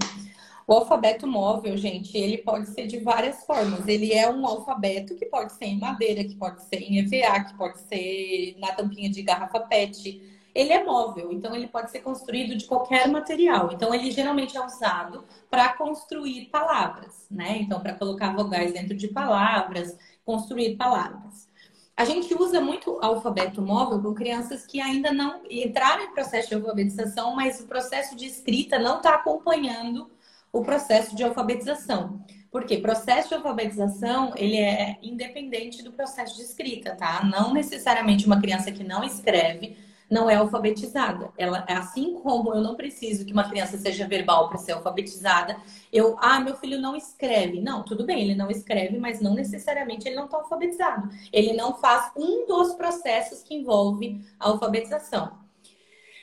O 0.66 0.75
alfabeto 0.75 1.27
móvel, 1.27 1.77
gente, 1.77 2.16
ele 2.16 2.38
pode 2.38 2.68
ser 2.71 2.87
de 2.87 2.99
várias 3.01 3.45
formas. 3.45 3.87
Ele 3.88 4.12
é 4.12 4.31
um 4.31 4.47
alfabeto 4.47 5.14
que 5.16 5.27
pode 5.27 5.53
ser 5.55 5.66
em 5.66 5.79
madeira, 5.79 6.25
que 6.25 6.37
pode 6.37 6.62
ser 6.62 6.81
em 6.81 6.99
EVA, 6.99 7.45
que 7.45 7.55
pode 7.57 7.81
ser 7.81 8.57
na 8.59 8.73
tampinha 8.73 9.11
de 9.11 9.23
garrafa 9.23 9.61
PET 9.61 10.23
ele 10.54 10.72
é 10.72 10.84
móvel, 10.84 11.32
então 11.32 11.54
ele 11.54 11.66
pode 11.66 11.90
ser 11.90 12.00
construído 12.00 12.56
de 12.56 12.66
qualquer 12.66 13.08
material. 13.08 13.70
Então 13.72 13.94
ele 13.94 14.10
geralmente 14.10 14.56
é 14.56 14.64
usado 14.64 15.24
para 15.50 15.72
construir 15.74 16.46
palavras, 16.46 17.26
né? 17.30 17.58
Então 17.58 17.80
para 17.80 17.94
colocar 17.94 18.34
vogais 18.34 18.72
dentro 18.72 18.96
de 18.96 19.08
palavras, 19.08 19.96
construir 20.24 20.76
palavras. 20.76 21.48
A 21.96 22.04
gente 22.04 22.34
usa 22.34 22.60
muito 22.60 22.98
alfabeto 23.02 23.60
móvel 23.60 24.00
com 24.02 24.14
crianças 24.14 24.66
que 24.66 24.80
ainda 24.80 25.12
não 25.12 25.42
entraram 25.50 26.04
em 26.04 26.12
processo 26.12 26.48
de 26.48 26.54
alfabetização, 26.54 27.34
mas 27.34 27.60
o 27.60 27.66
processo 27.66 28.16
de 28.16 28.26
escrita 28.26 28.78
não 28.78 28.96
está 28.96 29.14
acompanhando 29.14 30.10
o 30.52 30.62
processo 30.62 31.14
de 31.14 31.22
alfabetização. 31.22 32.24
Porque 32.50 32.78
processo 32.78 33.28
de 33.28 33.34
alfabetização, 33.34 34.34
ele 34.36 34.58
é 34.58 34.98
independente 35.02 35.82
do 35.82 35.92
processo 35.92 36.36
de 36.36 36.42
escrita, 36.42 36.94
tá? 36.94 37.24
Não 37.24 37.54
necessariamente 37.54 38.26
uma 38.26 38.40
criança 38.40 38.70
que 38.70 38.84
não 38.84 39.02
escreve 39.02 39.76
não 40.12 40.29
é 40.29 40.35
alfabetizada. 40.35 41.33
Ela, 41.38 41.64
assim 41.66 42.12
como 42.20 42.53
eu 42.55 42.61
não 42.61 42.75
preciso 42.75 43.25
que 43.25 43.33
uma 43.33 43.48
criança 43.48 43.79
seja 43.79 44.07
verbal 44.07 44.51
para 44.51 44.59
ser 44.59 44.72
alfabetizada, 44.72 45.57
eu, 45.90 46.16
ah, 46.20 46.38
meu 46.38 46.55
filho 46.55 46.79
não 46.79 46.94
escreve. 46.94 47.62
Não, 47.62 47.83
tudo 47.83 48.05
bem, 48.05 48.20
ele 48.20 48.35
não 48.35 48.51
escreve, 48.51 48.98
mas 48.98 49.22
não 49.22 49.33
necessariamente 49.33 50.07
ele 50.07 50.16
não 50.16 50.27
está 50.27 50.37
alfabetizado. 50.37 51.09
Ele 51.33 51.55
não 51.55 51.79
faz 51.79 52.12
um 52.14 52.46
dos 52.46 52.75
processos 52.75 53.42
que 53.42 53.55
envolve 53.55 54.20
a 54.38 54.51
alfabetização. 54.51 55.40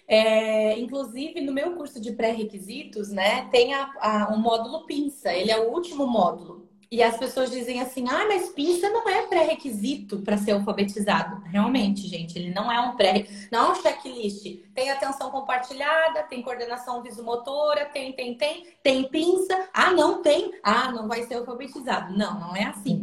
É, 0.07 0.79
inclusive, 0.79 1.41
no 1.41 1.51
meu 1.51 1.75
curso 1.75 1.99
de 1.99 2.11
pré-requisitos, 2.11 3.09
né, 3.09 3.49
tem 3.49 3.73
a, 3.73 3.91
a, 3.99 4.33
um 4.33 4.37
módulo 4.37 4.85
pinça, 4.85 5.33
ele 5.33 5.49
é 5.51 5.59
o 5.59 5.71
último 5.71 6.05
módulo. 6.05 6.68
E 6.91 7.03
as 7.03 7.17
pessoas 7.17 7.51
dizem 7.51 7.79
assim: 7.81 8.05
ah, 8.09 8.25
mas 8.27 8.49
pinça 8.49 8.89
não 8.89 9.07
é 9.07 9.27
pré-requisito 9.27 10.19
para 10.21 10.37
ser 10.37 10.51
alfabetizado. 10.51 11.41
Realmente, 11.45 12.07
gente, 12.07 12.37
ele 12.37 12.51
não 12.51 12.71
é 12.71 12.79
um 12.81 12.95
pré, 12.95 13.27
não 13.51 13.67
é 13.67 13.71
um 13.71 13.75
checklist. 13.75 14.43
Tem 14.73 14.89
atenção 14.89 15.29
compartilhada, 15.29 16.23
tem 16.23 16.41
coordenação 16.41 17.03
visomotora, 17.03 17.85
tem, 17.85 18.11
tem, 18.13 18.35
tem, 18.35 18.65
tem 18.81 19.07
pinça. 19.07 19.69
Ah, 19.71 19.91
não 19.91 20.23
tem. 20.23 20.51
Ah, 20.63 20.91
não 20.91 21.07
vai 21.07 21.23
ser 21.23 21.35
alfabetizado. 21.35 22.17
Não, 22.17 22.39
não 22.39 22.55
é 22.55 22.63
assim. 22.63 22.98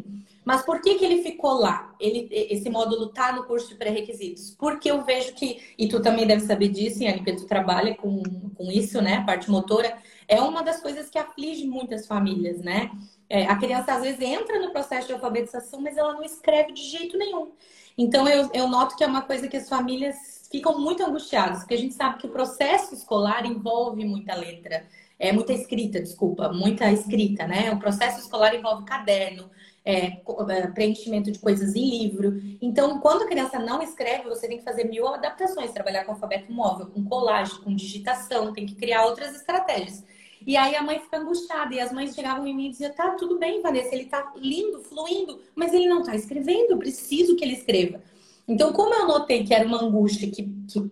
Mas 0.46 0.62
por 0.62 0.80
que, 0.80 0.94
que 0.94 1.04
ele 1.04 1.24
ficou 1.24 1.54
lá? 1.54 1.92
Ele, 1.98 2.28
esse 2.30 2.70
módulo 2.70 3.09
tá 3.09 3.32
no 3.32 3.42
curso 3.42 3.68
de 3.70 3.74
pré-requisitos? 3.74 4.54
Porque 4.56 4.88
eu 4.88 5.02
vejo 5.02 5.35
que, 5.35 5.60
e 5.77 5.88
tu 5.88 6.00
também 6.00 6.25
deve 6.25 6.46
saber 6.46 6.68
disso, 6.68 7.02
Anne, 7.02 7.16
porque 7.16 7.33
tu 7.33 7.46
trabalha 7.46 7.96
com, 7.96 8.23
com 8.54 8.71
isso, 8.71 9.02
né? 9.02 9.25
Parte 9.27 9.50
motora, 9.50 9.98
é 10.29 10.40
uma 10.40 10.62
das 10.62 10.81
coisas 10.81 11.10
que 11.10 11.18
aflige 11.18 11.66
muitas 11.66 12.06
famílias, 12.06 12.60
né? 12.60 12.92
É, 13.29 13.44
a 13.46 13.56
criança 13.56 13.94
às 13.94 14.02
vezes 14.02 14.21
entra 14.21 14.60
no 14.60 14.71
processo 14.71 15.08
de 15.08 15.14
alfabetização, 15.14 15.81
mas 15.81 15.96
ela 15.96 16.12
não 16.12 16.23
escreve 16.23 16.73
de 16.73 16.83
jeito 16.83 17.18
nenhum. 17.18 17.50
Então 17.98 18.29
eu, 18.29 18.48
eu 18.54 18.68
noto 18.68 18.94
que 18.94 19.02
é 19.02 19.06
uma 19.08 19.23
coisa 19.23 19.48
que 19.48 19.56
as 19.56 19.68
famílias 19.68 20.46
ficam 20.48 20.79
muito 20.79 21.04
angustiadas, 21.04 21.58
porque 21.58 21.75
a 21.75 21.79
gente 21.79 21.94
sabe 21.94 22.18
que 22.18 22.27
o 22.29 22.31
processo 22.31 22.94
escolar 22.94 23.44
envolve 23.44 24.04
muita 24.04 24.37
letra, 24.37 24.87
é 25.18 25.33
muita 25.33 25.52
escrita, 25.52 26.00
desculpa, 26.00 26.52
muita 26.52 26.88
escrita, 26.92 27.48
né? 27.48 27.73
O 27.73 27.81
processo 27.81 28.21
escolar 28.21 28.54
envolve 28.54 28.85
caderno, 28.85 29.50
é, 29.87 30.20
é, 30.48 30.66
preenchimento 30.66 31.30
de 31.30 31.38
coisas 31.38 31.76
em 31.76 31.98
livro. 31.98 32.42
Então, 32.60 32.98
quando 32.98 33.22
a 33.22 33.28
criança 33.28 33.60
não 33.60 33.80
escreve, 33.80 34.28
você 34.28 34.48
tem 34.48 34.58
que 34.58 34.64
fazer 34.64 34.84
mil 34.84 35.06
adaptações, 35.06 35.70
trabalhar 35.70 36.04
com 36.04 36.10
alfabeto 36.10 36.52
móvel, 36.52 36.87
com 36.87 37.04
colagem, 37.04 37.60
com 37.62 37.72
digitação, 37.72 38.52
tem 38.52 38.66
que 38.66 38.74
criar 38.74 39.06
outras 39.06 39.37
estratégias. 39.37 40.04
E 40.44 40.56
aí 40.56 40.74
a 40.74 40.82
mãe 40.82 40.98
fica 40.98 41.18
angustiada, 41.18 41.72
e 41.72 41.80
as 41.80 41.92
mães 41.92 42.14
chegavam 42.14 42.46
em 42.46 42.54
mim 42.54 42.66
e 42.66 42.70
diziam, 42.70 42.92
tá, 42.92 43.10
tudo 43.12 43.38
bem, 43.38 43.62
Vanessa, 43.62 43.94
ele 43.94 44.06
tá 44.06 44.32
lindo, 44.37 44.82
fluindo, 44.82 45.40
mas 45.54 45.72
ele 45.72 45.88
não 45.88 46.02
tá 46.02 46.16
escrevendo, 46.16 46.76
preciso 46.76 47.37
que 47.37 47.44
ele 47.44 47.54
escreva. 47.54 48.02
Então, 48.48 48.72
como 48.72 48.92
eu 48.92 49.06
notei 49.06 49.44
que 49.44 49.54
era 49.54 49.66
uma 49.66 49.82
angústia 49.82 50.30
que, 50.30 50.42
que 50.42 50.90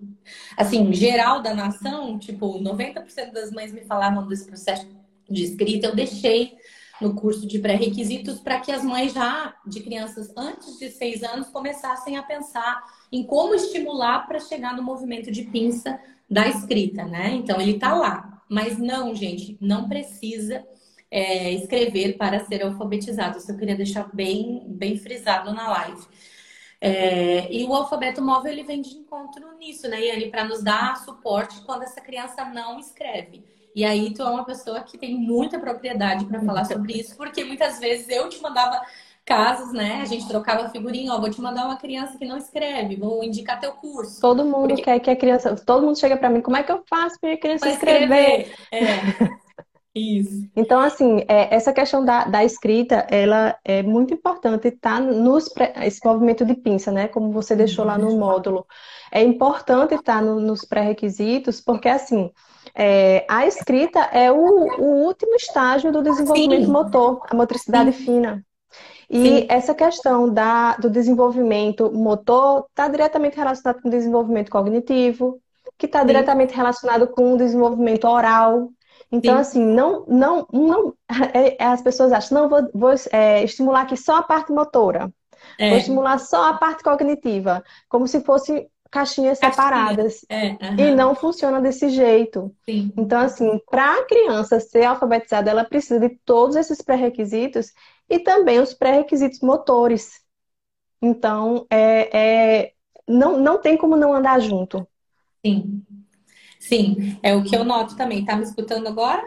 assim, 0.56 0.92
geral 0.92 1.42
da 1.42 1.52
nação, 1.52 2.16
tipo, 2.18 2.60
90% 2.60 3.32
das 3.32 3.50
mães 3.50 3.72
me 3.72 3.84
falavam 3.84 4.26
desse 4.26 4.46
processo 4.46 4.88
de 5.28 5.42
escrita, 5.42 5.88
eu 5.88 5.94
deixei 5.94 6.56
no 7.00 7.14
curso 7.14 7.46
de 7.46 7.58
pré-requisitos 7.58 8.40
para 8.40 8.60
que 8.60 8.70
as 8.70 8.84
mães 8.84 9.12
já 9.12 9.54
de 9.66 9.80
crianças 9.80 10.32
antes 10.36 10.78
de 10.78 10.90
seis 10.90 11.22
anos 11.22 11.48
começassem 11.48 12.16
a 12.16 12.22
pensar 12.22 12.82
em 13.10 13.24
como 13.24 13.54
estimular 13.54 14.26
para 14.26 14.38
chegar 14.38 14.76
no 14.76 14.82
movimento 14.82 15.30
de 15.30 15.42
pinça 15.42 16.00
da 16.30 16.48
escrita, 16.48 17.04
né? 17.04 17.32
Então 17.32 17.60
ele 17.60 17.72
está 17.72 17.94
lá, 17.94 18.42
mas 18.48 18.78
não, 18.78 19.14
gente, 19.14 19.58
não 19.60 19.88
precisa 19.88 20.64
é, 21.10 21.52
escrever 21.52 22.16
para 22.16 22.44
ser 22.44 22.62
alfabetizado. 22.62 23.38
Isso 23.38 23.50
eu 23.50 23.56
queria 23.56 23.76
deixar 23.76 24.08
bem, 24.14 24.64
bem 24.68 24.96
frisado 24.96 25.52
na 25.52 25.68
live. 25.68 26.06
É, 26.80 27.50
e 27.52 27.64
o 27.64 27.72
alfabeto 27.74 28.20
móvel 28.20 28.52
ele 28.52 28.62
vem 28.62 28.82
de 28.82 28.90
encontro 28.96 29.56
nisso, 29.56 29.88
né, 29.88 30.04
Yane, 30.04 30.30
para 30.30 30.44
nos 30.44 30.62
dar 30.62 30.96
suporte 30.98 31.62
quando 31.62 31.82
essa 31.82 32.00
criança 32.00 32.44
não 32.44 32.78
escreve. 32.78 33.44
E 33.74 33.84
aí 33.84 34.14
tu 34.14 34.22
é 34.22 34.30
uma 34.30 34.44
pessoa 34.44 34.80
que 34.82 34.96
tem 34.96 35.14
muita 35.14 35.58
propriedade 35.58 36.24
para 36.26 36.40
falar 36.40 36.64
sobre 36.64 36.92
isso, 36.94 37.16
porque 37.16 37.44
muitas 37.44 37.78
vezes 37.78 38.08
eu 38.08 38.28
te 38.28 38.40
mandava 38.40 38.80
casos, 39.24 39.72
né? 39.72 40.00
A 40.02 40.04
gente 40.04 40.28
trocava 40.28 40.68
figurinha, 40.68 41.12
ó, 41.12 41.20
vou 41.20 41.30
te 41.30 41.40
mandar 41.40 41.64
uma 41.64 41.76
criança 41.76 42.18
que 42.18 42.26
não 42.26 42.36
escreve, 42.36 42.96
vou 42.96 43.24
indicar 43.24 43.58
teu 43.58 43.72
curso. 43.72 44.20
Todo 44.20 44.44
mundo 44.44 44.68
porque... 44.68 44.82
quer 44.82 45.00
que 45.00 45.10
a 45.10 45.16
criança, 45.16 45.56
todo 45.56 45.84
mundo 45.84 45.98
chega 45.98 46.16
para 46.16 46.28
mim, 46.28 46.40
como 46.40 46.56
é 46.56 46.62
que 46.62 46.70
eu 46.70 46.82
faço 46.88 47.18
para 47.18 47.32
a 47.32 47.36
criança 47.36 47.68
escrever? 47.68 48.48
escrever? 48.48 48.54
É. 48.70 49.34
Isso. 49.94 50.48
Então, 50.56 50.80
assim, 50.80 51.24
é, 51.28 51.54
essa 51.54 51.72
questão 51.72 52.04
da, 52.04 52.24
da 52.24 52.44
escrita, 52.44 53.06
ela 53.08 53.56
é 53.64 53.80
muito 53.80 54.12
importante, 54.12 54.70
tá? 54.72 54.98
Nos, 54.98 55.48
esse 55.82 56.04
movimento 56.04 56.44
de 56.44 56.54
pinça, 56.54 56.90
né? 56.90 57.06
Como 57.06 57.30
você 57.30 57.54
deixou 57.54 57.84
lá 57.84 57.96
no 57.96 58.08
uhum. 58.08 58.18
módulo. 58.18 58.66
É 59.12 59.22
importante 59.22 59.94
estar 59.94 60.16
tá 60.16 60.20
no, 60.20 60.40
nos 60.40 60.64
pré-requisitos, 60.64 61.60
porque, 61.60 61.88
assim, 61.88 62.32
é, 62.74 63.24
a 63.30 63.46
escrita 63.46 64.00
é 64.12 64.32
o, 64.32 64.36
o, 64.36 65.04
último 65.04 65.36
estágio 65.36 65.92
do 65.92 66.02
desenvolvimento 66.02 66.66
Sim. 66.66 66.72
motor, 66.72 67.22
a 67.30 67.36
motricidade 67.36 67.92
Sim. 67.92 68.04
fina. 68.04 68.46
E 69.08 69.22
Sim. 69.22 69.46
essa 69.48 69.74
questão 69.74 70.28
da, 70.28 70.76
do 70.76 70.90
desenvolvimento 70.90 71.92
motor 71.92 72.66
está 72.70 72.88
diretamente 72.88 73.36
relacionado 73.36 73.80
com 73.80 73.88
o 73.88 73.90
desenvolvimento 73.92 74.50
cognitivo, 74.50 75.40
que 75.78 75.86
está 75.86 76.02
diretamente 76.02 76.52
relacionado 76.52 77.06
com 77.06 77.34
o 77.34 77.36
desenvolvimento 77.36 78.08
oral, 78.08 78.70
então, 79.10 79.34
Sim. 79.34 79.40
assim, 79.40 79.64
não, 79.64 80.04
não, 80.06 80.46
não, 80.52 80.94
é, 81.34 81.62
é, 81.62 81.66
as 81.66 81.82
pessoas 81.82 82.12
acham, 82.12 82.42
não, 82.42 82.48
vou, 82.48 82.70
vou 82.74 82.94
é, 83.12 83.44
estimular 83.44 83.82
aqui 83.82 83.96
só 83.96 84.16
a 84.16 84.22
parte 84.22 84.52
motora, 84.52 85.12
é. 85.58 85.68
vou 85.68 85.78
estimular 85.78 86.18
só 86.18 86.50
a 86.50 86.54
parte 86.54 86.82
cognitiva, 86.82 87.62
como 87.88 88.06
se 88.06 88.20
fosse 88.20 88.68
caixinhas 88.94 89.40
Caixinha. 89.40 89.64
separadas. 89.64 90.24
É, 90.28 90.50
uhum. 90.50 90.78
E 90.78 90.94
não 90.94 91.16
funciona 91.16 91.60
desse 91.60 91.88
jeito. 91.88 92.54
Sim. 92.64 92.92
Então, 92.96 93.20
assim, 93.20 93.60
para 93.68 93.98
a 93.98 94.04
criança 94.04 94.60
ser 94.60 94.84
alfabetizada, 94.84 95.50
ela 95.50 95.64
precisa 95.64 95.98
de 95.98 96.10
todos 96.24 96.54
esses 96.54 96.80
pré-requisitos 96.80 97.72
e 98.08 98.20
também 98.20 98.60
os 98.60 98.72
pré-requisitos 98.72 99.40
motores. 99.40 100.20
Então, 101.02 101.66
é, 101.68 102.16
é, 102.16 102.72
não, 103.06 103.36
não 103.38 103.58
tem 103.58 103.76
como 103.76 103.96
não 103.96 104.14
andar 104.14 104.40
junto. 104.40 104.86
Sim. 105.44 105.82
Sim, 106.68 107.18
é 107.22 107.34
o 107.34 107.44
que 107.44 107.54
eu 107.54 107.62
noto 107.64 107.94
também. 107.96 108.24
Tá 108.24 108.36
me 108.36 108.42
escutando 108.42 108.86
agora? 108.88 109.22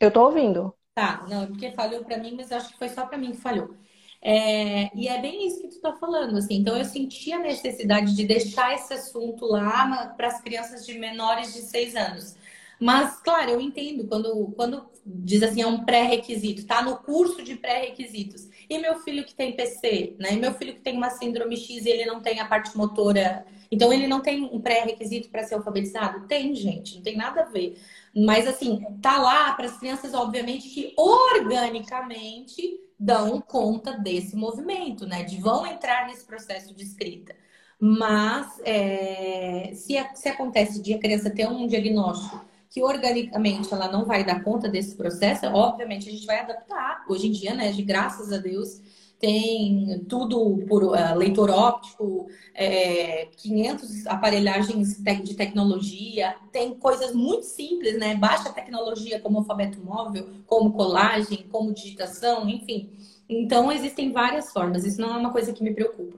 Eu 0.00 0.10
tô 0.10 0.24
ouvindo. 0.24 0.74
Tá, 0.94 1.26
não, 1.28 1.42
é 1.42 1.46
porque 1.46 1.70
falhou 1.72 2.04
para 2.04 2.18
mim, 2.18 2.34
mas 2.34 2.50
acho 2.50 2.70
que 2.72 2.78
foi 2.78 2.88
só 2.88 3.06
para 3.06 3.18
mim 3.18 3.32
que 3.32 3.36
falhou. 3.36 3.76
É, 4.20 4.90
e 4.96 5.06
é 5.06 5.20
bem 5.20 5.46
isso 5.46 5.60
que 5.60 5.68
tu 5.68 5.80
tá 5.80 5.92
falando, 5.92 6.38
assim. 6.38 6.56
Então 6.56 6.76
eu 6.76 6.84
senti 6.84 7.32
a 7.32 7.38
necessidade 7.38 8.16
de 8.16 8.24
deixar 8.26 8.74
esse 8.74 8.94
assunto 8.94 9.44
lá 9.44 10.06
para 10.16 10.28
as 10.28 10.40
crianças 10.40 10.86
de 10.86 10.98
menores 10.98 11.52
de 11.52 11.60
seis 11.60 11.94
anos. 11.94 12.34
Mas, 12.80 13.20
claro, 13.20 13.50
eu 13.50 13.60
entendo 13.60 14.06
quando, 14.06 14.52
quando 14.56 14.86
diz 15.04 15.42
assim, 15.42 15.62
é 15.62 15.66
um 15.66 15.84
pré-requisito, 15.84 16.66
tá 16.66 16.82
no 16.82 16.98
curso 16.98 17.42
de 17.42 17.56
pré-requisitos. 17.56 18.48
E 18.68 18.78
meu 18.78 19.00
filho 19.00 19.24
que 19.24 19.34
tem 19.34 19.56
PC, 19.56 20.16
né? 20.18 20.34
E 20.34 20.36
meu 20.36 20.54
filho 20.54 20.74
que 20.74 20.80
tem 20.80 20.96
uma 20.96 21.10
síndrome 21.10 21.56
X 21.56 21.84
e 21.84 21.88
ele 21.88 22.04
não 22.04 22.20
tem 22.20 22.40
a 22.40 22.46
parte 22.46 22.76
motora 22.76 23.44
então 23.70 23.92
ele 23.92 24.06
não 24.06 24.20
tem 24.20 24.44
um 24.44 24.60
pré-requisito 24.60 25.28
para 25.28 25.44
ser 25.44 25.54
alfabetizado? 25.54 26.26
Tem, 26.26 26.54
gente, 26.54 26.96
não 26.96 27.02
tem 27.02 27.16
nada 27.16 27.42
a 27.42 27.44
ver. 27.44 27.78
Mas 28.14 28.46
assim, 28.46 28.80
tá 29.02 29.20
lá 29.20 29.52
para 29.52 29.66
as 29.66 29.78
crianças, 29.78 30.14
obviamente, 30.14 30.68
que 30.68 30.94
organicamente 30.96 32.80
dão 32.98 33.40
conta 33.40 33.92
desse 33.92 34.34
movimento, 34.34 35.06
né? 35.06 35.22
De 35.22 35.36
vão 35.40 35.66
entrar 35.66 36.06
nesse 36.06 36.24
processo 36.24 36.74
de 36.74 36.82
escrita. 36.82 37.36
Mas 37.78 38.60
é, 38.64 39.70
se, 39.74 39.94
se 40.14 40.28
acontece 40.28 40.82
de 40.82 40.94
a 40.94 40.98
criança 40.98 41.30
ter 41.30 41.46
um 41.46 41.66
diagnóstico 41.66 42.44
que 42.70 42.82
organicamente 42.82 43.72
ela 43.72 43.90
não 43.90 44.04
vai 44.04 44.24
dar 44.24 44.42
conta 44.42 44.68
desse 44.68 44.94
processo, 44.94 45.46
obviamente 45.46 46.08
a 46.08 46.12
gente 46.12 46.26
vai 46.26 46.40
adaptar. 46.40 47.04
Hoje 47.08 47.28
em 47.28 47.32
dia, 47.32 47.54
né, 47.54 47.72
de 47.72 47.82
graças 47.82 48.32
a 48.32 48.38
Deus, 48.38 48.80
tem 49.18 50.04
tudo 50.08 50.64
por 50.68 50.84
uh, 50.84 51.14
leitor 51.16 51.50
óptico, 51.50 52.28
é, 52.54 53.28
500 53.36 54.06
aparelhagens 54.06 54.96
de 54.96 55.34
tecnologia, 55.34 56.36
tem 56.52 56.74
coisas 56.74 57.12
muito 57.12 57.44
simples, 57.44 57.98
né? 57.98 58.14
Baixa 58.14 58.52
tecnologia 58.52 59.18
como 59.20 59.38
alfabeto 59.38 59.80
móvel, 59.80 60.28
como 60.46 60.72
colagem, 60.72 61.46
como 61.50 61.74
digitação, 61.74 62.48
enfim. 62.48 62.90
Então 63.28 63.72
existem 63.72 64.12
várias 64.12 64.52
formas. 64.52 64.84
Isso 64.84 65.00
não 65.00 65.12
é 65.14 65.16
uma 65.16 65.32
coisa 65.32 65.52
que 65.52 65.64
me 65.64 65.74
preocupa. 65.74 66.16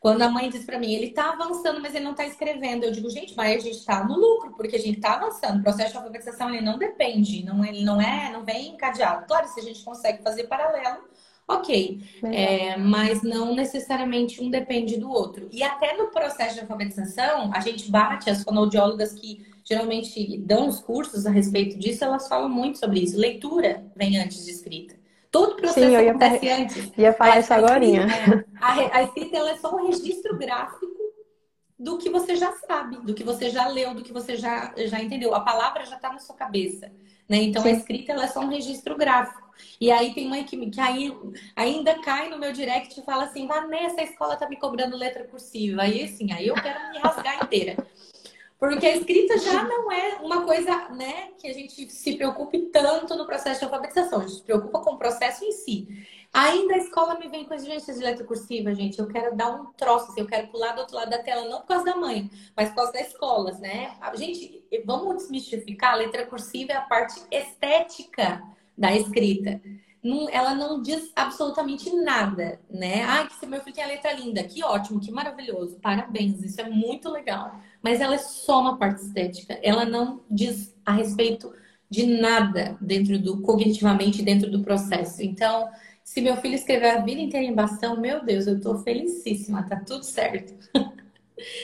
Quando 0.00 0.22
a 0.22 0.28
mãe 0.28 0.48
diz 0.48 0.64
para 0.64 0.78
mim, 0.78 0.92
ele 0.92 1.06
está 1.06 1.32
avançando, 1.32 1.80
mas 1.80 1.94
ele 1.94 2.04
não 2.04 2.12
está 2.12 2.24
escrevendo, 2.24 2.84
eu 2.84 2.92
digo, 2.92 3.10
gente, 3.10 3.34
mas 3.36 3.56
a 3.56 3.64
gente 3.64 3.78
está 3.78 4.04
no 4.04 4.16
lucro, 4.16 4.54
porque 4.56 4.76
a 4.76 4.78
gente 4.78 4.96
está 4.96 5.14
avançando. 5.14 5.58
O 5.58 5.62
processo 5.62 5.90
de 5.90 5.96
alfabetização 5.96 6.50
ele 6.50 6.60
não 6.60 6.78
depende, 6.78 7.44
não 7.44 7.64
ele 7.64 7.84
não 7.84 8.00
é, 8.00 8.30
não 8.32 8.44
vem 8.44 8.68
encadeado. 8.68 9.26
Claro, 9.26 9.48
se 9.48 9.58
a 9.58 9.62
gente 9.62 9.82
consegue 9.82 10.22
fazer 10.22 10.44
paralelo, 10.44 11.08
Ok, 11.50 12.02
é, 12.24 12.76
mas 12.76 13.22
não 13.22 13.54
necessariamente 13.54 14.38
um 14.42 14.50
depende 14.50 14.98
do 14.98 15.10
outro. 15.10 15.48
E 15.50 15.62
até 15.62 15.96
no 15.96 16.08
processo 16.08 16.56
de 16.56 16.60
alfabetização, 16.60 17.50
a 17.54 17.60
gente 17.60 17.90
bate 17.90 18.28
as 18.28 18.44
fonoaudiólogas 18.44 19.14
que 19.14 19.46
geralmente 19.64 20.36
dão 20.38 20.68
os 20.68 20.78
cursos 20.78 21.24
a 21.24 21.30
respeito 21.30 21.78
disso, 21.78 22.04
elas 22.04 22.28
falam 22.28 22.50
muito 22.50 22.78
sobre 22.78 23.00
isso. 23.00 23.16
Leitura 23.16 23.82
vem 23.96 24.18
antes 24.18 24.44
de 24.44 24.50
escrita. 24.50 24.97
Todo 25.30 25.56
processo 25.56 25.86
Sim, 25.86 25.94
eu 25.94 26.10
acontece 26.10 26.44
ia, 26.44 26.56
antes. 26.56 26.92
Ia 26.96 27.12
falar 27.12 27.34
a, 27.34 27.40
isso 27.40 27.52
agora. 27.52 27.84
É, 27.84 28.44
a, 28.60 28.98
a, 28.98 29.02
escrita 29.02 29.36
ela 29.36 29.50
é 29.50 29.56
só 29.56 29.74
um 29.74 29.86
registro 29.86 30.36
gráfico 30.38 30.86
do 31.78 31.98
que 31.98 32.08
você 32.08 32.34
já 32.34 32.52
sabe, 32.52 32.96
do 32.98 33.14
que 33.14 33.22
você 33.22 33.50
já 33.50 33.68
leu, 33.68 33.94
do 33.94 34.02
que 34.02 34.12
você 34.12 34.36
já, 34.36 34.72
já 34.76 35.00
entendeu. 35.00 35.34
A 35.34 35.40
palavra 35.40 35.84
já 35.84 35.96
está 35.96 36.12
na 36.12 36.18
sua 36.18 36.34
cabeça. 36.34 36.90
Né? 37.28 37.42
Então 37.42 37.62
Sim. 37.62 37.68
a 37.68 37.72
escrita 37.72 38.12
ela 38.12 38.24
é 38.24 38.28
só 38.28 38.40
um 38.40 38.48
registro 38.48 38.96
gráfico. 38.96 39.46
E 39.80 39.90
aí 39.90 40.14
tem 40.14 40.28
mãe 40.28 40.44
que, 40.44 40.70
que 40.70 40.80
aí, 40.80 41.12
ainda 41.54 42.00
cai 42.00 42.30
no 42.30 42.38
meu 42.38 42.52
direct 42.52 42.98
e 42.98 43.04
fala 43.04 43.24
assim, 43.24 43.46
Vanessa, 43.46 44.00
a 44.00 44.04
escola 44.04 44.36
tá 44.36 44.48
me 44.48 44.56
cobrando 44.56 44.96
letra 44.96 45.24
cursiva. 45.24 45.82
Aí 45.82 46.02
assim, 46.04 46.32
aí 46.32 46.48
eu 46.48 46.54
quero 46.54 46.90
me 46.90 46.98
rasgar 46.98 47.44
inteira. 47.44 47.76
Porque 48.58 48.86
a 48.86 48.96
escrita 48.96 49.38
já 49.38 49.62
não 49.62 49.90
é 49.92 50.16
uma 50.16 50.44
coisa, 50.44 50.88
né, 50.88 51.28
que 51.38 51.46
a 51.46 51.54
gente 51.54 51.88
se 51.90 52.16
preocupe 52.16 52.58
tanto 52.72 53.14
no 53.16 53.24
processo 53.24 53.60
de 53.60 53.64
alfabetização. 53.64 54.18
A 54.18 54.22
gente 54.22 54.38
se 54.38 54.42
preocupa 54.42 54.80
com 54.80 54.94
o 54.94 54.98
processo 54.98 55.44
em 55.44 55.52
si. 55.52 55.86
Ainda 56.32 56.74
a 56.74 56.78
escola 56.78 57.18
me 57.18 57.28
vem 57.28 57.44
com 57.44 57.54
exigências 57.54 57.96
de 57.96 58.04
letra 58.04 58.24
cursiva, 58.24 58.74
gente. 58.74 58.98
Eu 58.98 59.06
quero 59.06 59.36
dar 59.36 59.50
um 59.50 59.66
troço, 59.74 60.10
assim, 60.10 60.20
eu 60.20 60.26
quero 60.26 60.48
pular 60.48 60.72
do 60.72 60.80
outro 60.80 60.96
lado 60.96 61.08
da 61.08 61.22
tela, 61.22 61.48
não 61.48 61.60
por 61.60 61.68
causa 61.68 61.84
da 61.84 61.96
mãe, 61.96 62.28
mas 62.56 62.68
por 62.70 62.76
causa 62.76 62.92
das 62.92 63.08
escolas, 63.08 63.60
né? 63.60 63.96
Gente, 64.14 64.62
vamos 64.84 65.18
desmistificar, 65.18 65.92
a 65.92 65.96
letra 65.96 66.26
cursiva 66.26 66.72
é 66.72 66.76
a 66.76 66.82
parte 66.82 67.22
estética 67.30 68.42
da 68.76 68.94
escrita. 68.94 69.60
Não, 70.02 70.28
ela 70.30 70.54
não 70.54 70.82
diz 70.82 71.12
absolutamente 71.14 71.94
nada, 71.94 72.60
né? 72.68 73.04
Ah, 73.04 73.26
que 73.26 73.46
meu 73.46 73.60
filho 73.60 73.74
tem 73.74 73.84
a 73.84 73.88
letra 73.88 74.12
linda, 74.12 74.42
que 74.44 74.62
ótimo, 74.64 75.00
que 75.00 75.10
maravilhoso, 75.10 75.78
parabéns, 75.80 76.42
isso 76.42 76.60
é 76.60 76.68
muito 76.68 77.08
legal. 77.08 77.58
Mas 77.82 78.00
ela 78.00 78.14
é 78.14 78.18
só 78.18 78.60
uma 78.60 78.76
parte 78.76 79.02
estética, 79.02 79.58
ela 79.62 79.84
não 79.84 80.20
diz 80.30 80.74
a 80.84 80.92
respeito 80.92 81.52
de 81.90 82.06
nada 82.06 82.76
dentro 82.80 83.18
do 83.18 83.40
cognitivamente 83.40 84.22
dentro 84.22 84.50
do 84.50 84.60
processo. 84.60 85.22
Então, 85.22 85.68
se 86.04 86.20
meu 86.20 86.36
filho 86.36 86.54
escrever 86.54 86.90
a 86.90 87.00
vida 87.00 87.20
inteira 87.20 87.46
em 87.46 87.54
bastão, 87.54 88.00
meu 88.00 88.24
Deus, 88.24 88.46
eu 88.46 88.60
tô 88.60 88.78
felicíssima, 88.78 89.62
tá 89.62 89.76
tudo 89.76 90.04
certo. 90.04 90.54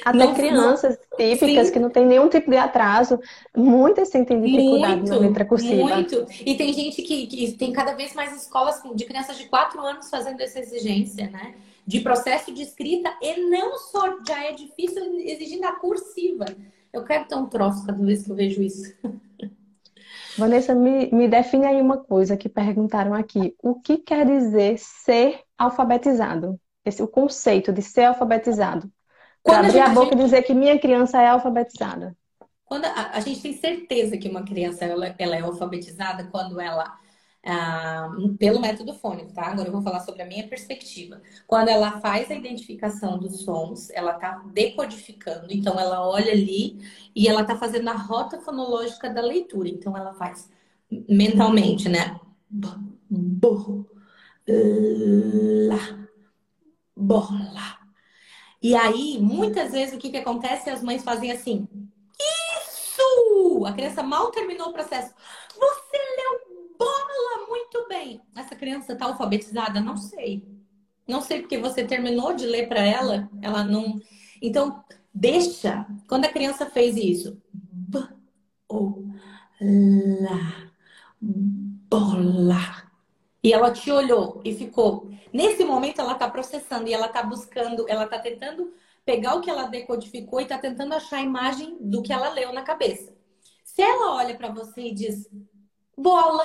Até 0.04 0.18
não, 0.18 0.34
crianças 0.34 0.98
não... 1.10 1.18
típicas 1.18 1.66
Sim. 1.66 1.72
que 1.72 1.78
não 1.80 1.90
tem 1.90 2.06
nenhum 2.06 2.28
tipo 2.28 2.50
de 2.50 2.56
atraso, 2.56 3.18
muitas 3.56 4.08
sentem 4.08 4.40
dificuldade 4.40 4.96
muito, 4.96 5.10
na 5.10 5.16
letra 5.16 5.44
cursiva. 5.44 5.82
Muito. 5.82 6.26
E 6.44 6.56
tem 6.56 6.72
gente 6.72 7.02
que, 7.02 7.26
que 7.26 7.52
tem 7.52 7.72
cada 7.72 7.94
vez 7.94 8.14
mais 8.14 8.36
escolas 8.36 8.80
de 8.94 9.04
crianças 9.04 9.36
de 9.36 9.46
4 9.46 9.80
anos 9.80 10.08
fazendo 10.08 10.40
essa 10.40 10.60
exigência, 10.60 11.28
né? 11.28 11.54
De 11.86 12.00
processo 12.00 12.52
de 12.52 12.62
escrita 12.62 13.14
e 13.20 13.48
não 13.48 13.78
só 13.78 14.18
já 14.26 14.44
é 14.44 14.52
difícil 14.52 15.02
exigindo 15.18 15.64
a 15.64 15.72
cursiva. 15.72 16.46
Eu 16.92 17.04
quero 17.04 17.26
ter 17.26 17.34
um 17.34 17.46
troço 17.46 17.84
cada 17.84 18.02
vez 18.02 18.24
que 18.24 18.30
eu 18.30 18.36
vejo 18.36 18.62
isso. 18.62 18.94
Vanessa, 20.36 20.74
me, 20.74 21.10
me 21.12 21.28
define 21.28 21.66
aí 21.66 21.80
uma 21.80 21.98
coisa 21.98 22.36
que 22.36 22.48
perguntaram 22.48 23.14
aqui. 23.14 23.54
O 23.62 23.80
que 23.80 23.98
quer 23.98 24.26
dizer 24.26 24.78
ser 24.78 25.40
alfabetizado? 25.56 26.58
Esse, 26.84 27.02
o 27.02 27.08
conceito 27.08 27.72
de 27.72 27.82
ser 27.82 28.04
alfabetizado. 28.04 28.90
Para 29.42 29.60
abrir 29.60 29.80
a, 29.80 29.86
a 29.86 29.88
boca 29.90 30.10
gente... 30.10 30.20
e 30.20 30.24
dizer 30.24 30.42
que 30.42 30.54
minha 30.54 30.78
criança 30.78 31.20
é 31.20 31.28
alfabetizada. 31.28 32.16
Quando 32.64 32.86
a, 32.86 33.10
a, 33.12 33.20
gente 33.20 33.42
tem 33.42 33.52
certeza 33.52 34.16
que 34.16 34.28
uma 34.28 34.42
criança 34.42 34.84
ela, 34.84 35.14
ela 35.18 35.36
é 35.36 35.40
alfabetizada 35.40 36.24
quando 36.24 36.60
ela 36.60 36.98
ah, 37.46 38.10
pelo 38.38 38.60
método 38.60 38.94
fônico, 38.94 39.32
tá? 39.32 39.46
Agora 39.48 39.68
eu 39.68 39.72
vou 39.72 39.82
falar 39.82 40.00
sobre 40.00 40.22
a 40.22 40.26
minha 40.26 40.48
perspectiva. 40.48 41.20
Quando 41.46 41.68
ela 41.68 42.00
faz 42.00 42.30
a 42.30 42.34
identificação 42.34 43.18
dos 43.18 43.42
sons, 43.42 43.90
ela 43.90 44.14
tá 44.14 44.42
decodificando, 44.52 45.48
então 45.50 45.78
ela 45.78 46.06
olha 46.08 46.32
ali 46.32 46.78
e 47.14 47.28
ela 47.28 47.44
tá 47.44 47.56
fazendo 47.56 47.88
a 47.88 47.94
rota 47.94 48.40
fonológica 48.40 49.10
da 49.10 49.20
leitura. 49.20 49.68
Então 49.68 49.96
ela 49.96 50.14
faz 50.14 50.50
mentalmente, 51.08 51.88
né? 51.88 52.18
Bo, 52.48 53.86
bola. 56.96 57.78
E 58.62 58.74
aí, 58.74 59.18
muitas 59.20 59.72
vezes, 59.72 59.94
o 59.94 59.98
que, 59.98 60.10
que 60.10 60.16
acontece? 60.16 60.70
As 60.70 60.82
mães 60.82 61.04
fazem 61.04 61.30
assim: 61.30 61.68
Isso! 62.58 63.66
A 63.66 63.72
criança 63.72 64.02
mal 64.02 64.30
terminou 64.30 64.68
o 64.68 64.72
processo. 64.72 65.12
Você 65.58 66.13
bem. 68.04 68.20
Essa 68.36 68.54
criança 68.54 68.92
está 68.92 69.06
alfabetizada? 69.06 69.80
Não 69.80 69.96
sei. 69.96 70.46
Não 71.08 71.20
sei 71.20 71.40
porque 71.40 71.58
você 71.58 71.84
terminou 71.84 72.34
de 72.34 72.46
ler 72.46 72.68
para 72.68 72.80
ela, 72.80 73.28
ela 73.42 73.64
não. 73.64 73.98
Então, 74.40 74.84
deixa. 75.12 75.86
Quando 76.08 76.26
a 76.26 76.32
criança 76.32 76.66
fez 76.66 76.96
isso, 76.96 77.40
b 77.52 78.06
o 78.68 79.04
lá 79.60 80.70
bola. 81.20 82.84
E 83.42 83.52
ela 83.52 83.70
te 83.70 83.90
olhou 83.90 84.40
e 84.44 84.54
ficou. 84.54 85.10
Nesse 85.32 85.64
momento 85.64 86.00
ela 86.00 86.12
está 86.12 86.28
processando 86.28 86.88
e 86.88 86.94
ela 86.94 87.06
está 87.06 87.22
buscando, 87.22 87.86
ela 87.88 88.04
está 88.04 88.18
tentando 88.18 88.72
pegar 89.04 89.34
o 89.34 89.40
que 89.40 89.50
ela 89.50 89.64
decodificou 89.64 90.40
e 90.40 90.44
está 90.44 90.58
tentando 90.58 90.94
achar 90.94 91.18
a 91.18 91.22
imagem 91.22 91.76
do 91.80 92.02
que 92.02 92.12
ela 92.12 92.30
leu 92.30 92.52
na 92.52 92.62
cabeça. 92.62 93.14
Se 93.62 93.82
ela 93.82 94.14
olha 94.14 94.34
para 94.36 94.50
você 94.50 94.88
e 94.88 94.94
diz 94.94 95.28
bola, 95.96 96.44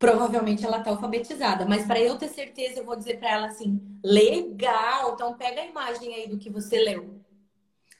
provavelmente 0.00 0.64
ela 0.64 0.78
está 0.78 0.90
alfabetizada. 0.90 1.66
Mas 1.66 1.86
para 1.86 2.00
eu 2.00 2.16
ter 2.16 2.28
certeza, 2.28 2.80
eu 2.80 2.84
vou 2.84 2.96
dizer 2.96 3.20
para 3.20 3.30
ela 3.30 3.46
assim: 3.46 3.80
legal, 4.02 5.12
então 5.14 5.36
pega 5.36 5.60
a 5.60 5.66
imagem 5.66 6.14
aí 6.14 6.28
do 6.28 6.38
que 6.38 6.50
você 6.50 6.80
leu. 6.80 7.20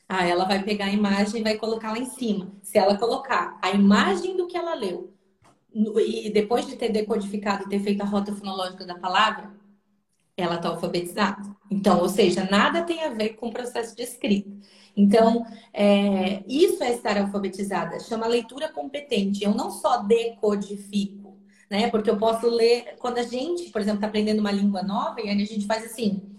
Ah, 0.09 0.26
ela 0.26 0.44
vai 0.44 0.61
pegar 0.64 0.86
a 0.86 0.92
imagem 0.92 1.40
e 1.40 1.44
vai 1.44 1.57
colocar 1.57 1.92
lá 1.92 1.98
em 1.98 2.07
cima. 2.07 2.51
Se 2.62 2.78
ela 2.78 2.98
colocar 2.98 3.57
a 3.62 3.70
imagem 3.70 4.36
do 4.36 4.48
que 4.48 4.57
ela 4.57 4.74
leu, 4.74 5.14
e 5.72 6.30
depois 6.30 6.66
de 6.66 6.74
ter 6.74 6.88
decodificado 6.88 7.62
e 7.62 7.68
ter 7.68 7.78
feito 7.78 8.01
a 8.01 8.07
rota 8.07 8.34
fonológica 8.34 8.84
da 8.84 8.98
palavra, 8.98 9.53
ela 10.36 10.57
está 10.57 10.68
alfabetizada. 10.68 11.42
Então, 11.70 12.01
ou 12.01 12.09
seja, 12.09 12.48
nada 12.51 12.82
tem 12.82 13.05
a 13.05 13.11
ver 13.11 13.30
com 13.30 13.48
o 13.48 13.53
processo 13.53 13.94
de 13.94 14.03
escrita. 14.03 14.51
Então, 14.96 15.46
é, 15.72 16.42
isso 16.48 16.82
é 16.82 16.92
estar 16.92 17.16
alfabetizada. 17.16 18.01
Chama 18.01 18.26
leitura 18.26 18.68
competente. 18.68 19.44
Eu 19.44 19.55
não 19.55 19.70
só 19.70 19.98
decodifico, 19.98 21.20
né? 21.71 21.89
Porque 21.89 22.11
eu 22.11 22.18
posso 22.18 22.49
ler, 22.49 22.97
quando 22.99 23.18
a 23.18 23.23
gente, 23.23 23.71
por 23.71 23.81
exemplo, 23.81 23.99
está 23.99 24.09
aprendendo 24.09 24.41
uma 24.41 24.51
língua 24.51 24.83
nova, 24.83 25.21
e 25.21 25.31
a 25.31 25.35
gente 25.35 25.66
faz 25.66 25.85
assim, 25.85 26.37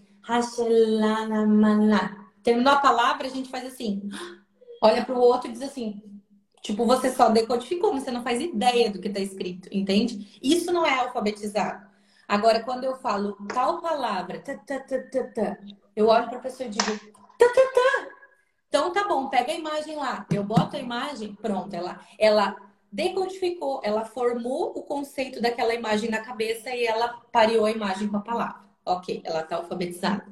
terminou 2.44 2.74
a 2.74 2.80
palavra, 2.80 3.28
a 3.28 3.30
gente 3.30 3.50
faz 3.50 3.66
assim, 3.66 4.10
olha 4.84 5.06
para 5.06 5.16
o 5.16 5.22
outro 5.22 5.50
e 5.50 5.54
diz 5.54 5.62
assim, 5.62 6.04
tipo, 6.62 6.86
você 6.86 7.12
só 7.12 7.30
decodificou, 7.30 7.94
você 7.94 8.12
não 8.12 8.24
faz 8.24 8.42
ideia 8.42 8.92
do 8.92 9.00
que 9.00 9.08
está 9.08 9.20
escrito, 9.20 9.70
entende? 9.72 10.38
Isso 10.44 10.72
não 10.72 10.86
é 10.86 11.00
alfabetizado. 11.00 11.90
Agora, 12.28 12.64
quando 12.64 12.84
eu 12.84 12.96
falo 12.96 13.38
tal 13.54 13.82
palavra, 13.82 14.44
eu 15.96 16.08
olho 16.08 16.30
para 16.30 16.38
a 16.38 16.42
pessoa 16.42 16.68
e 16.68 16.72
digo, 16.72 17.00
então 18.68 18.94
tá 18.94 19.06
bom, 19.06 19.28
pega 19.28 19.52
a 19.52 19.56
imagem 19.56 19.98
lá. 19.98 20.26
Eu 20.32 20.44
boto 20.44 20.78
a 20.78 20.80
imagem, 20.80 21.36
pronto, 21.36 21.74
ela, 21.74 22.00
ela 22.18 22.56
decodificou, 22.92 23.80
ela 23.84 24.04
formou 24.04 24.74
o 24.76 24.84
conceito 24.84 25.42
daquela 25.42 25.74
imagem 25.74 26.10
na 26.10 26.20
cabeça 26.20 26.70
e 26.72 26.86
ela 26.86 27.22
pareou 27.32 27.66
a 27.66 27.72
imagem 27.72 28.08
com 28.08 28.18
a 28.18 28.22
palavra. 28.22 28.62
Ok, 28.86 29.22
ela 29.24 29.42
está 29.42 29.56
alfabetizada. 29.56 30.26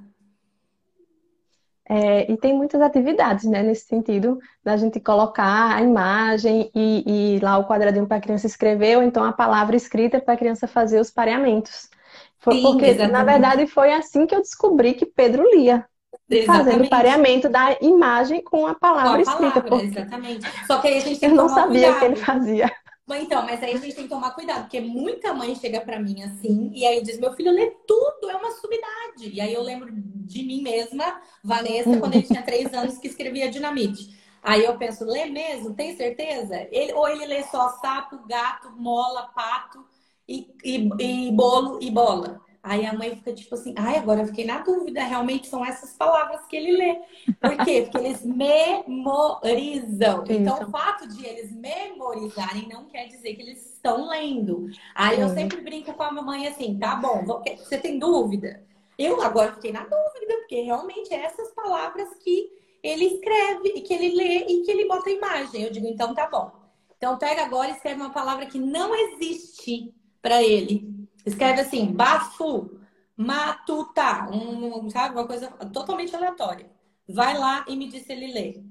É, 1.91 2.31
e 2.31 2.37
tem 2.37 2.55
muitas 2.55 2.79
atividades, 2.81 3.45
né, 3.45 3.63
nesse 3.63 3.87
sentido, 3.87 4.37
da 4.63 4.77
gente 4.77 4.99
colocar 4.99 5.75
a 5.75 5.81
imagem 5.81 6.69
e, 6.75 7.35
e 7.35 7.39
lá 7.39 7.57
o 7.57 7.67
quadradinho 7.67 8.05
para 8.05 8.17
a 8.17 8.21
criança 8.21 8.45
escrever, 8.45 8.97
ou 8.97 9.03
então 9.03 9.23
a 9.23 9.33
palavra 9.33 9.75
escrita 9.75 10.21
para 10.21 10.35
a 10.35 10.37
criança 10.37 10.67
fazer 10.67 10.99
os 10.99 11.09
pareamentos. 11.09 11.89
Foi 12.37 12.55
Sim, 12.55 12.61
porque, 12.61 12.85
exatamente. 12.85 13.11
na 13.11 13.23
verdade, 13.23 13.65
foi 13.65 13.91
assim 13.91 14.27
que 14.27 14.35
eu 14.35 14.41
descobri 14.41 14.93
que 14.93 15.05
Pedro 15.05 15.43
lia. 15.51 15.88
Exatamente. 16.29 16.45
Fazendo 16.45 16.83
o 16.83 16.89
pareamento 16.89 17.49
da 17.49 17.77
imagem 17.81 18.41
com 18.43 18.67
a 18.67 18.75
palavra, 18.75 19.23
com 19.23 19.29
a 19.29 19.35
palavra 19.35 19.47
escrita. 19.51 19.61
Porque... 19.61 19.85
Exatamente. 19.85 20.47
Só 20.67 20.79
que 20.79 20.87
aí 20.87 20.97
a 20.97 21.01
gente 21.01 21.19
tem 21.19 21.29
que 21.29 21.35
Eu 21.35 21.37
não 21.37 21.49
sabia 21.49 21.93
cuidado. 21.93 21.99
que 21.99 22.05
ele 22.05 22.15
fazia. 22.15 22.71
Então, 23.11 23.43
mas 23.43 23.63
aí 23.63 23.73
a 23.73 23.77
gente 23.77 23.95
tem 23.95 24.03
que 24.03 24.09
tomar 24.09 24.31
cuidado, 24.31 24.61
porque 24.63 24.79
muita 24.79 25.33
mãe 25.33 25.55
chega 25.55 25.81
para 25.81 25.99
mim 25.99 26.21
assim, 26.23 26.71
e 26.73 26.85
aí 26.85 27.01
diz: 27.01 27.19
meu 27.19 27.33
filho 27.33 27.51
lê 27.51 27.71
tudo, 27.87 28.29
é 28.29 28.35
uma 28.35 28.51
subidade. 28.51 29.29
E 29.33 29.41
aí 29.41 29.53
eu 29.53 29.63
lembro 29.63 29.89
de 29.91 30.43
mim 30.43 30.61
mesma, 30.61 31.19
Vanessa, 31.43 31.97
quando 31.97 32.13
ele 32.13 32.23
tinha 32.23 32.43
três 32.43 32.71
anos, 32.73 32.99
que 32.99 33.07
escrevia 33.07 33.49
dinamite. 33.49 34.15
Aí 34.43 34.63
eu 34.63 34.77
penso, 34.77 35.05
lê 35.05 35.25
mesmo? 35.25 35.73
Tem 35.73 35.95
certeza? 35.97 36.67
Ele, 36.71 36.93
ou 36.93 37.07
ele 37.07 37.25
lê 37.25 37.43
só 37.43 37.69
sapo, 37.81 38.19
gato, 38.27 38.71
mola, 38.77 39.23
pato 39.35 39.83
e, 40.27 40.53
e, 40.63 41.27
e 41.27 41.31
bolo 41.31 41.79
e 41.81 41.89
bola. 41.91 42.39
Aí 42.61 42.85
a 42.85 42.93
mãe 42.93 43.15
fica 43.15 43.33
tipo 43.33 43.55
assim, 43.55 43.73
ai, 43.77 43.97
agora 43.97 44.21
eu 44.21 44.27
fiquei 44.27 44.45
na 44.45 44.59
dúvida, 44.59 45.01
realmente 45.03 45.47
são 45.47 45.65
essas 45.65 45.93
palavras 45.93 46.45
que 46.45 46.57
ele 46.57 46.75
lê. 46.75 46.99
Por 47.39 47.57
quê? 47.63 47.83
Porque 47.83 48.05
eles 48.05 48.25
memorizam. 48.25 50.23
Então, 50.29 50.67
o 50.67 50.69
fato 50.69 51.07
de 51.07 51.25
eles 51.25 51.51
memorizarem 51.53 52.67
não 52.67 52.85
quer 52.85 53.07
dizer 53.07 53.33
que 53.35 53.41
eles 53.41 53.75
estão 53.75 54.09
lendo. 54.09 54.69
Aí 54.93 55.21
eu 55.21 55.29
sempre 55.29 55.61
brinco 55.61 55.93
com 55.93 56.03
a 56.03 56.11
mamãe 56.11 56.47
assim, 56.47 56.77
tá 56.77 56.95
bom, 56.95 57.23
você 57.57 57.77
tem 57.77 57.97
dúvida? 57.97 58.61
Eu 58.97 59.21
agora 59.21 59.53
fiquei 59.53 59.71
na 59.71 59.83
dúvida, 59.83 60.35
porque 60.39 60.59
realmente 60.61 61.13
é 61.13 61.23
essas 61.23 61.51
palavras 61.51 62.09
que 62.15 62.51
ele 62.83 63.05
escreve 63.05 63.69
e 63.69 63.81
que 63.81 63.93
ele 63.93 64.13
lê 64.13 64.45
e 64.45 64.63
que 64.63 64.71
ele 64.71 64.85
bota 64.85 65.09
a 65.09 65.13
imagem. 65.13 65.63
Eu 65.63 65.71
digo, 65.71 65.87
então 65.87 66.13
tá 66.13 66.27
bom. 66.27 66.51
Então 66.97 67.17
pega 67.17 67.43
agora 67.43 67.69
e 67.69 67.71
escreve 67.71 68.01
uma 68.01 68.09
palavra 68.09 68.45
que 68.45 68.59
não 68.59 68.93
existe 68.93 69.93
para 70.21 70.43
ele. 70.43 70.98
Escreve 71.25 71.61
assim, 71.61 71.91
bafo, 71.91 72.79
matuta, 73.15 74.29
um, 74.31 74.89
sabe, 74.89 75.15
uma 75.15 75.27
coisa 75.27 75.49
totalmente 75.73 76.15
aleatória. 76.15 76.69
Vai 77.07 77.37
lá 77.37 77.65
e 77.67 77.75
me 77.75 77.87
diz 77.87 78.05
se 78.05 78.13
ele 78.13 78.31
lê. 78.31 78.63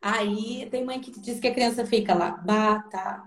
Aí 0.00 0.68
tem 0.70 0.84
mãe 0.84 1.00
que 1.00 1.10
diz 1.10 1.40
que 1.40 1.48
a 1.48 1.54
criança 1.54 1.84
fica 1.84 2.14
lá, 2.14 2.30
bata. 2.30 3.24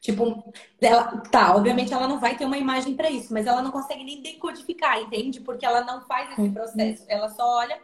Tipo, 0.00 0.52
ela, 0.80 1.18
tá, 1.30 1.54
obviamente 1.54 1.92
ela 1.94 2.08
não 2.08 2.18
vai 2.18 2.36
ter 2.36 2.44
uma 2.44 2.58
imagem 2.58 2.96
para 2.96 3.08
isso, 3.08 3.32
mas 3.32 3.46
ela 3.46 3.62
não 3.62 3.70
consegue 3.70 4.02
nem 4.02 4.20
decodificar, 4.20 5.00
entende? 5.00 5.40
Porque 5.40 5.64
ela 5.64 5.82
não 5.84 6.00
faz 6.02 6.32
esse 6.32 6.40
uhum. 6.40 6.52
processo. 6.52 7.04
Ela 7.08 7.28
só 7.28 7.58
olha, 7.58 7.80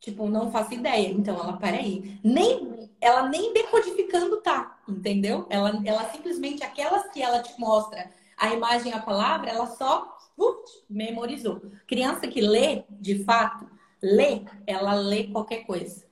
tipo, 0.00 0.28
não 0.28 0.50
faço 0.50 0.74
ideia. 0.74 1.08
Então 1.08 1.34
ela, 1.34 1.56
peraí, 1.56 2.18
nem, 2.22 2.90
ela 3.00 3.28
nem 3.28 3.52
decodificando 3.52 4.38
tá 4.40 4.78
entendeu? 4.88 5.46
Ela, 5.50 5.80
ela 5.84 6.10
simplesmente, 6.10 6.64
aquelas 6.64 7.10
que 7.10 7.22
ela 7.22 7.42
te 7.42 7.58
mostra 7.60 8.10
a 8.36 8.54
imagem, 8.54 8.92
a 8.92 9.00
palavra, 9.00 9.50
ela 9.50 9.66
só 9.66 10.16
uh, 10.38 10.54
memorizou. 10.88 11.60
Criança 11.86 12.26
que 12.26 12.40
lê, 12.40 12.84
de 12.90 13.24
fato, 13.24 13.68
lê, 14.02 14.42
ela 14.66 14.94
lê 14.94 15.24
qualquer 15.24 15.64
coisa. 15.64 16.06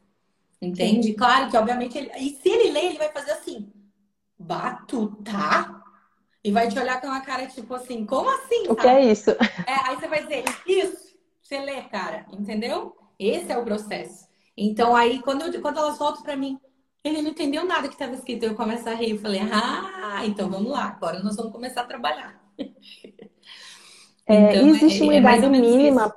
Entende? 0.61 1.09
Sim. 1.09 1.15
Claro 1.15 1.51
que, 1.51 1.57
obviamente, 1.57 1.97
ele... 1.97 2.11
e 2.19 2.31
se 2.31 2.49
ele 2.49 2.73
lê, 2.73 2.87
ele 2.87 2.99
vai 2.99 3.13
fazer 3.13 3.33
assim, 3.33 3.73
batuta? 4.39 5.83
E 6.43 6.51
vai 6.51 6.69
te 6.69 6.79
olhar 6.79 7.01
com 7.01 7.09
uma 7.09 7.21
cara 7.21 7.47
tipo 7.47 7.75
assim, 7.75 8.05
como 8.05 8.29
assim? 8.31 8.63
O 8.65 8.75
sabe? 8.75 8.81
que 8.81 8.89
é 8.89 9.05
isso? 9.05 9.31
É, 9.31 9.89
aí 9.89 9.97
você 9.97 10.09
vai 10.09 10.23
dizer, 10.23 10.45
isso, 10.67 11.17
você 11.43 11.59
lê, 11.61 11.83
cara, 11.83 12.27
entendeu? 12.33 12.97
Esse 13.19 13.53
é 13.53 13.59
o 13.59 13.65
processo. 13.65 14.27
Então, 14.57 14.95
aí, 14.95 15.21
quando, 15.21 15.43
eu, 15.43 15.61
quando 15.61 15.79
elas 15.79 15.99
voltam 15.99 16.23
para 16.23 16.37
mim, 16.37 16.59
ele 17.05 17.23
não 17.23 17.31
entendeu 17.31 17.65
nada 17.65 17.89
que 17.89 17.95
estava 17.95 18.15
escrito. 18.15 18.45
Eu 18.45 18.55
começo 18.55 18.89
a 18.89 18.95
rir. 18.95 19.11
Eu 19.13 19.19
falei, 19.19 19.41
ah, 19.41 20.23
então 20.27 20.51
vamos 20.51 20.71
lá, 20.71 20.85
agora 20.85 21.23
nós 21.23 21.37
vamos 21.37 21.53
começar 21.53 21.83
a 21.83 21.87
trabalhar. 21.87 22.41
É, 24.29 24.57
então, 24.57 24.69
existe 24.71 25.03
é, 25.03 25.05
uma 25.05 25.15
é 25.15 25.19
idade 25.19 25.49
mínima 25.49 26.13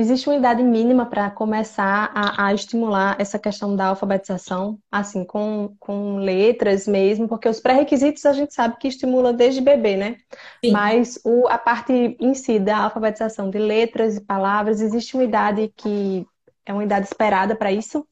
Existe 0.00 0.28
uma 0.28 0.36
idade 0.36 0.62
mínima 0.62 1.06
para 1.06 1.28
começar 1.28 2.12
a, 2.14 2.46
a, 2.46 2.54
estimular 2.54 3.16
essa 3.18 3.36
questão 3.36 3.74
da 3.74 3.86
alfabetização, 3.86 4.78
assim, 4.92 5.24
com, 5.24 5.74
com 5.80 6.18
letras 6.18 6.86
mesmo, 6.86 7.26
porque 7.26 7.48
os 7.48 7.58
pré-requisitos 7.58 8.24
a 8.24 8.32
gente 8.32 8.54
sabe 8.54 8.76
que 8.78 8.86
estimula 8.86 9.32
desde 9.32 9.60
bebê, 9.60 9.96
né? 9.96 10.18
Sim. 10.64 10.70
Mas 10.70 11.18
o, 11.24 11.48
a 11.48 11.58
parte 11.58 12.16
em 12.20 12.32
si 12.32 12.60
da 12.60 12.84
alfabetização 12.84 13.50
de 13.50 13.58
letras 13.58 14.16
e 14.16 14.20
palavras, 14.20 14.80
existe 14.80 15.16
uma 15.16 15.24
idade 15.24 15.72
que 15.76 16.24
é 16.64 16.72
uma 16.72 16.84
idade 16.84 17.06
esperada 17.06 17.56
para 17.56 17.72
isso? 17.72 18.06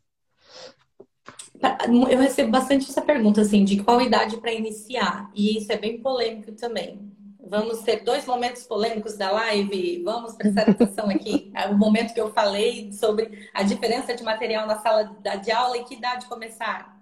Eu 2.11 2.19
recebo 2.19 2.51
bastante 2.51 2.91
essa 2.91 3.01
pergunta, 3.01 3.43
assim, 3.43 3.63
de 3.63 3.83
qual 3.85 4.01
idade 4.01 4.39
para 4.39 4.53
iniciar, 4.53 5.31
e 5.33 5.57
isso 5.57 5.71
é 5.71 5.77
bem 5.77 6.01
polêmico 6.01 6.51
também. 6.51 7.06
Vamos 7.49 7.83
ter 7.83 8.03
dois 8.03 8.27
momentos 8.27 8.65
polêmicos 8.65 9.17
da 9.17 9.31
live. 9.31 10.03
Vamos 10.03 10.35
prestar 10.35 10.69
atenção 10.69 11.09
aqui. 11.09 11.51
É 11.55 11.67
o 11.69 11.79
momento 11.79 12.13
que 12.13 12.21
eu 12.21 12.33
falei 12.33 12.93
sobre 12.93 13.49
a 13.55 13.63
diferença 13.63 14.15
de 14.15 14.23
material 14.23 14.67
na 14.67 14.79
sala 14.81 15.05
de 15.05 15.51
aula 15.53 15.77
e 15.79 15.85
que 15.85 15.95
idade 15.95 16.27
começar. 16.27 16.97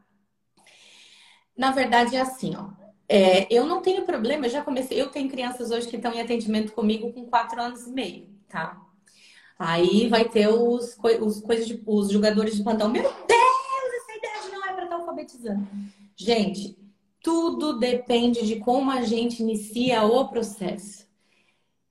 Na 1.57 1.71
verdade, 1.71 2.17
é 2.17 2.21
assim, 2.21 2.55
ó. 2.57 2.69
É, 3.09 3.53
eu 3.53 3.67
não 3.67 3.81
tenho 3.81 4.05
problema, 4.05 4.47
eu 4.47 4.51
já 4.51 4.63
comecei. 4.63 5.01
Eu 5.01 5.11
tenho 5.11 5.31
crianças 5.31 5.71
hoje 5.71 5.89
que 5.89 5.97
estão 5.97 6.13
em 6.13 6.21
atendimento 6.21 6.73
comigo 6.73 7.13
com 7.13 7.27
quatro 7.27 7.61
anos 7.61 7.87
e 7.87 7.91
meio, 7.91 8.29
tá? 8.49 8.81
Aí 9.59 10.09
vai 10.09 10.29
ter 10.29 10.49
os, 10.49 10.99
os, 11.21 11.41
coisas 11.41 11.67
de, 11.67 11.83
os 11.87 12.11
jogadores 12.11 12.57
de 12.57 12.63
plantão. 12.63 12.89
Meu 12.89 13.03
Deus, 13.03 13.95
essa 13.97 14.19
idade 14.19 14.53
não 14.53 14.67
é 14.67 14.73
para 14.73 14.85
estar 14.85 14.97
alfabetizando. 14.97 15.67
Gente, 16.17 16.77
tudo 17.25 17.79
depende 17.79 18.47
de 18.47 18.57
como 18.57 18.91
a 18.91 19.01
gente 19.01 19.43
inicia 19.43 20.05
o 20.05 20.29
processo. 20.29 21.07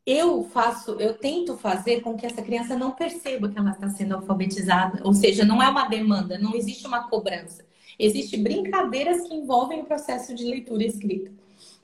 Eu 0.05 0.43
faço, 0.43 0.91
eu 0.99 1.17
tento 1.17 1.57
fazer 1.57 2.01
com 2.01 2.15
que 2.15 2.25
essa 2.25 2.41
criança 2.43 2.77
não 2.77 2.91
perceba 2.91 3.49
que 3.49 3.57
ela 3.57 3.71
está 3.71 3.89
sendo 3.89 4.15
alfabetizada, 4.15 5.01
ou 5.03 5.11
seja, 5.11 5.43
não 5.43 5.61
é 5.61 5.67
uma 5.67 5.87
demanda, 5.87 6.37
não 6.37 6.53
existe 6.53 6.85
uma 6.85 7.09
cobrança. 7.09 7.65
Existem 7.97 8.43
brincadeiras 8.43 9.27
que 9.27 9.33
envolvem 9.33 9.81
o 9.81 9.85
processo 9.85 10.35
de 10.35 10.43
leitura 10.43 10.83
e 10.83 10.87
escrita. 10.87 11.31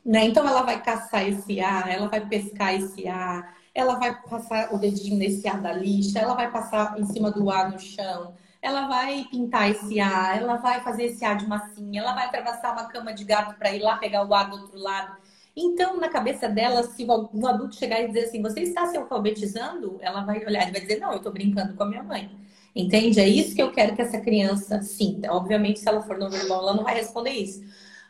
Né? 0.05 0.25
Então 0.25 0.47
ela 0.47 0.61
vai 0.61 0.83
caçar 0.83 1.27
esse 1.27 1.59
A, 1.59 1.89
ela 1.89 2.07
vai 2.07 2.27
pescar 2.27 2.75
esse 2.75 3.07
A, 3.07 3.51
ela 3.73 3.95
vai 3.95 4.21
passar 4.21 4.75
o 4.75 4.77
dedinho 4.77 5.17
nesse 5.17 5.47
A 5.47 5.55
da 5.55 5.73
lixa, 5.73 6.19
ela 6.19 6.35
vai 6.35 6.51
passar 6.51 6.99
em 6.99 7.05
cima 7.05 7.31
do 7.31 7.49
A 7.49 7.67
no 7.67 7.79
chão, 7.79 8.35
ela 8.61 8.87
vai 8.87 9.25
pintar 9.31 9.71
esse 9.71 9.99
A, 9.99 10.35
ela 10.35 10.57
vai 10.57 10.81
fazer 10.81 11.05
esse 11.05 11.23
A 11.23 11.33
de 11.33 11.47
massinha, 11.47 12.01
ela 12.01 12.13
vai 12.13 12.25
atravessar 12.25 12.73
uma 12.73 12.85
cama 12.85 13.13
de 13.13 13.23
gato 13.23 13.57
para 13.57 13.73
ir 13.73 13.81
lá 13.81 13.97
pegar 13.97 14.25
o 14.25 14.33
A 14.33 14.43
do 14.43 14.61
outro 14.61 14.77
lado. 14.77 15.17
Então, 15.55 15.97
na 15.97 16.09
cabeça 16.09 16.47
dela, 16.47 16.83
se 16.83 17.05
um 17.05 17.47
adulto 17.47 17.75
chegar 17.75 18.01
e 18.01 18.07
dizer 18.07 18.25
assim, 18.25 18.41
você 18.41 18.61
está 18.61 18.85
se 18.85 18.97
alfabetizando? 18.97 19.97
Ela 20.01 20.23
vai 20.23 20.45
olhar 20.45 20.67
e 20.67 20.71
vai 20.71 20.81
dizer, 20.81 20.99
não, 20.99 21.11
eu 21.11 21.17
estou 21.17 21.31
brincando 21.31 21.73
com 21.73 21.83
a 21.83 21.87
minha 21.87 22.03
mãe. 22.03 22.29
Entende? 22.75 23.19
É 23.19 23.27
isso 23.27 23.55
que 23.55 23.61
eu 23.61 23.71
quero 23.71 23.95
que 23.95 24.01
essa 24.01 24.21
criança 24.21 24.81
sinta. 24.81 25.33
Obviamente, 25.33 25.79
se 25.79 25.87
ela 25.87 26.01
for 26.01 26.17
no 26.17 26.29
verbal, 26.29 26.61
ela 26.61 26.73
não 26.75 26.83
vai 26.83 26.95
responder 26.95 27.31
isso. 27.31 27.61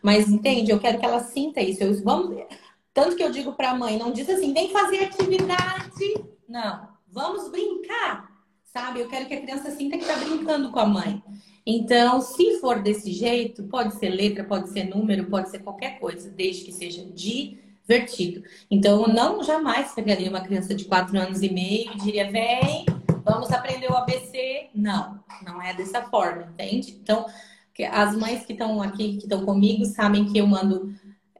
Mas 0.01 0.27
entende? 0.27 0.71
Eu 0.71 0.79
quero 0.79 0.99
que 0.99 1.05
ela 1.05 1.19
sinta 1.19 1.61
isso. 1.61 1.83
Eu, 1.83 2.03
vamos... 2.03 2.43
Tanto 2.93 3.15
que 3.15 3.23
eu 3.23 3.31
digo 3.31 3.53
para 3.53 3.71
a 3.71 3.75
mãe, 3.75 3.97
não 3.97 4.11
diz 4.11 4.29
assim, 4.29 4.53
vem 4.53 4.71
fazer 4.71 5.05
atividade. 5.05 6.25
Não, 6.47 6.89
vamos 7.07 7.49
brincar 7.49 8.28
sabe? 8.73 8.99
Eu 8.99 9.07
quero 9.07 9.25
que 9.25 9.33
a 9.33 9.41
criança 9.41 9.71
sinta 9.71 9.97
que 9.97 10.03
está 10.03 10.15
brincando 10.17 10.71
com 10.71 10.79
a 10.79 10.85
mãe. 10.85 11.21
Então, 11.65 12.21
se 12.21 12.59
for 12.59 12.81
desse 12.81 13.11
jeito, 13.11 13.63
pode 13.63 13.95
ser 13.95 14.09
letra, 14.09 14.43
pode 14.43 14.69
ser 14.69 14.85
número, 14.85 15.25
pode 15.25 15.49
ser 15.49 15.59
qualquer 15.59 15.99
coisa, 15.99 16.29
desde 16.31 16.65
que 16.65 16.71
seja 16.71 17.05
divertido. 17.05 18.43
Então, 18.71 19.03
eu 19.03 19.07
não 19.07 19.43
jamais 19.43 19.93
pegaria 19.93 20.29
uma 20.29 20.41
criança 20.41 20.73
de 20.73 20.85
4 20.85 21.17
anos 21.19 21.41
e 21.41 21.51
meio 21.51 21.91
e 21.93 21.97
diria, 21.97 22.31
vem, 22.31 22.85
vamos 23.23 23.51
aprender 23.51 23.91
o 23.91 23.95
ABC. 23.95 24.69
Não, 24.73 25.19
não 25.45 25.61
é 25.61 25.73
dessa 25.73 26.01
forma, 26.03 26.49
entende? 26.53 26.97
Então, 27.01 27.25
as 27.91 28.15
mães 28.15 28.45
que 28.45 28.53
estão 28.53 28.81
aqui, 28.81 29.17
que 29.17 29.23
estão 29.23 29.45
comigo, 29.45 29.85
sabem 29.85 30.25
que 30.25 30.37
eu 30.37 30.47
mando 30.47 30.93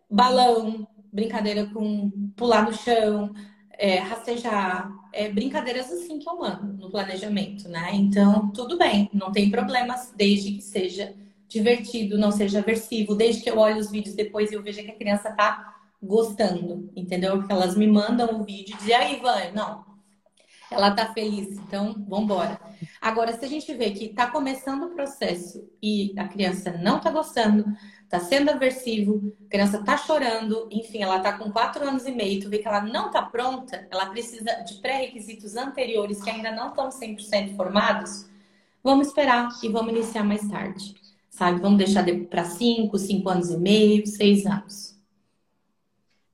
balão, 0.09 0.87
brincadeira 1.11 1.65
com 1.65 2.09
pular 2.35 2.65
no 2.65 2.73
chão, 2.73 3.33
é, 3.79 3.97
rastejar, 3.99 4.91
é, 5.13 5.29
brincadeiras 5.29 5.89
assim 5.89 6.19
que 6.19 6.27
eu 6.29 6.37
mando 6.37 6.73
no 6.73 6.91
planejamento, 6.91 7.69
né? 7.69 7.91
Então, 7.93 8.51
tudo 8.51 8.77
bem, 8.77 9.09
não 9.13 9.31
tem 9.31 9.49
problemas, 9.49 10.13
desde 10.15 10.51
que 10.51 10.61
seja 10.61 11.15
divertido, 11.47 12.17
não 12.17 12.29
seja 12.29 12.59
aversivo, 12.59 13.15
desde 13.15 13.41
que 13.41 13.49
eu 13.49 13.57
olhe 13.57 13.79
os 13.79 13.89
vídeos 13.89 14.15
depois 14.15 14.51
e 14.51 14.55
eu 14.55 14.61
veja 14.61 14.83
que 14.83 14.91
a 14.91 14.97
criança 14.97 15.31
tá 15.31 15.77
gostando, 16.03 16.91
entendeu? 16.93 17.37
Porque 17.37 17.53
elas 17.53 17.75
me 17.75 17.87
mandam 17.87 18.41
o 18.41 18.43
vídeo 18.43 18.75
e 18.75 18.77
dizem, 18.77 18.95
aí, 18.95 19.15
Ivan, 19.15 19.51
não, 19.55 19.85
ela 20.69 20.91
tá 20.91 21.13
feliz, 21.13 21.47
então 21.57 21.93
vamos 22.07 22.25
embora. 22.25 22.59
Agora, 23.01 23.31
se 23.31 23.45
a 23.45 23.47
gente 23.47 23.73
vê 23.73 23.91
que 23.91 24.09
tá 24.09 24.27
começando 24.27 24.83
o 24.83 24.89
processo 24.89 25.67
e 25.81 26.13
a 26.17 26.27
criança 26.27 26.77
não 26.77 26.99
tá 26.99 27.09
gostando, 27.09 27.65
tá 28.09 28.19
sendo 28.19 28.49
aversivo, 28.49 29.31
a 29.45 29.49
criança 29.49 29.83
tá 29.83 29.95
chorando, 29.95 30.67
enfim, 30.71 31.03
ela 31.03 31.19
tá 31.19 31.37
com 31.37 31.51
quatro 31.51 31.87
anos 31.87 32.07
e 32.07 32.11
meio, 32.11 32.41
tu 32.41 32.49
vê 32.49 32.57
que 32.57 32.67
ela 32.67 32.81
não 32.81 33.11
tá 33.11 33.21
pronta, 33.21 33.87
ela 33.91 34.07
precisa 34.07 34.51
de 34.63 34.75
pré-requisitos 34.75 35.55
anteriores 35.55 36.21
que 36.21 36.29
ainda 36.29 36.51
não 36.51 36.69
estão 36.69 36.89
100% 36.89 37.55
formados, 37.55 38.27
vamos 38.83 39.07
esperar 39.07 39.49
e 39.61 39.69
vamos 39.69 39.93
iniciar 39.93 40.23
mais 40.23 40.47
tarde, 40.49 40.95
sabe? 41.29 41.61
Vamos 41.61 41.77
deixar 41.77 42.03
para 42.29 42.45
cinco, 42.45 42.97
cinco 42.97 43.29
anos 43.29 43.51
e 43.51 43.57
meio, 43.57 44.07
seis 44.07 44.43
anos. 44.47 44.97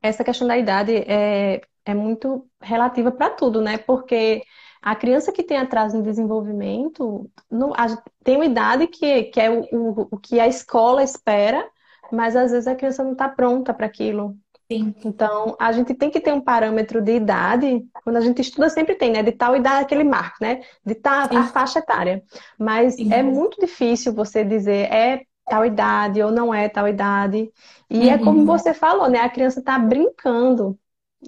Essa 0.02 0.24
questão 0.24 0.48
da 0.48 0.58
idade 0.58 0.96
é, 0.96 1.62
é 1.84 1.94
muito 1.94 2.48
relativa 2.62 3.12
para 3.12 3.32
tudo, 3.32 3.60
né? 3.60 3.78
Porque 3.78 4.44
a 4.86 4.96
criança 4.96 5.32
que 5.32 5.42
tem 5.42 5.58
atraso 5.58 5.98
no 5.98 6.04
desenvolvimento 6.04 7.28
não, 7.50 7.74
a, 7.74 7.88
tem 8.24 8.36
uma 8.36 8.46
idade 8.46 8.86
que, 8.86 9.24
que 9.24 9.42
é 9.42 9.50
o, 9.50 9.62
o, 9.72 10.08
o, 10.12 10.18
que 10.20 10.40
a 10.40 10.48
escola 10.48 11.02
espera, 11.02 11.68
mas 12.12 12.36
às 12.36 12.52
vezes 12.52 12.68
a 12.68 12.76
criança 12.76 13.04
não 13.04 13.14
está 13.14 13.28
pronta 13.28 13.74
para 13.74 13.88
aquilo. 13.88 14.38
Sim. 14.72 14.94
Então, 15.04 15.56
a 15.60 15.72
gente 15.72 15.96
tem 15.96 16.12
que 16.12 16.20
ter 16.20 16.32
um 16.32 16.42
parâmetro 16.42 17.02
de 17.02 17.14
idade, 17.16 17.84
quando 18.04 18.18
a 18.18 18.22
gente 18.22 18.42
estuda 18.42 18.70
sempre 18.70 18.94
tem, 18.94 19.12
né? 19.12 19.24
De 19.24 19.32
tal 19.32 19.56
idade 19.56 19.86
aquele 19.86 20.04
marco, 20.04 20.38
né? 20.40 20.62
De 20.86 20.94
tal 20.94 21.30
a 21.36 21.44
faixa 21.46 21.80
etária. 21.80 22.24
Mas 22.58 22.94
Sim. 22.94 23.12
é 23.12 23.24
muito 23.24 23.60
difícil 23.60 24.14
você 24.14 24.44
dizer 24.44 24.92
é 24.94 25.24
tal 25.48 25.66
idade 25.66 26.22
ou 26.22 26.32
não 26.32 26.54
é 26.54 26.70
tal 26.70 26.88
idade. 26.88 27.52
E 27.90 28.02
uhum. 28.02 28.12
é 28.12 28.18
como 28.20 28.40
uhum. 28.40 28.46
você 28.46 28.72
falou, 28.72 29.10
né? 29.10 29.20
A 29.22 29.30
criança 29.30 29.60
está 29.60 29.80
brincando. 29.80 30.78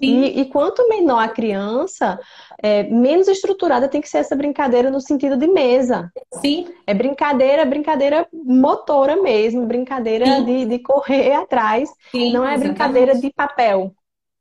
E, 0.00 0.40
e, 0.40 0.44
quanto 0.46 0.88
menor 0.88 1.18
a 1.18 1.28
criança, 1.28 2.18
é, 2.62 2.82
menos 2.84 3.28
estruturada 3.28 3.88
tem 3.88 4.00
que 4.00 4.08
ser 4.08 4.18
essa 4.18 4.34
brincadeira 4.34 4.90
no 4.90 5.00
sentido 5.00 5.36
de 5.36 5.46
mesa. 5.46 6.12
Sim. 6.40 6.66
É 6.86 6.92
brincadeira, 6.92 7.64
brincadeira 7.64 8.26
motora 8.32 9.20
mesmo, 9.22 9.66
brincadeira 9.66 10.42
de, 10.42 10.64
de, 10.64 10.78
correr 10.80 11.34
atrás. 11.34 11.88
Sim, 12.10 12.32
não 12.32 12.44
é 12.44 12.54
exatamente. 12.54 12.66
brincadeira 12.66 13.14
de 13.18 13.32
papel. 13.32 13.94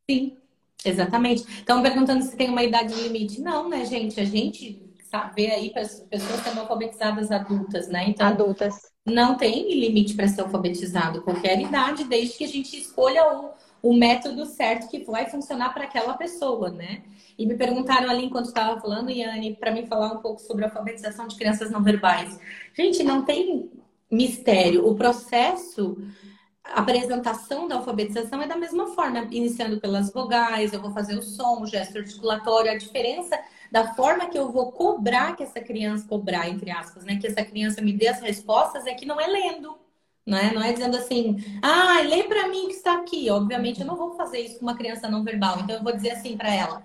Sim, 0.09 0.35
exatamente. 0.83 1.43
Estão 1.43 1.81
perguntando 1.81 2.23
se 2.23 2.35
tem 2.35 2.49
uma 2.49 2.63
idade 2.63 2.93
limite. 2.95 3.39
Não, 3.39 3.69
né, 3.69 3.85
gente? 3.85 4.19
A 4.19 4.25
gente 4.25 4.81
sabe 5.09 5.47
aí 5.47 5.71
pessoas 6.09 6.41
sendo 6.41 6.59
alfabetizadas 6.61 7.31
adultas, 7.31 7.87
né? 7.87 8.05
Então, 8.07 8.27
adultas. 8.27 8.75
Não 9.05 9.37
tem 9.37 9.73
limite 9.79 10.15
para 10.15 10.27
ser 10.27 10.41
alfabetizado, 10.41 11.21
qualquer 11.21 11.61
idade, 11.61 12.03
desde 12.03 12.37
que 12.37 12.43
a 12.43 12.47
gente 12.47 12.77
escolha 12.77 13.25
o 13.25 13.51
o 13.81 13.93
método 13.93 14.45
certo 14.45 14.89
que 14.89 15.03
vai 15.05 15.29
funcionar 15.29 15.73
para 15.73 15.83
aquela 15.83 16.15
pessoa, 16.15 16.69
né? 16.69 17.03
E 17.37 17.45
me 17.45 17.55
perguntaram 17.55 18.09
ali 18.09 18.25
enquanto 18.25 18.47
estava 18.47 18.79
falando, 18.79 19.11
Yane, 19.11 19.55
para 19.55 19.71
me 19.71 19.85
falar 19.85 20.13
um 20.13 20.21
pouco 20.21 20.41
sobre 20.41 20.65
a 20.65 20.67
alfabetização 20.67 21.27
de 21.27 21.35
crianças 21.35 21.69
não 21.69 21.83
verbais. 21.83 22.39
Gente, 22.73 23.03
não 23.03 23.23
tem 23.23 23.69
mistério. 24.09 24.87
O 24.87 24.95
processo, 24.95 25.97
a 26.63 26.81
apresentação 26.81 27.67
da 27.67 27.75
alfabetização 27.75 28.41
é 28.41 28.47
da 28.47 28.57
mesma 28.57 28.87
forma, 28.87 29.27
iniciando 29.31 29.79
pelas 29.79 30.11
vogais, 30.11 30.73
eu 30.73 30.81
vou 30.81 30.91
fazer 30.91 31.17
o 31.17 31.21
som, 31.21 31.61
o 31.61 31.67
gesto 31.67 31.97
articulatório, 31.97 32.71
a 32.71 32.77
diferença 32.77 33.39
da 33.71 33.93
forma 33.93 34.27
que 34.27 34.37
eu 34.37 34.51
vou 34.51 34.71
cobrar 34.71 35.35
que 35.35 35.43
essa 35.43 35.59
criança, 35.59 36.07
cobrar 36.07 36.49
entre 36.49 36.71
aspas, 36.71 37.03
né, 37.03 37.17
que 37.17 37.27
essa 37.27 37.43
criança 37.43 37.81
me 37.81 37.93
dê 37.93 38.07
as 38.07 38.21
respostas 38.21 38.85
é 38.85 38.93
que 38.93 39.05
não 39.05 39.19
é 39.19 39.27
lendo 39.27 39.77
né? 40.27 40.51
Não 40.53 40.61
é 40.61 40.73
dizendo 40.73 40.97
assim, 40.97 41.37
ah, 41.61 42.01
lê 42.01 42.23
para 42.23 42.49
mim 42.49 42.67
que 42.67 42.73
está 42.73 42.95
aqui. 42.95 43.29
Obviamente, 43.29 43.79
eu 43.79 43.87
não 43.87 43.95
vou 43.95 44.15
fazer 44.15 44.41
isso 44.41 44.59
com 44.59 44.65
uma 44.65 44.75
criança 44.75 45.09
não 45.09 45.23
verbal. 45.23 45.59
Então, 45.61 45.77
eu 45.77 45.83
vou 45.83 45.95
dizer 45.95 46.11
assim 46.11 46.35
para 46.35 46.53
ela: 46.53 46.83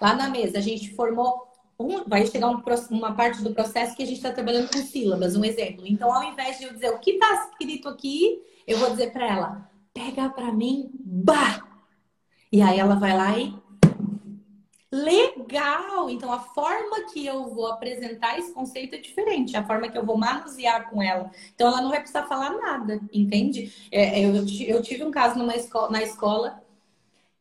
lá 0.00 0.14
na 0.14 0.28
mesa, 0.28 0.58
a 0.58 0.60
gente 0.60 0.94
formou. 0.94 1.50
Um, 1.80 2.04
vai 2.04 2.26
chegar 2.26 2.48
um, 2.48 2.62
uma 2.90 3.14
parte 3.14 3.42
do 3.42 3.54
processo 3.54 3.96
que 3.96 4.02
a 4.02 4.06
gente 4.06 4.18
está 4.18 4.30
trabalhando 4.30 4.70
com 4.70 4.78
sílabas, 4.78 5.34
um 5.34 5.44
exemplo. 5.44 5.84
Então, 5.86 6.12
ao 6.12 6.22
invés 6.22 6.58
de 6.58 6.64
eu 6.64 6.72
dizer 6.74 6.90
o 6.90 6.98
que 6.98 7.12
está 7.12 7.48
escrito 7.48 7.88
aqui, 7.88 8.40
eu 8.68 8.78
vou 8.78 8.90
dizer 8.90 9.10
para 9.10 9.26
ela: 9.26 9.70
pega 9.92 10.28
para 10.28 10.52
mim, 10.52 10.90
bah! 10.94 11.66
E 12.52 12.60
aí 12.60 12.78
ela 12.78 12.94
vai 12.94 13.16
lá 13.16 13.38
e 13.38 13.54
Legal! 14.92 16.10
Então, 16.10 16.30
a 16.30 16.38
forma 16.38 17.06
que 17.10 17.24
eu 17.24 17.48
vou 17.48 17.66
apresentar 17.66 18.38
esse 18.38 18.52
conceito 18.52 18.94
é 18.94 18.98
diferente, 18.98 19.56
a 19.56 19.64
forma 19.64 19.88
que 19.88 19.96
eu 19.96 20.04
vou 20.04 20.18
manusear 20.18 20.90
com 20.90 21.02
ela. 21.02 21.30
Então, 21.54 21.68
ela 21.68 21.80
não 21.80 21.88
vai 21.88 22.00
precisar 22.00 22.24
falar 22.26 22.50
nada, 22.50 23.00
entende? 23.10 23.72
É, 23.90 24.20
eu, 24.20 24.44
eu 24.66 24.82
tive 24.82 25.02
um 25.02 25.10
caso 25.10 25.38
numa 25.38 25.56
escola, 25.56 25.90
na 25.90 26.02
escola 26.02 26.62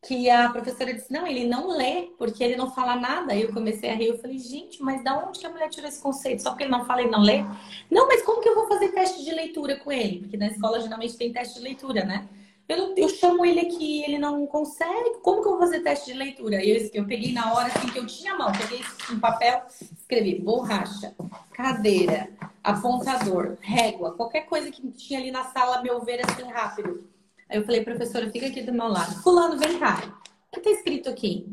que 0.02 0.30
a 0.30 0.50
professora 0.50 0.94
disse: 0.94 1.12
não, 1.12 1.28
ele 1.28 1.46
não 1.46 1.68
lê, 1.68 2.12
porque 2.18 2.42
ele 2.44 2.56
não 2.56 2.72
fala 2.74 2.96
nada. 2.96 3.34
Aí 3.34 3.42
eu 3.44 3.54
comecei 3.54 3.90
a 3.90 3.96
rir. 3.96 4.08
Eu 4.08 4.20
falei: 4.20 4.40
gente, 4.40 4.82
mas 4.82 5.04
da 5.04 5.18
onde 5.18 5.40
que 5.40 5.46
a 5.46 5.50
mulher 5.50 5.70
tirou 5.70 5.90
esse 5.90 6.02
conceito? 6.02 6.42
Só 6.42 6.52
porque 6.52 6.64
ele 6.64 6.72
não 6.72 6.86
fala 6.86 7.02
e 7.02 7.10
não 7.10 7.22
lê? 7.22 7.44
Não, 7.90 8.08
mas 8.08 8.22
como 8.24 8.42
que 8.42 8.50
eu 8.50 8.56
vou 8.56 8.68
fazer 8.68 8.90
teste 8.94 9.24
de 9.24 9.32
leitura 9.32 9.78
com 9.78 9.92
ele? 9.92 10.20
Porque 10.22 10.38
na 10.38 10.48
escola 10.48 10.80
geralmente 10.80 11.18
tem 11.18 11.32
teste 11.34 11.56
de 11.56 11.62
leitura, 11.62 12.06
né? 12.06 12.30
Eu, 12.72 12.96
eu 12.96 13.10
chamo 13.10 13.46
ele 13.46 13.60
aqui, 13.60 14.02
ele 14.04 14.18
não 14.18 14.48
consegue. 14.48 15.18
Como 15.22 15.42
que 15.42 15.48
eu 15.48 15.52
vou 15.52 15.60
fazer 15.60 15.82
teste 15.82 16.12
de 16.12 16.18
leitura? 16.18 16.64
Eu, 16.64 16.90
eu 16.94 17.06
peguei 17.06 17.34
na 17.34 17.54
hora 17.54 17.68
assim 17.68 17.90
que 17.90 18.00
eu 18.00 18.08
tinha 18.08 18.34
a 18.34 18.38
mão, 18.38 18.52
peguei 18.54 18.82
um 19.12 19.20
papel, 19.20 19.62
escrevi 19.70 20.40
borracha, 20.40 21.14
cadeira, 21.52 22.30
apontador, 22.64 23.58
régua, 23.60 24.14
qualquer 24.14 24.42
coisa 24.42 24.72
que 24.72 24.88
tinha 24.92 25.20
ali 25.20 25.32
na 25.32 25.44
sala, 25.44 25.82
meu 25.82 26.02
ver 26.02 26.22
assim 26.26 26.50
rápido. 26.50 27.04
Aí 27.50 27.58
eu 27.58 27.66
falei, 27.66 27.84
professora, 27.84 28.32
fica 28.32 28.48
aqui 28.48 28.62
do 28.62 28.72
meu 28.72 28.88
lado. 28.88 29.22
Fulano, 29.22 29.58
vem 29.58 29.78
cá. 29.78 30.18
O 30.48 30.56
que 30.56 30.62
tá 30.62 30.70
escrito 30.72 31.10
aqui? 31.10 31.46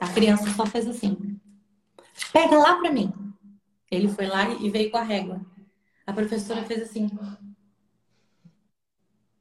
A 0.00 0.08
criança 0.08 0.50
só 0.50 0.66
fez 0.66 0.88
assim. 0.88 1.38
Pega 2.32 2.58
lá 2.58 2.74
pra 2.80 2.90
mim. 2.90 3.12
Ele 3.88 4.08
foi 4.08 4.26
lá 4.26 4.50
e 4.50 4.68
veio 4.68 4.90
com 4.90 4.96
a 4.96 5.02
régua. 5.02 5.40
A 6.04 6.12
professora 6.12 6.64
fez 6.64 6.82
assim. 6.82 7.08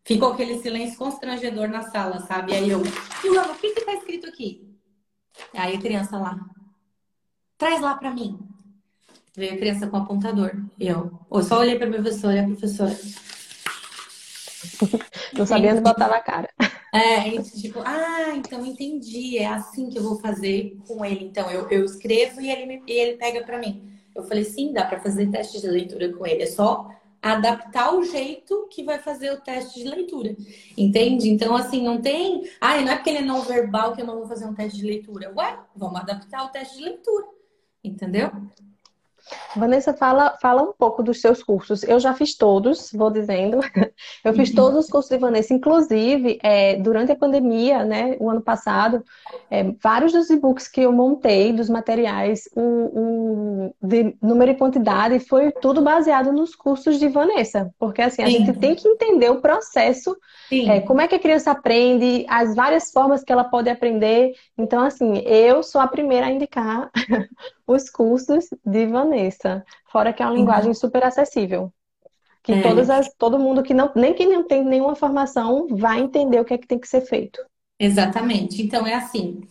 Ficou 0.06 0.34
aquele 0.34 0.60
silêncio 0.60 1.00
constrangedor 1.00 1.68
na 1.68 1.82
sala, 1.82 2.20
sabe? 2.20 2.54
Aí 2.54 2.70
eu, 2.70 2.86
Fulano, 2.86 3.54
o 3.54 3.58
que 3.58 3.72
que 3.72 3.82
tá 3.82 3.96
escrito 3.96 4.28
aqui? 4.28 4.70
Aí 5.52 5.76
a 5.76 5.82
criança 5.82 6.18
lá. 6.18 6.40
Traz 7.58 7.82
lá 7.82 7.96
pra 7.96 8.12
mim. 8.12 8.38
Veio 9.36 9.56
a 9.56 9.58
criança 9.58 9.88
com 9.88 9.98
o 9.98 10.02
apontador. 10.02 10.52
Eu, 10.80 11.20
eu 11.32 11.44
só 11.44 11.60
olhei 11.60 11.78
pra 11.78 11.88
professora 11.88 12.36
e 12.36 12.40
a 12.40 12.46
professora. 12.46 12.96
Não 15.34 15.46
sabia 15.46 15.72
onde 15.72 15.82
botar 15.82 16.08
na 16.08 16.22
cara. 16.22 16.50
É, 16.94 17.42
tipo, 17.42 17.82
ah, 17.84 18.36
então 18.36 18.64
entendi, 18.64 19.40
é 19.40 19.48
assim 19.48 19.90
que 19.90 19.98
eu 19.98 20.04
vou 20.04 20.20
fazer 20.20 20.78
com 20.88 21.04
ele. 21.04 21.26
Então, 21.26 21.50
eu, 21.50 21.68
eu 21.70 21.84
escrevo 21.84 22.40
e 22.40 22.50
ele, 22.50 22.66
me, 22.68 22.84
e 22.88 22.94
ele 22.94 23.18
pega 23.18 23.44
para 23.44 23.58
mim. 23.58 23.92
Eu 24.16 24.24
falei, 24.24 24.46
sim, 24.46 24.72
dá 24.72 24.86
para 24.86 25.02
fazer 25.02 25.30
teste 25.32 25.60
de 25.60 25.68
leitura 25.68 26.14
com 26.14 26.26
ele. 26.26 26.44
É 26.44 26.48
só 26.48 26.90
adaptar 27.34 27.96
o 27.96 28.04
jeito 28.04 28.68
que 28.70 28.84
vai 28.84 29.00
fazer 29.00 29.32
o 29.32 29.42
teste 29.42 29.82
de 29.82 29.90
leitura. 29.90 30.36
Entende? 30.78 31.28
Então, 31.28 31.56
assim, 31.56 31.84
não 31.84 32.00
tem. 32.00 32.48
Ah, 32.62 32.80
não 32.80 32.92
é 32.92 32.96
porque 32.96 33.10
ele 33.10 33.20
é 33.20 33.22
não 33.22 33.42
verbal 33.42 33.94
que 33.94 34.02
eu 34.02 34.06
não 34.06 34.20
vou 34.20 34.28
fazer 34.28 34.46
um 34.46 34.54
teste 34.54 34.80
de 34.80 34.86
leitura. 34.86 35.34
Ué, 35.36 35.60
vamos 35.76 36.00
adaptar 36.00 36.46
o 36.46 36.50
teste 36.50 36.78
de 36.78 36.84
leitura. 36.84 37.26
Entendeu? 37.84 38.32
Vanessa, 39.56 39.94
fala, 39.94 40.38
fala 40.42 40.62
um 40.62 40.74
pouco 40.74 41.02
dos 41.02 41.22
seus 41.22 41.42
cursos. 41.42 41.84
Eu 41.84 42.00
já 42.00 42.14
fiz 42.14 42.36
todos, 42.36 42.92
vou 42.94 43.10
dizendo. 43.10 43.60
Eu 44.24 44.34
fiz 44.34 44.50
uhum. 44.50 44.56
todos 44.56 44.86
os 44.86 44.90
cursos 44.90 45.10
de 45.10 45.18
Vanessa, 45.18 45.54
inclusive 45.54 46.40
é, 46.44 46.76
durante 46.76 47.12
a 47.12 47.16
pandemia, 47.16 47.84
né, 47.84 48.18
o 48.20 48.30
ano 48.30 48.42
passado, 48.42 49.04
é, 49.50 49.64
vários 49.82 50.12
dos 50.12 50.30
e-books 50.30 50.68
que 50.68 50.82
eu 50.82 50.92
montei, 50.92 51.54
dos 51.54 51.70
materiais, 51.70 52.50
o, 52.56 52.62
o, 52.62 53.76
de 53.82 54.16
número 54.22 54.52
e 54.52 54.56
quantidade, 54.56 55.20
foi 55.20 55.52
tudo 55.52 55.82
baseado 55.82 56.32
nos 56.32 56.56
cursos 56.56 57.00
de 57.00 57.08
Vanessa. 57.08 57.72
Porque 57.80 58.02
assim, 58.02 58.24
a 58.24 58.28
Sim. 58.28 58.46
gente 58.46 58.54
tem 58.60 58.76
que 58.76 58.88
entender 58.88 59.30
o 59.30 59.42
processo, 59.42 60.16
é, 60.52 60.82
como 60.82 61.02
é 61.02 61.08
que 61.08 61.16
a 61.16 61.20
criança 61.20 61.52
aprende, 61.52 62.26
as 62.30 62.56
várias 62.56 62.92
formas 62.92 63.24
que 63.24 63.32
ela 63.32 63.44
pode 63.44 63.70
aprender. 63.70 64.34
Então, 64.58 64.84
assim, 64.84 65.20
eu 65.20 65.64
sou 65.64 65.82
a 65.82 65.88
primeira 65.88 66.28
a 66.28 66.32
indicar 66.32 66.92
os 67.68 67.90
cursos 67.90 68.46
de 68.66 68.86
Vanessa. 68.86 69.64
Fora 69.92 70.14
que 70.14 70.22
é 70.22 70.26
uma 70.26 70.32
uhum. 70.32 70.40
linguagem 70.40 70.74
super 70.74 71.04
acessível. 71.04 71.74
Que 72.44 72.54
é. 72.54 72.62
todas 72.62 72.90
as, 72.90 73.12
todo 73.18 73.40
mundo 73.40 73.64
que 73.64 73.74
não, 73.74 73.92
nem 73.96 74.14
que 74.14 74.26
não 74.26 74.46
tem 74.46 74.64
nenhuma 74.64 74.96
formação, 74.96 75.68
vai 75.70 76.00
entender 76.00 76.40
o 76.40 76.46
que 76.46 76.54
é 76.54 76.58
que 76.58 76.68
tem 76.68 76.80
que 76.80 76.88
ser 76.88 77.02
feito. 77.02 77.44
Exatamente. 77.80 78.62
Então 78.62 78.86
é 78.86 78.94
assim. 78.94 79.42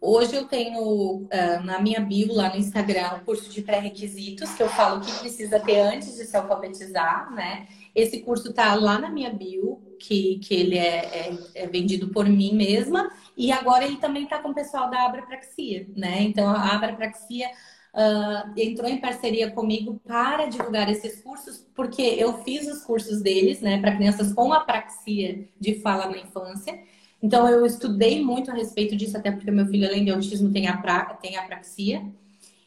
Hoje 0.00 0.36
eu 0.36 0.44
tenho 0.46 0.80
uh, 0.80 1.64
na 1.64 1.80
minha 1.80 2.00
bio 2.00 2.32
lá 2.32 2.50
no 2.50 2.56
Instagram 2.56 3.16
um 3.16 3.24
curso 3.24 3.50
de 3.50 3.62
pré-requisitos 3.62 4.54
que 4.54 4.62
eu 4.62 4.68
falo 4.68 4.98
o 4.98 5.00
que 5.00 5.12
precisa 5.18 5.58
ter 5.58 5.80
antes 5.80 6.14
de 6.14 6.24
se 6.24 6.36
alfabetizar, 6.36 7.32
né? 7.34 7.66
Esse 7.92 8.20
curso 8.20 8.52
tá 8.52 8.74
lá 8.76 8.96
na 9.00 9.10
minha 9.10 9.30
bio, 9.30 9.82
que, 9.98 10.38
que 10.38 10.54
ele 10.54 10.78
é, 10.78 10.98
é, 11.04 11.38
é 11.56 11.66
vendido 11.66 12.08
por 12.10 12.28
mim 12.28 12.54
mesma, 12.54 13.10
e 13.38 13.52
agora 13.52 13.84
ele 13.84 13.98
também 13.98 14.24
está 14.24 14.40
com 14.40 14.48
o 14.48 14.54
pessoal 14.54 14.90
da 14.90 15.06
Abrapraxia, 15.06 15.86
né? 15.96 16.22
Então 16.22 16.50
a 16.50 16.74
Abrapraxia 16.74 17.48
uh, 17.94 18.52
entrou 18.56 18.90
em 18.90 19.00
parceria 19.00 19.48
comigo 19.52 20.00
para 20.04 20.46
divulgar 20.46 20.90
esses 20.90 21.22
cursos, 21.22 21.64
porque 21.72 22.02
eu 22.02 22.42
fiz 22.42 22.66
os 22.66 22.82
cursos 22.82 23.22
deles, 23.22 23.60
né, 23.60 23.80
para 23.80 23.94
crianças 23.94 24.32
com 24.32 24.52
apraxia 24.52 25.48
de 25.58 25.80
fala 25.80 26.10
na 26.10 26.18
infância. 26.18 26.82
Então 27.22 27.48
eu 27.48 27.64
estudei 27.64 28.24
muito 28.24 28.50
a 28.50 28.54
respeito 28.54 28.96
disso, 28.96 29.16
até 29.16 29.30
porque 29.30 29.50
meu 29.52 29.66
filho, 29.66 29.86
além 29.86 30.04
de 30.04 30.10
autismo, 30.10 30.52
tem, 30.52 30.66
apra, 30.66 31.04
tem 31.22 31.36
apraxia. 31.36 32.04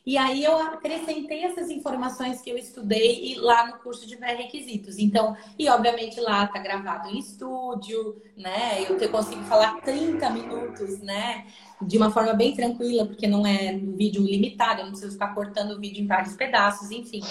E 0.03 0.17
aí 0.17 0.43
eu 0.43 0.57
acrescentei 0.57 1.43
essas 1.43 1.69
informações 1.69 2.41
que 2.41 2.49
eu 2.49 2.57
estudei 2.57 3.35
lá 3.37 3.67
no 3.67 3.79
curso 3.79 4.07
de 4.07 4.17
pré-requisitos. 4.17 4.97
Então, 4.97 5.37
e 5.59 5.69
obviamente 5.69 6.19
lá 6.19 6.47
tá 6.47 6.59
gravado 6.59 7.09
em 7.09 7.19
estúdio, 7.19 8.19
né? 8.35 8.81
Eu 8.81 9.11
consigo 9.11 9.43
falar 9.43 9.79
30 9.81 10.27
minutos, 10.31 10.99
né? 11.01 11.45
De 11.79 11.97
uma 11.97 12.09
forma 12.09 12.33
bem 12.33 12.55
tranquila, 12.55 13.05
porque 13.05 13.27
não 13.27 13.45
é 13.45 13.73
um 13.73 13.95
vídeo 13.95 14.23
limitado, 14.23 14.81
eu 14.81 14.85
não 14.85 14.91
preciso 14.91 15.13
ficar 15.13 15.35
cortando 15.35 15.71
o 15.71 15.79
vídeo 15.79 16.03
em 16.03 16.07
vários 16.07 16.35
pedaços, 16.35 16.89
enfim. 16.89 17.21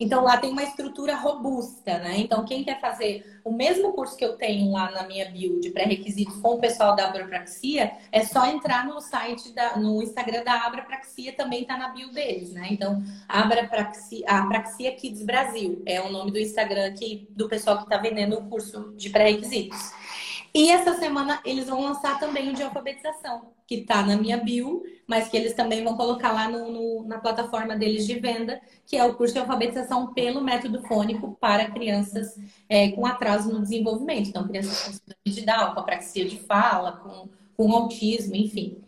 Então 0.00 0.22
lá 0.22 0.36
tem 0.36 0.50
uma 0.50 0.62
estrutura 0.62 1.16
robusta, 1.16 1.98
né? 1.98 2.18
Então 2.18 2.44
quem 2.44 2.62
quer 2.62 2.80
fazer 2.80 3.40
o 3.44 3.52
mesmo 3.52 3.92
curso 3.92 4.16
que 4.16 4.24
eu 4.24 4.36
tenho 4.36 4.70
lá 4.70 4.92
na 4.92 5.02
minha 5.02 5.28
bio 5.28 5.58
de 5.60 5.70
pré-requisitos 5.70 6.36
com 6.36 6.54
o 6.54 6.60
pessoal 6.60 6.94
da 6.94 7.08
Abrapraxia, 7.08 7.92
é 8.12 8.24
só 8.24 8.46
entrar 8.46 8.86
no 8.86 9.00
site 9.00 9.52
da, 9.52 9.76
no 9.76 10.00
Instagram 10.00 10.44
da 10.44 10.66
Abrapraxia, 10.66 11.32
também 11.32 11.64
tá 11.64 11.76
na 11.76 11.88
bio 11.88 12.12
deles, 12.12 12.52
né? 12.52 12.68
Então 12.70 13.02
Abrapraxia, 13.28 14.24
Apraxia 14.28 14.94
Kids 14.94 15.24
Brasil 15.24 15.82
é 15.84 16.00
o 16.00 16.12
nome 16.12 16.30
do 16.30 16.38
Instagram 16.38 16.86
aqui 16.86 17.26
do 17.30 17.48
pessoal 17.48 17.78
que 17.78 17.82
está 17.82 17.96
vendendo 17.96 18.38
o 18.38 18.48
curso 18.48 18.94
de 18.96 19.10
pré-requisitos. 19.10 19.92
E 20.54 20.70
essa 20.70 20.94
semana 20.94 21.40
eles 21.44 21.66
vão 21.66 21.82
lançar 21.82 22.18
também 22.18 22.48
o 22.48 22.54
de 22.54 22.62
alfabetização, 22.62 23.52
que 23.66 23.76
está 23.76 24.02
na 24.02 24.16
minha 24.16 24.36
bio, 24.38 24.82
mas 25.06 25.28
que 25.28 25.36
eles 25.36 25.54
também 25.54 25.84
vão 25.84 25.96
colocar 25.96 26.32
lá 26.32 26.48
no, 26.48 26.70
no, 26.70 27.06
na 27.06 27.18
plataforma 27.18 27.76
deles 27.76 28.06
de 28.06 28.18
venda, 28.18 28.60
que 28.86 28.96
é 28.96 29.04
o 29.04 29.14
curso 29.14 29.34
de 29.34 29.40
alfabetização 29.40 30.12
pelo 30.12 30.40
método 30.40 30.82
fônico 30.86 31.36
para 31.40 31.70
crianças 31.70 32.38
é, 32.68 32.90
com 32.92 33.06
atraso 33.06 33.52
no 33.52 33.60
desenvolvimento. 33.60 34.28
Então, 34.28 34.46
crianças 34.48 34.82
com 34.84 34.92
síndrome 34.92 35.24
de 35.26 35.40
Down, 35.42 35.74
com 35.74 35.80
apraxia 35.80 36.24
de 36.24 36.38
fala, 36.40 36.92
com, 36.92 37.28
com 37.56 37.72
autismo, 37.72 38.34
enfim. 38.34 38.82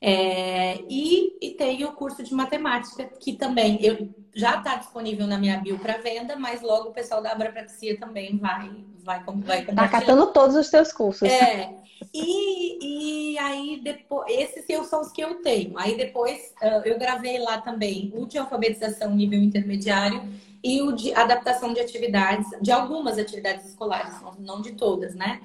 É, 0.00 0.82
e, 0.88 1.36
e 1.40 1.50
tem 1.52 1.84
o 1.84 1.92
curso 1.92 2.22
de 2.22 2.34
matemática, 2.34 3.06
que 3.18 3.32
também 3.32 3.78
eu, 3.82 4.08
já 4.34 4.58
está 4.58 4.76
disponível 4.76 5.26
na 5.26 5.38
minha 5.38 5.58
bio 5.58 5.78
para 5.78 5.98
venda, 5.98 6.36
mas 6.36 6.60
logo 6.60 6.90
o 6.90 6.92
pessoal 6.92 7.22
da 7.22 7.32
Abrapraxia 7.32 7.98
também 7.98 8.36
vai, 8.36 8.70
vai, 9.06 9.22
vai 9.24 9.64
Tá 9.64 9.88
catando 9.88 10.26
todos 10.32 10.56
os 10.56 10.66
seus 10.66 10.92
cursos. 10.92 11.28
É. 11.28 11.72
E, 12.12 13.32
e 13.32 13.38
aí, 13.38 13.80
depois, 13.82 14.26
esses 14.28 14.66
são 14.88 15.00
os 15.00 15.12
que 15.12 15.22
eu 15.22 15.36
tenho. 15.36 15.78
Aí 15.78 15.96
depois 15.96 16.52
eu 16.84 16.98
gravei 16.98 17.38
lá 17.38 17.58
também 17.58 18.12
o 18.14 18.26
de 18.26 18.36
alfabetização 18.36 19.14
nível 19.14 19.40
intermediário 19.40 20.22
e 20.62 20.82
o 20.82 20.92
de 20.92 21.14
adaptação 21.14 21.72
de 21.72 21.80
atividades, 21.80 22.46
de 22.60 22.72
algumas 22.72 23.16
atividades 23.16 23.66
escolares, 23.66 24.14
não 24.38 24.60
de 24.60 24.72
todas, 24.72 25.14
né? 25.14 25.40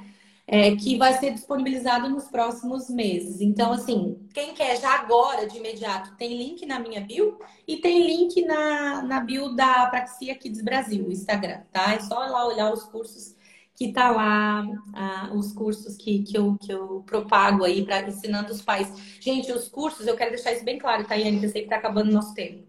é, 0.51 0.75
que 0.75 0.97
vai 0.97 1.17
ser 1.17 1.31
disponibilizado 1.31 2.09
nos 2.09 2.25
próximos 2.25 2.89
meses. 2.89 3.39
Então, 3.39 3.71
assim, 3.71 4.17
quem 4.33 4.53
quer 4.53 4.79
já 4.81 4.99
agora, 4.99 5.47
de 5.47 5.57
imediato, 5.57 6.13
tem 6.17 6.37
link 6.37 6.65
na 6.65 6.77
minha 6.77 6.99
bio 6.99 7.39
e 7.65 7.77
tem 7.77 8.05
link 8.05 8.43
na, 8.43 9.01
na 9.01 9.21
bio 9.21 9.55
da 9.55 9.85
Praxia 9.87 10.35
Kids 10.35 10.61
Brasil, 10.61 11.09
Instagram, 11.09 11.61
tá? 11.71 11.93
É 11.93 12.01
só 12.01 12.19
lá 12.19 12.45
olhar 12.45 12.69
os 12.73 12.83
cursos 12.83 13.33
que 13.81 13.91
tá 13.91 14.11
lá, 14.11 14.63
ah, 14.93 15.31
os 15.33 15.53
cursos 15.53 15.97
que, 15.97 16.21
que, 16.21 16.37
eu, 16.37 16.55
que 16.61 16.71
eu 16.71 17.03
propago 17.03 17.63
aí 17.63 17.83
para 17.83 18.07
ensinando 18.07 18.51
os 18.51 18.61
pais. 18.61 18.87
Gente, 19.19 19.51
os 19.51 19.67
cursos, 19.67 20.05
eu 20.05 20.15
quero 20.15 20.29
deixar 20.29 20.51
isso 20.51 20.63
bem 20.63 20.77
claro, 20.77 21.03
tá, 21.03 21.15
Yane, 21.15 21.39
que 21.39 21.47
eu 21.47 21.49
sei 21.49 21.63
que 21.63 21.69
tá 21.69 21.77
acabando 21.77 22.11
o 22.11 22.13
nosso 22.13 22.31
tempo. 22.35 22.63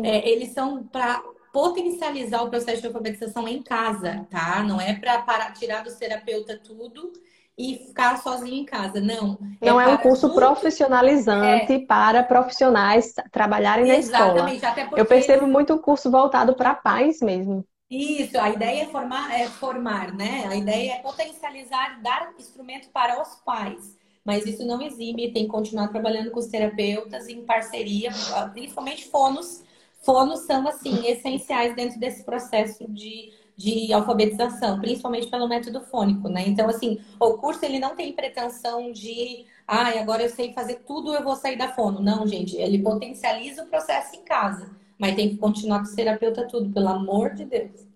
É, 0.00 0.30
eles 0.30 0.52
são 0.52 0.84
para 0.84 1.20
potencializar 1.52 2.44
o 2.44 2.50
processo 2.50 2.80
de 2.80 2.86
alfabetização 2.86 3.48
em 3.48 3.60
casa, 3.60 4.28
tá? 4.30 4.62
Não 4.62 4.80
é 4.80 4.94
para 4.94 5.50
tirar 5.50 5.82
do 5.82 5.92
terapeuta 5.92 6.56
tudo 6.56 7.12
e 7.58 7.86
ficar 7.88 8.18
sozinho 8.18 8.62
em 8.62 8.64
casa, 8.64 9.00
não. 9.00 9.40
Não 9.60 9.80
é, 9.80 9.86
é 9.86 9.88
um 9.88 9.96
curso 9.96 10.28
tudo... 10.28 10.36
profissionalizante 10.36 11.72
é. 11.72 11.78
para 11.80 12.22
profissionais 12.22 13.12
trabalharem 13.32 13.90
Exatamente. 13.90 14.40
na 14.40 14.54
escola. 14.54 14.70
Até 14.70 14.84
porque... 14.84 15.00
Eu 15.00 15.04
percebo 15.04 15.48
muito 15.48 15.74
um 15.74 15.78
curso 15.78 16.08
voltado 16.12 16.54
para 16.54 16.76
pais 16.76 17.20
mesmo. 17.20 17.66
Isso, 17.90 18.38
a 18.38 18.50
ideia 18.50 18.82
é 18.82 18.86
formar, 18.86 19.32
é 19.32 19.48
formar, 19.48 20.14
né? 20.14 20.46
A 20.46 20.56
ideia 20.56 20.92
é 20.94 20.98
potencializar, 21.00 22.00
dar 22.02 22.34
instrumento 22.38 22.90
para 22.90 23.20
os 23.20 23.36
pais. 23.36 23.96
Mas 24.24 24.44
isso 24.44 24.66
não 24.66 24.82
exime, 24.82 25.32
tem 25.32 25.44
que 25.44 25.50
continuar 25.50 25.88
trabalhando 25.88 26.30
com 26.30 26.38
os 26.38 26.46
terapeutas 26.48 27.28
em 27.28 27.44
parceria, 27.46 28.10
principalmente 28.52 29.06
fonos 29.08 29.64
fonos 30.02 30.40
são, 30.40 30.66
assim, 30.66 31.06
essenciais 31.06 31.74
dentro 31.74 31.98
desse 31.98 32.24
processo 32.24 32.86
de, 32.88 33.32
de 33.56 33.92
alfabetização, 33.92 34.80
principalmente 34.80 35.28
pelo 35.28 35.48
método 35.48 35.80
fônico, 35.80 36.28
né? 36.28 36.44
Então, 36.46 36.68
assim, 36.68 37.00
o 37.20 37.34
curso 37.34 37.64
ele 37.64 37.78
não 37.78 37.96
tem 37.96 38.12
pretensão 38.12 38.92
de, 38.92 39.46
ah, 39.66 39.88
agora 40.00 40.22
eu 40.22 40.30
sei 40.30 40.52
fazer 40.52 40.76
tudo, 40.86 41.14
eu 41.14 41.22
vou 41.22 41.36
sair 41.36 41.56
da 41.56 41.68
fono. 41.68 42.00
Não, 42.00 42.26
gente, 42.26 42.56
ele 42.56 42.82
potencializa 42.82 43.64
o 43.64 43.66
processo 43.66 44.16
em 44.16 44.22
casa, 44.24 44.70
mas 44.98 45.14
tem 45.14 45.30
que 45.30 45.36
continuar 45.36 45.84
com 45.84 45.90
o 45.90 45.94
terapeuta 45.94 46.46
tudo, 46.46 46.72
pelo 46.72 46.88
amor 46.88 47.34
de 47.34 47.44
Deus. 47.44 47.86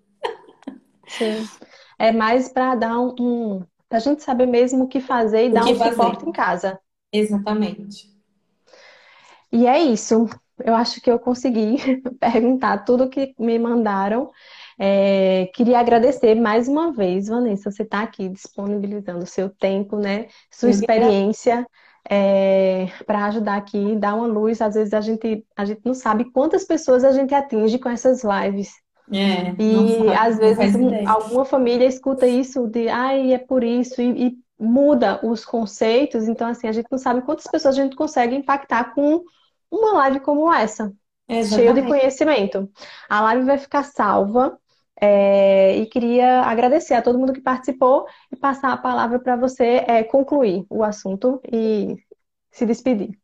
Sim. 1.09 1.47
É 1.99 2.13
mais 2.13 2.49
para 2.49 2.75
dar 2.75 2.99
um, 2.99 3.15
um 3.19 3.63
a 3.91 3.99
gente 3.99 4.23
saber 4.23 4.47
mesmo 4.47 4.85
o 4.85 4.89
que 4.89 5.01
fazer 5.01 5.47
e 5.47 5.51
o 5.51 5.53
dar 5.53 5.65
um 5.65 5.77
suporte 5.77 6.27
em 6.27 6.33
casa. 6.33 6.81
Exatamente. 7.13 8.11
E 9.53 9.67
é 9.67 9.79
isso. 9.79 10.29
Eu 10.65 10.75
acho 10.75 11.01
que 11.01 11.11
eu 11.11 11.19
consegui 11.19 11.77
perguntar 12.19 12.85
tudo 12.85 13.11
que 13.11 13.35
me 13.39 13.59
mandaram. 13.59 14.31
É, 14.79 15.51
queria 15.55 15.79
agradecer 15.79 16.35
mais 16.35 16.69
uma 16.69 16.91
vez, 16.93 17.29
Vanessa, 17.29 17.71
você 17.71 17.83
está 17.83 18.01
aqui 18.01 18.29
disponibilizando 18.31 19.25
o 19.25 19.27
seu 19.27 19.51
tempo, 19.51 19.97
né? 19.97 20.29
Sua 20.51 20.71
experiência 20.71 21.67
é, 22.09 22.89
para 23.07 23.27
ajudar 23.27 23.57
aqui, 23.57 23.97
dar 23.97 24.15
uma 24.15 24.27
luz. 24.27 24.61
Às 24.61 24.75
vezes 24.75 24.95
a 24.95 25.01
gente, 25.01 25.45
a 25.57 25.65
gente 25.65 25.81
não 25.85 25.95
sabe 25.95 26.25
quantas 26.27 26.65
pessoas 26.65 27.05
a 27.05 27.13
gente 27.13 27.35
atinge 27.35 27.79
com 27.79 27.89
essas 27.89 28.23
lives. 28.23 28.71
É, 29.13 29.55
e 29.61 30.09
às 30.15 30.39
vezes 30.39 30.75
um, 30.75 31.09
alguma 31.09 31.45
família 31.45 31.87
escuta 31.87 32.27
isso 32.27 32.67
de 32.67 32.89
ai, 32.89 33.35
é 33.35 33.39
por 33.39 33.63
isso, 33.63 34.01
e, 34.01 34.29
e, 34.29 34.43
muda 34.59 35.21
os 35.27 35.45
conceitos. 35.45 36.29
Então, 36.29 36.49
assim, 36.49 36.69
a 36.69 36.73
gente 36.73 36.87
não 36.91 36.99
sabe 36.99 37.23
quantas 37.23 37.47
pessoas 37.47 37.77
a 37.77 37.83
gente 37.83 37.97
consegue 37.97 38.37
impactar 38.37 38.95
com 38.95 39.23
uma 39.71 39.95
live 39.95 40.21
como 40.21 40.53
essa, 40.53 40.93
Exatamente. 41.29 41.55
cheia 41.55 41.75
de 41.75 41.89
conhecimento. 41.89 42.71
A 43.09 43.21
live 43.23 43.45
vai 43.45 43.59
ficar 43.59 43.83
salva. 43.83 44.57
É, 45.05 45.79
e 45.79 45.87
queria 45.87 46.43
agradecer 46.43 46.95
a 46.95 47.03
todo 47.03 47.19
mundo 47.19 47.33
que 47.33 47.41
participou 47.41 48.07
e 48.31 48.37
passar 48.37 48.73
a 48.73 48.77
palavra 48.77 49.19
para 49.19 49.35
você 49.37 49.85
é, 49.89 50.05
concluir 50.05 50.65
o 50.71 50.85
assunto 50.85 51.41
e 51.53 51.97
se 52.53 52.65
despedir. 52.65 53.19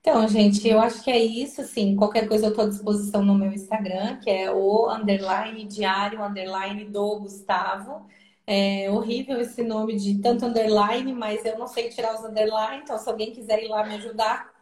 Então, 0.00 0.28
gente, 0.28 0.68
eu 0.68 0.80
acho 0.80 1.02
que 1.02 1.10
é 1.10 1.18
isso, 1.18 1.62
assim, 1.62 1.96
qualquer 1.96 2.28
coisa 2.28 2.46
eu 2.46 2.50
estou 2.50 2.66
à 2.66 2.68
disposição 2.68 3.24
no 3.24 3.34
meu 3.34 3.52
Instagram, 3.52 4.18
que 4.20 4.28
é 4.30 4.50
o 4.52 4.90
underline 4.90 5.64
diário, 5.64 6.22
underline 6.22 6.84
do 6.84 7.20
Gustavo. 7.20 8.06
É 8.46 8.90
horrível 8.90 9.40
esse 9.40 9.62
nome 9.62 9.96
de 9.96 10.20
tanto 10.20 10.44
underline, 10.44 11.12
mas 11.14 11.44
eu 11.46 11.58
não 11.58 11.66
sei 11.66 11.88
tirar 11.88 12.14
os 12.14 12.24
underline, 12.24 12.82
então 12.82 12.98
se 12.98 13.08
alguém 13.08 13.32
quiser 13.32 13.62
ir 13.64 13.68
lá 13.68 13.84
me 13.86 13.94
ajudar, 13.94 14.52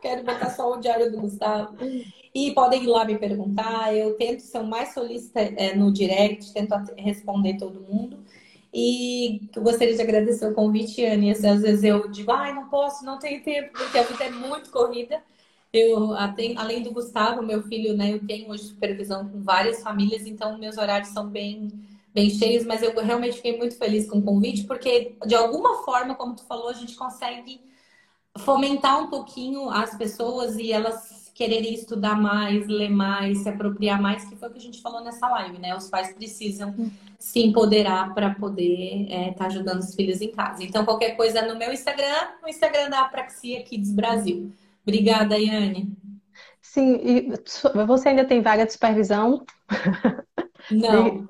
quero 0.00 0.24
botar 0.24 0.50
só 0.50 0.72
o 0.72 0.80
diário 0.80 1.10
do 1.10 1.20
Gustavo. 1.20 1.76
E 2.34 2.52
podem 2.54 2.84
ir 2.84 2.86
lá 2.86 3.04
me 3.04 3.18
perguntar, 3.18 3.94
eu 3.94 4.14
tento 4.14 4.40
ser 4.40 4.58
o 4.58 4.66
mais 4.66 4.94
solícita 4.94 5.40
é, 5.40 5.74
no 5.74 5.92
direct, 5.92 6.52
tento 6.52 6.74
responder 6.96 7.56
todo 7.58 7.80
mundo. 7.80 8.24
E 8.72 9.48
eu 9.54 9.62
gostaria 9.62 9.94
de 9.94 10.02
agradecer 10.02 10.46
o 10.46 10.54
convite, 10.54 11.04
Anne. 11.04 11.32
Às 11.32 11.40
vezes 11.40 11.82
eu 11.82 12.08
digo, 12.08 12.30
ai, 12.30 12.54
não 12.54 12.68
posso, 12.68 13.04
não 13.04 13.18
tenho 13.18 13.42
tempo, 13.42 13.72
porque 13.72 13.98
a 13.98 14.04
vida 14.04 14.24
é 14.24 14.30
muito 14.30 14.70
corrida. 14.70 15.20
Eu, 15.72 16.12
além 16.56 16.82
do 16.82 16.92
Gustavo, 16.92 17.42
meu 17.42 17.62
filho, 17.62 17.96
né, 17.96 18.12
eu 18.12 18.26
tenho 18.26 18.50
hoje 18.50 18.64
supervisão 18.64 19.28
com 19.28 19.42
várias 19.42 19.82
famílias, 19.82 20.26
então 20.26 20.58
meus 20.58 20.76
horários 20.76 21.10
são 21.10 21.28
bem, 21.28 21.68
bem 22.12 22.28
cheios, 22.28 22.64
mas 22.64 22.82
eu 22.82 22.92
realmente 22.94 23.36
fiquei 23.36 23.56
muito 23.56 23.76
feliz 23.76 24.08
com 24.08 24.18
o 24.18 24.22
convite, 24.22 24.64
porque 24.64 25.14
de 25.24 25.34
alguma 25.34 25.84
forma, 25.84 26.16
como 26.16 26.34
tu 26.34 26.44
falou, 26.44 26.68
a 26.68 26.72
gente 26.72 26.96
consegue 26.96 27.60
fomentar 28.44 29.02
um 29.02 29.08
pouquinho 29.08 29.68
as 29.70 29.96
pessoas 29.96 30.56
e 30.56 30.72
elas 30.72 31.30
quererem 31.40 31.72
estudar 31.72 32.20
mais, 32.20 32.66
ler 32.66 32.90
mais, 32.90 33.38
se 33.38 33.48
apropriar 33.48 34.00
mais, 34.00 34.26
que 34.26 34.36
foi 34.36 34.48
o 34.48 34.52
que 34.52 34.58
a 34.58 34.62
gente 34.62 34.82
falou 34.82 35.02
nessa 35.02 35.26
live, 35.26 35.58
né? 35.58 35.74
Os 35.74 35.88
pais 35.88 36.12
precisam 36.12 36.74
se 37.18 37.40
empoderar 37.40 38.12
para 38.12 38.34
poder 38.34 39.04
estar 39.04 39.14
é, 39.14 39.32
tá 39.32 39.46
ajudando 39.46 39.78
os 39.78 39.94
filhos 39.94 40.20
em 40.20 40.30
casa. 40.32 40.62
Então, 40.62 40.84
qualquer 40.84 41.16
coisa 41.16 41.40
no 41.42 41.58
meu 41.58 41.72
Instagram, 41.72 42.28
no 42.42 42.48
Instagram 42.48 42.90
da 42.90 43.00
Apraxia 43.00 43.62
Kids 43.62 43.90
Brasil. 43.90 44.52
Obrigada, 44.82 45.38
Yane. 45.38 45.96
Sim, 46.60 47.00
e 47.02 47.32
você 47.86 48.10
ainda 48.10 48.24
tem 48.26 48.42
vaga 48.42 48.66
de 48.66 48.72
supervisão? 48.72 49.44
Não, 50.70 51.26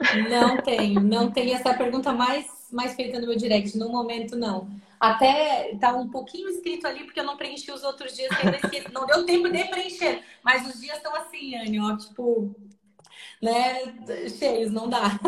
não 0.30 0.56
tenho. 0.62 1.00
Não 1.00 1.30
tenho 1.30 1.54
essa 1.54 1.74
pergunta 1.74 2.14
mais, 2.14 2.46
mais 2.72 2.94
feita 2.94 3.20
no 3.20 3.26
meu 3.26 3.36
direct. 3.36 3.76
No 3.76 3.90
momento, 3.90 4.36
não. 4.36 4.68
Até 5.00 5.74
tá 5.80 5.96
um 5.96 6.10
pouquinho 6.10 6.50
escrito 6.50 6.86
ali, 6.86 7.04
porque 7.04 7.20
eu 7.20 7.24
não 7.24 7.38
preenchi 7.38 7.72
os 7.72 7.82
outros 7.82 8.14
dias, 8.14 8.28
que 8.70 8.92
não 8.92 9.06
deu 9.06 9.24
tempo 9.24 9.48
de 9.48 9.64
preencher. 9.64 10.22
Mas 10.44 10.68
os 10.68 10.78
dias 10.78 10.98
estão 10.98 11.14
assim, 11.16 11.56
Anne, 11.56 11.80
ó, 11.80 11.96
tipo, 11.96 12.54
né, 13.42 13.94
cheios, 14.38 14.70
não 14.70 14.88
dá. 14.88 15.18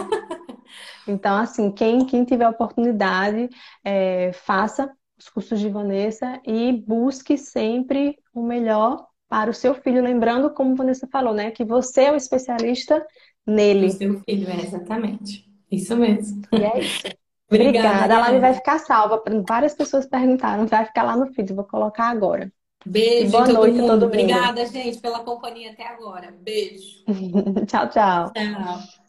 Então, 1.07 1.37
assim, 1.37 1.71
quem, 1.71 2.05
quem 2.07 2.25
tiver 2.25 2.49
oportunidade, 2.49 3.49
é, 3.85 4.33
faça 4.33 4.91
os 5.19 5.29
cursos 5.29 5.61
de 5.61 5.69
Vanessa 5.69 6.41
e 6.47 6.73
busque 6.73 7.37
sempre 7.37 8.17
o 8.33 8.43
melhor 8.43 9.07
para 9.29 9.51
o 9.51 9.55
seu 9.55 9.75
filho. 9.75 10.03
Lembrando, 10.03 10.51
como 10.51 10.77
Vanessa 10.77 11.09
falou, 11.11 11.35
né, 11.35 11.51
que 11.51 11.65
você 11.65 12.03
é 12.03 12.13
o 12.13 12.17
especialista 12.17 13.05
nele. 13.47 13.87
O 13.87 13.91
seu 13.91 14.21
filho, 14.21 14.49
é 14.49 14.61
exatamente. 14.63 15.51
Isso 15.71 15.97
mesmo. 15.97 16.43
E 16.53 16.63
é 16.63 16.81
isso. 16.81 17.03
Obrigada. 17.55 17.89
Obrigada. 17.89 18.17
A 18.17 18.21
live 18.21 18.39
vai 18.41 18.55
ficar 18.55 18.79
salva. 18.79 19.23
Várias 19.47 19.75
pessoas 19.75 20.07
perguntaram. 20.07 20.67
Vai 20.67 20.85
ficar 20.85 21.03
lá 21.03 21.17
no 21.17 21.27
feed. 21.33 21.53
Vou 21.53 21.65
colocar 21.65 22.09
agora. 22.09 22.51
Beijo, 22.85 23.31
boa 23.31 23.47
noite 23.47 23.77
mundo. 23.77 23.87
todo 23.87 24.01
mundo. 24.07 24.07
Obrigada, 24.07 24.67
gente, 24.67 24.99
pela 24.99 25.21
companhia 25.21 25.71
até 25.71 25.87
agora. 25.87 26.35
Beijo. 26.41 27.05
tchau, 27.67 27.89
tchau. 27.89 28.33
Tchau. 28.33 29.02